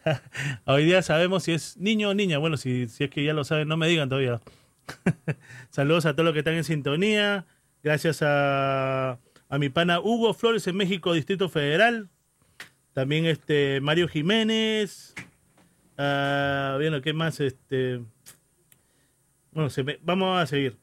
Hoy 0.65 0.85
día 0.85 1.03
sabemos 1.03 1.45
si 1.45 1.53
es 1.53 1.77
niño 1.77 2.11
o 2.11 2.15
niña. 2.15 2.39
Bueno, 2.39 2.57
si, 2.57 2.89
si 2.89 3.05
es 3.05 3.11
que 3.11 3.23
ya 3.25 3.33
lo 3.33 3.45
saben, 3.45 3.69
no 3.69 3.77
me 3.77 3.87
digan 3.87 4.09
todavía. 4.09 4.41
Saludos 5.71 6.07
a 6.07 6.13
todos 6.15 6.25
los 6.25 6.33
que 6.33 6.41
están 6.41 6.55
en 6.55 6.65
sintonía. 6.65 7.47
Gracias 7.85 8.23
a, 8.23 9.19
a 9.53 9.59
mi 9.59 9.69
pana 9.69 10.01
Hugo 10.01 10.33
Flores 10.33 10.67
en 10.67 10.77
México, 10.77 11.13
Distrito 11.13 11.51
Federal. 11.51 12.09
También 12.95 13.27
este 13.27 13.83
Mario 13.83 14.09
Jiménez. 14.09 15.15
Ah, 15.99 16.77
bueno, 16.79 17.03
¿qué 17.03 17.13
más? 17.13 17.39
Este. 17.39 18.01
Bueno, 19.53 19.69
vamos 20.01 20.41
a 20.41 20.47
seguir. 20.47 20.79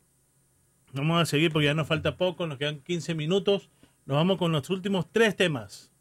Vamos 0.94 1.20
a 1.20 1.26
seguir 1.26 1.52
porque 1.52 1.66
ya 1.66 1.74
nos 1.74 1.88
falta 1.88 2.16
poco, 2.16 2.46
nos 2.46 2.60
quedan 2.60 2.82
15 2.82 3.16
minutos. 3.16 3.72
Nos 4.06 4.18
vamos 4.18 4.38
con 4.38 4.52
los 4.52 4.70
últimos 4.70 5.12
tres 5.12 5.36
temas. 5.36 5.92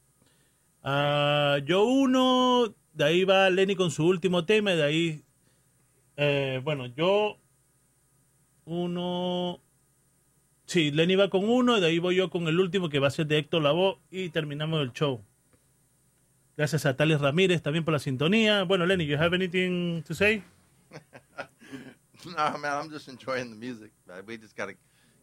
Ah, 0.82 1.60
yo 1.64 1.84
uno, 1.84 2.74
de 2.92 3.04
ahí 3.04 3.24
va 3.24 3.48
Lenny 3.48 3.76
con 3.76 3.90
su 3.90 4.06
último 4.06 4.44
tema, 4.44 4.72
de 4.72 4.82
ahí, 4.82 5.22
eh, 6.18 6.60
bueno, 6.62 6.84
yo 6.84 7.38
uno, 8.66 9.62
sí, 10.68 10.92
Lenny 10.92 11.16
va 11.16 11.28
con 11.28 11.48
uno, 11.48 11.76
y 11.76 11.80
de 11.80 11.88
ahí 11.88 11.98
voy 11.98 12.14
yo 12.14 12.30
con 12.30 12.46
el 12.46 12.60
último 12.60 12.88
que 12.88 13.00
va 13.00 13.08
a 13.08 13.10
ser 13.10 13.26
de 13.26 13.38
Héctor 13.38 13.62
Lavoe 13.62 13.98
y 14.10 14.28
terminamos 14.28 14.80
el 14.80 14.92
show. 14.92 15.24
Gracias 16.56 16.86
a 16.86 16.96
Tales 16.96 17.20
Ramírez 17.20 17.62
también 17.62 17.84
por 17.84 17.92
la 17.92 17.98
sintonía. 17.98 18.62
Bueno, 18.64 18.86
Lenny, 18.86 19.06
you 19.06 19.16
have 19.16 19.34
anything 19.34 20.02
to 20.02 20.14
say? 20.14 20.42
No, 22.24 22.58
man, 22.58 22.72
I'm 22.72 22.90
just 22.90 23.08
enjoying 23.08 23.50
the 23.50 23.56
music. 23.56 23.92
man. 24.06 24.24
We 24.26 24.36
just 24.36 24.56
gotta 24.56 24.74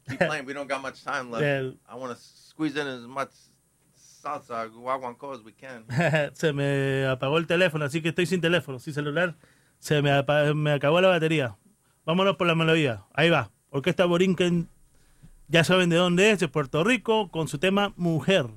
keep 0.10 0.20
playing. 0.28 0.46
We 0.46 0.54
don't 0.54 0.68
got 0.68 0.82
much 0.82 1.04
time 1.04 1.30
left. 1.30 1.44
Yeah. 1.44 1.72
I 1.90 1.96
want 1.96 2.16
to 2.16 2.22
squeeze 2.24 2.76
in 2.78 2.88
as 2.88 3.06
much 3.06 3.32
salsa 4.24 4.70
guaguancó 4.70 5.34
as 5.34 5.44
we 5.44 5.52
can. 5.52 5.86
se 6.34 6.54
me 6.54 7.06
apagó 7.06 7.38
el 7.38 7.48
teléfono, 7.48 7.86
así 7.86 8.02
que 8.02 8.10
estoy 8.10 8.26
sin 8.26 8.42
teléfono, 8.42 8.80
sin 8.80 8.94
celular. 8.94 9.36
Se 9.80 10.02
me, 10.02 10.12
me 10.54 10.72
acabó 10.72 11.02
la 11.02 11.10
batería. 11.10 11.58
Vámonos 12.06 12.38
por 12.38 12.48
la 12.48 12.56
melodía. 12.56 13.04
Ahí 13.14 13.30
va. 13.30 13.52
Orquesta 13.72 14.06
Borinquen, 14.06 14.70
ya 15.48 15.64
saben 15.64 15.90
de 15.90 15.98
dónde 15.98 16.32
es, 16.32 16.40
de 16.40 16.48
Puerto 16.48 16.84
Rico, 16.84 17.30
con 17.30 17.48
su 17.48 17.60
tema 17.60 17.94
Mujer. 17.96 18.48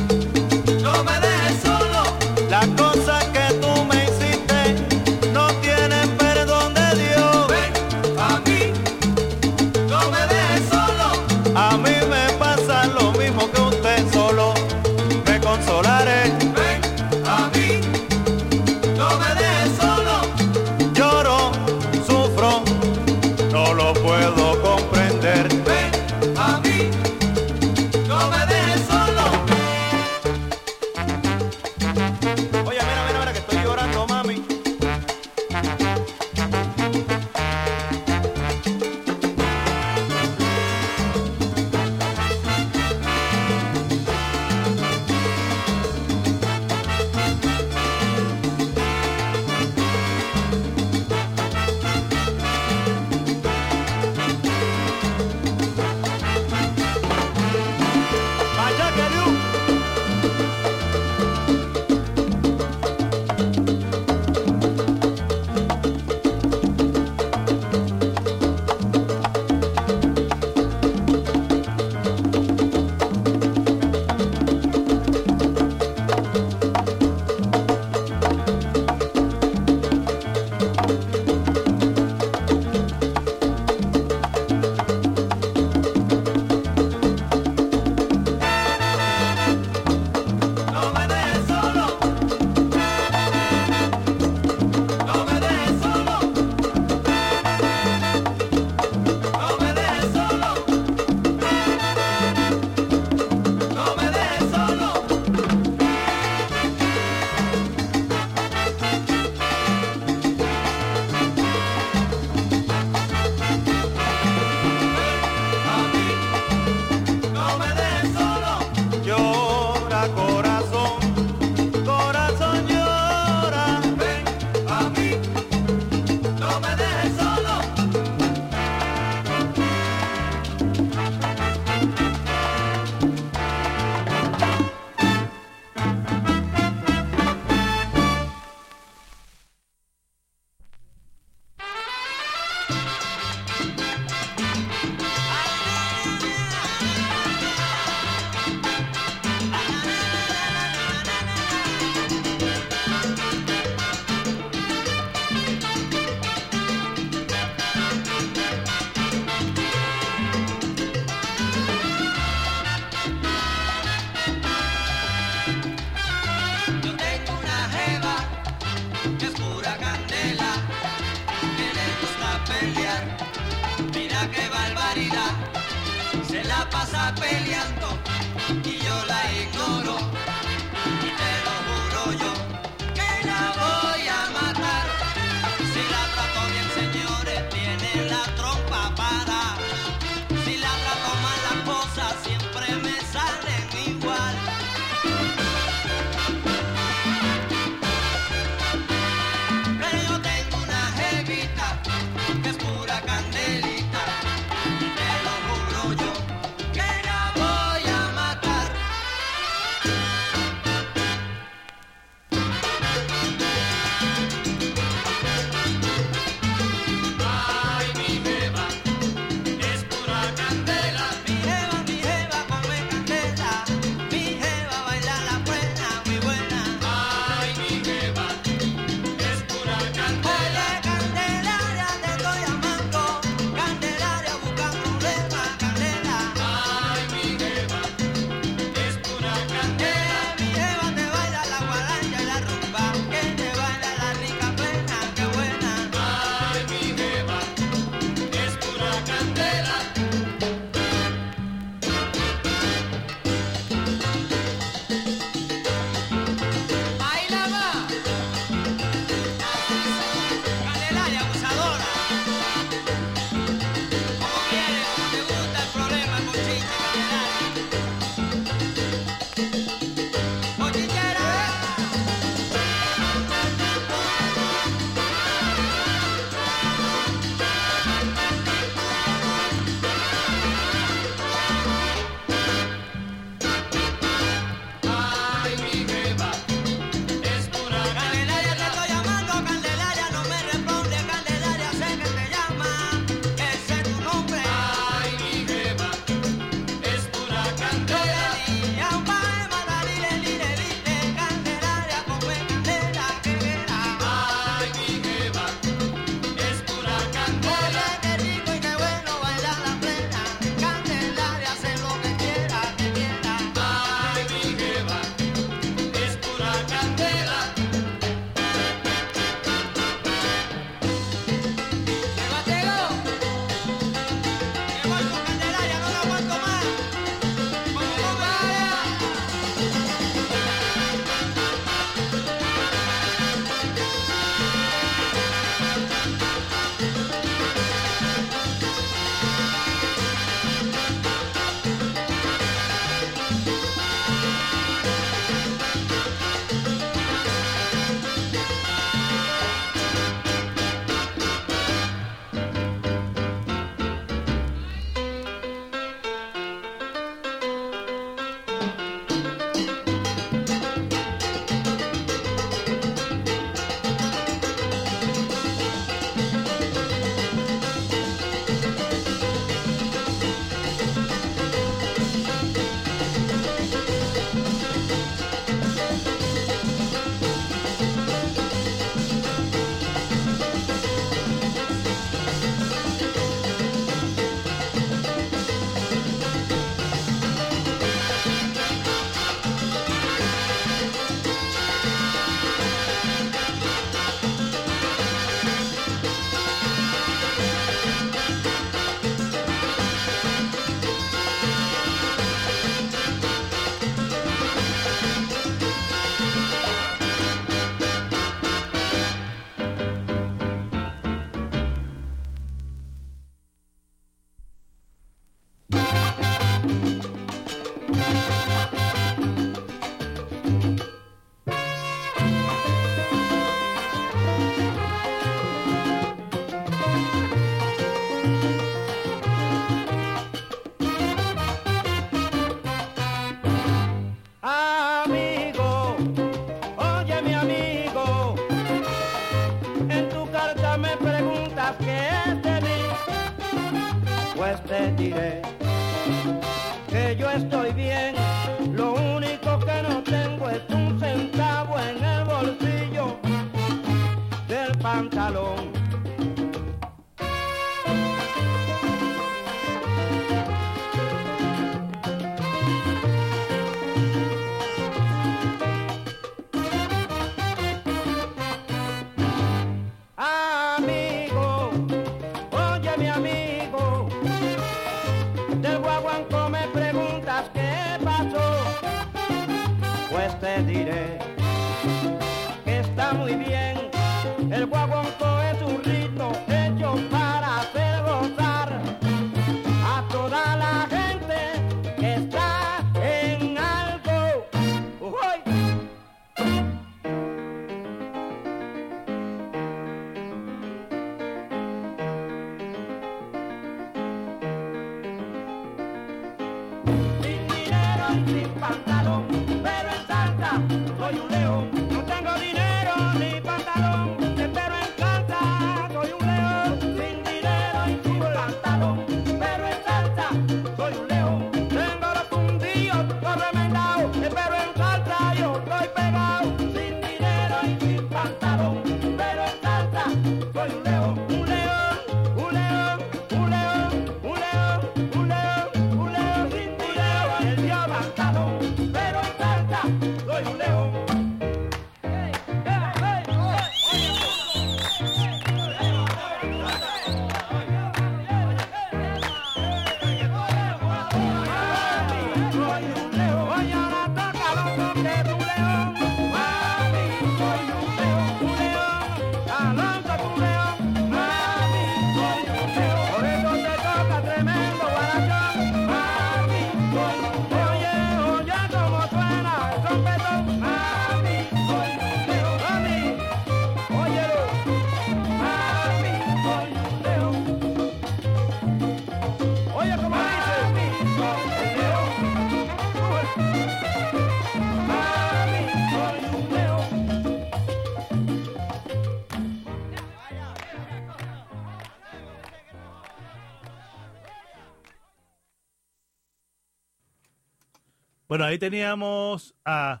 Bueno, 598.38 598.50
ahí 598.50 598.58
teníamos 598.60 599.56
a 599.64 600.00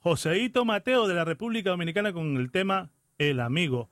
Joseito 0.00 0.64
Mateo 0.64 1.06
de 1.06 1.14
la 1.14 1.24
República 1.24 1.70
Dominicana 1.70 2.12
con 2.12 2.36
el 2.36 2.50
tema 2.50 2.90
El 3.16 3.38
Amigo. 3.38 3.88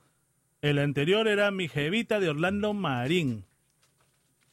El 0.61 0.79
anterior 0.79 1.29
era 1.29 1.49
Mi 1.49 1.69
Jevita 1.69 2.19
de 2.19 2.27
Orlando 2.27 2.73
Marín. 2.73 3.45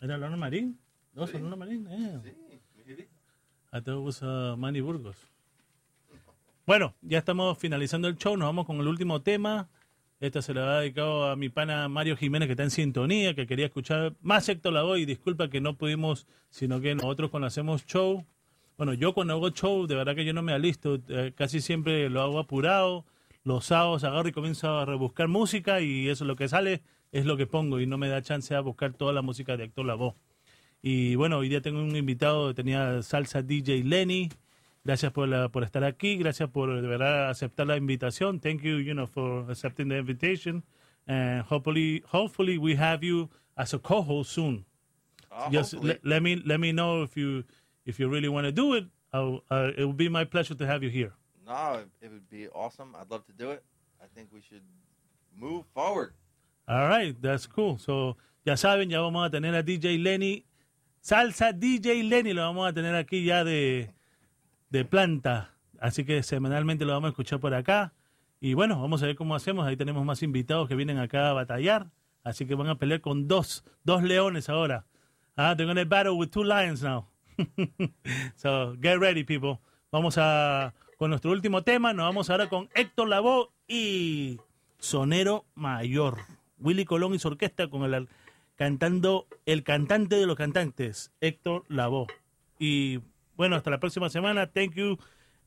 ¿Era 0.01 0.15
Orlando 0.15 0.37
Marín? 0.37 0.79
No, 1.13 1.25
es 1.25 1.35
Orlando 1.35 1.57
Marín. 1.57 1.89
eh. 1.91 2.21
I 3.73 3.81
thought 3.81 3.99
it 3.99 4.05
was, 4.05 4.23
uh, 4.23 4.57
Manny 4.57 4.81
Burgos. 4.81 5.17
Bueno, 6.65 6.95
ya 7.03 7.19
estamos 7.19 7.59
finalizando 7.59 8.07
el 8.07 8.17
show. 8.19 8.37
Nos 8.37 8.47
vamos 8.47 8.65
con 8.65 8.79
el 8.79 8.87
último 8.87 9.23
tema. 9.23 9.69
Esta 10.21 10.41
se 10.41 10.55
la 10.55 10.67
va 10.67 10.81
dedicado 10.83 11.29
a 11.29 11.35
mi 11.35 11.49
pana 11.49 11.89
Mario 11.89 12.17
Jiménez, 12.17 12.47
que 12.47 12.53
está 12.53 12.63
en 12.63 12.71
sintonía, 12.71 13.35
que 13.35 13.49
quería 13.49 13.67
escuchar 13.67 14.15
más 14.21 14.49
Héctor 14.49 14.75
Lavoe. 14.75 15.01
Y 15.01 15.05
disculpa 15.05 15.51
que 15.51 15.61
no 15.61 15.75
pudimos, 15.75 16.29
sino 16.49 16.81
que 16.81 16.95
nosotros 16.95 17.29
cuando 17.31 17.49
hacemos 17.49 17.85
show, 17.87 18.25
bueno, 18.77 18.95
yo 18.95 19.13
cuando 19.15 19.35
hago 19.35 19.51
show, 19.51 19.87
de 19.87 19.95
verdad 19.95 20.15
que 20.15 20.25
yo 20.25 20.33
no 20.33 20.43
me 20.43 20.53
alisto, 20.53 20.99
eh, 21.09 21.33
casi 21.35 21.61
siempre 21.61 22.09
lo 22.11 22.23
hago 22.23 22.39
apurado. 22.39 23.05
Los 23.45 23.67
sábados 23.67 24.05
agarro 24.05 24.29
y 24.29 24.33
comienzo 24.33 24.79
a 24.79 24.85
rebuscar 24.85 25.27
música 25.29 25.81
y 25.81 26.09
eso 26.09 26.25
lo 26.25 26.37
que 26.37 26.49
sale 26.49 26.83
es 27.11 27.27
lo 27.27 27.37
que 27.37 27.47
pongo 27.47 27.81
y 27.81 27.87
no 27.87 27.99
me 27.99 28.09
da 28.09 28.23
chance 28.23 28.55
a 28.55 28.61
buscar 28.61 28.93
toda 28.95 29.13
la 29.13 29.21
música 29.23 29.57
de 29.57 29.65
Héctor 29.65 29.87
Lavoe. 29.87 30.15
Y 30.81 31.15
bueno, 31.17 31.39
hoy 31.39 31.49
día 31.49 31.61
tengo 31.61 31.81
un 31.83 31.95
invitado, 31.97 32.55
tenía 32.55 33.03
salsa 33.03 33.43
DJ 33.43 33.85
Lenny. 33.85 34.29
Gracias 34.85 35.13
por, 35.13 35.29
la- 35.29 35.49
por 35.49 35.63
estar 35.63 35.85
aquí, 35.85 36.17
gracias 36.17 36.49
por 36.51 36.81
de 36.81 36.87
verdad 36.89 37.31
aceptar 37.31 37.67
la 37.69 37.77
invitación. 37.77 38.41
Thank 38.41 38.63
you, 38.63 38.79
you 38.79 38.93
know, 38.95 39.07
for 39.07 39.49
accepting 39.51 39.89
the 39.89 39.99
invitation. 39.99 40.65
And 41.07 41.43
hopefully, 41.43 42.03
hopefully 42.11 42.59
we 42.59 42.77
have 42.77 43.05
you 43.05 43.29
as 43.57 43.75
a 43.75 43.79
co-host 43.79 44.33
soon. 44.33 44.65
Uh, 45.31 45.51
Just 45.51 45.75
let, 45.75 46.01
let 46.05 46.21
me 46.23 46.37
let 46.45 46.59
me 46.59 46.73
know 46.73 47.03
if 47.05 47.17
you 47.17 47.45
if 47.85 47.99
you 47.99 48.09
really 48.09 48.29
want 48.29 48.47
to 48.47 48.53
do 48.53 48.75
it. 48.75 48.85
I'll, 49.13 49.43
uh, 49.51 49.71
it 49.77 49.85
will 49.85 49.93
be 49.93 50.09
my 50.09 50.25
pleasure 50.25 50.55
to 50.55 50.67
have 50.67 50.83
you 50.83 50.91
here. 50.91 51.13
No, 51.47 51.85
it, 52.01 52.11
would 52.11 52.29
be 52.31 52.49
awesome. 52.49 52.95
I'd 52.99 53.11
love 53.11 53.27
to 53.27 53.33
do 53.33 53.51
it. 53.51 53.63
I 54.03 54.07
think 54.15 54.29
we 54.33 54.41
should 54.41 54.63
move 55.37 55.65
forward. 55.75 56.15
All 56.69 56.89
right, 56.89 57.15
that's 57.21 57.47
cool. 57.47 57.79
So, 57.79 58.17
ya 58.45 58.55
saben, 58.55 58.91
ya 58.91 59.01
vamos 59.01 59.27
a 59.27 59.31
tener 59.31 59.55
a 59.55 59.63
DJ 59.63 60.03
Lenny, 60.03 60.47
salsa 61.01 61.53
DJ 61.53 62.09
Lenny, 62.09 62.33
lo 62.33 62.43
vamos 62.43 62.69
a 62.69 62.73
tener 62.73 62.95
aquí 62.95 63.25
ya 63.25 63.45
de, 63.45 63.93
de 64.71 64.85
planta. 64.85 65.51
Así 65.81 66.05
que 66.05 66.23
semanalmente 66.23 66.85
lo 66.85 66.93
vamos 66.93 67.09
a 67.09 67.11
escuchar 67.11 67.41
por 67.41 67.53
acá. 67.55 67.93
Y 68.41 68.55
bueno, 68.55 68.81
vamos 68.81 69.03
a 69.03 69.07
ver 69.07 69.17
cómo 69.17 69.35
hacemos. 69.35 69.67
Ahí 69.67 69.77
tenemos 69.77 70.05
más 70.05 70.23
invitados 70.23 70.69
que 70.69 70.77
vienen 70.77 70.99
acá 70.99 71.31
a 71.31 71.33
batallar. 71.33 71.91
Así 72.25 72.47
que 72.47 72.55
van 72.55 72.69
a 72.69 72.79
pelear 72.79 73.01
con 73.01 73.27
dos, 73.27 73.65
dos 73.85 74.03
leones 74.03 74.49
ahora. 74.49 74.87
Ah, 75.37 75.55
they're 75.57 75.67
gonna 75.67 75.85
battle 75.85 76.17
with 76.17 76.31
two 76.31 76.45
lions 76.45 76.83
now. 76.83 77.12
so, 78.37 78.77
get 78.81 78.99
ready, 78.99 79.25
people. 79.25 79.59
Vamos 79.91 80.17
a 80.19 80.75
con 80.99 81.11
nuestro 81.11 81.33
último 81.33 81.63
tema. 81.63 81.93
Nos 81.93 82.07
vamos 82.07 82.31
ahora 82.31 82.49
con 82.49 82.69
Héctor 82.75 83.09
Lavoe 83.09 83.49
y 83.67 84.39
Sonero 84.79 85.47
Mayor. 85.55 86.19
Willy 86.59 86.85
Colón 86.85 87.15
y 87.15 87.19
su 87.19 87.29
orquesta 87.29 87.69
con 87.69 87.93
el 87.93 88.09
cantando 88.55 89.27
el 89.47 89.65
cantante 89.65 90.17
de 90.17 90.27
los 90.27 90.37
cantantes, 90.37 91.11
Héctor 91.21 91.65
Lavoe. 91.69 92.07
Y 92.59 93.01
bueno, 93.37 93.57
hasta 93.57 93.71
la 93.71 93.81
próxima 93.81 94.09
semana. 94.11 94.47
Thank 94.47 94.75
you, 94.75 94.99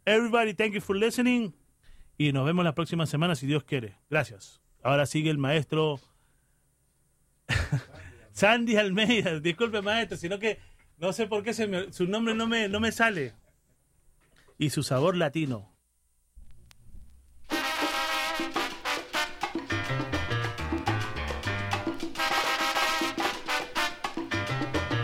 everybody. 0.05 0.53
Thank 0.53 0.73
you 0.73 0.81
for 0.81 0.95
listening. 0.95 1.53
Y 2.17 2.33
nos 2.33 2.45
vemos 2.45 2.65
la 2.65 2.75
próxima 2.75 3.05
semana 3.05 3.35
si 3.35 3.47
Dios 3.47 3.63
quiere. 3.63 3.95
Gracias. 4.09 4.61
Ahora 4.83 5.05
sigue 5.05 5.29
el 5.29 5.37
maestro 5.37 5.99
Sandy 8.31 8.75
Almeida. 8.77 9.39
Disculpe, 9.39 9.81
maestro, 9.81 10.17
sino 10.17 10.39
que 10.39 10.59
no 10.97 11.13
sé 11.13 11.27
por 11.27 11.43
qué 11.43 11.53
se 11.53 11.67
me- 11.67 11.91
su 11.91 12.05
nombre 12.07 12.33
no 12.35 12.47
me, 12.47 12.67
no 12.69 12.79
me 12.79 12.91
sale. 12.91 13.33
Y 14.57 14.69
su 14.69 14.83
sabor 14.83 15.17
latino. 15.17 15.74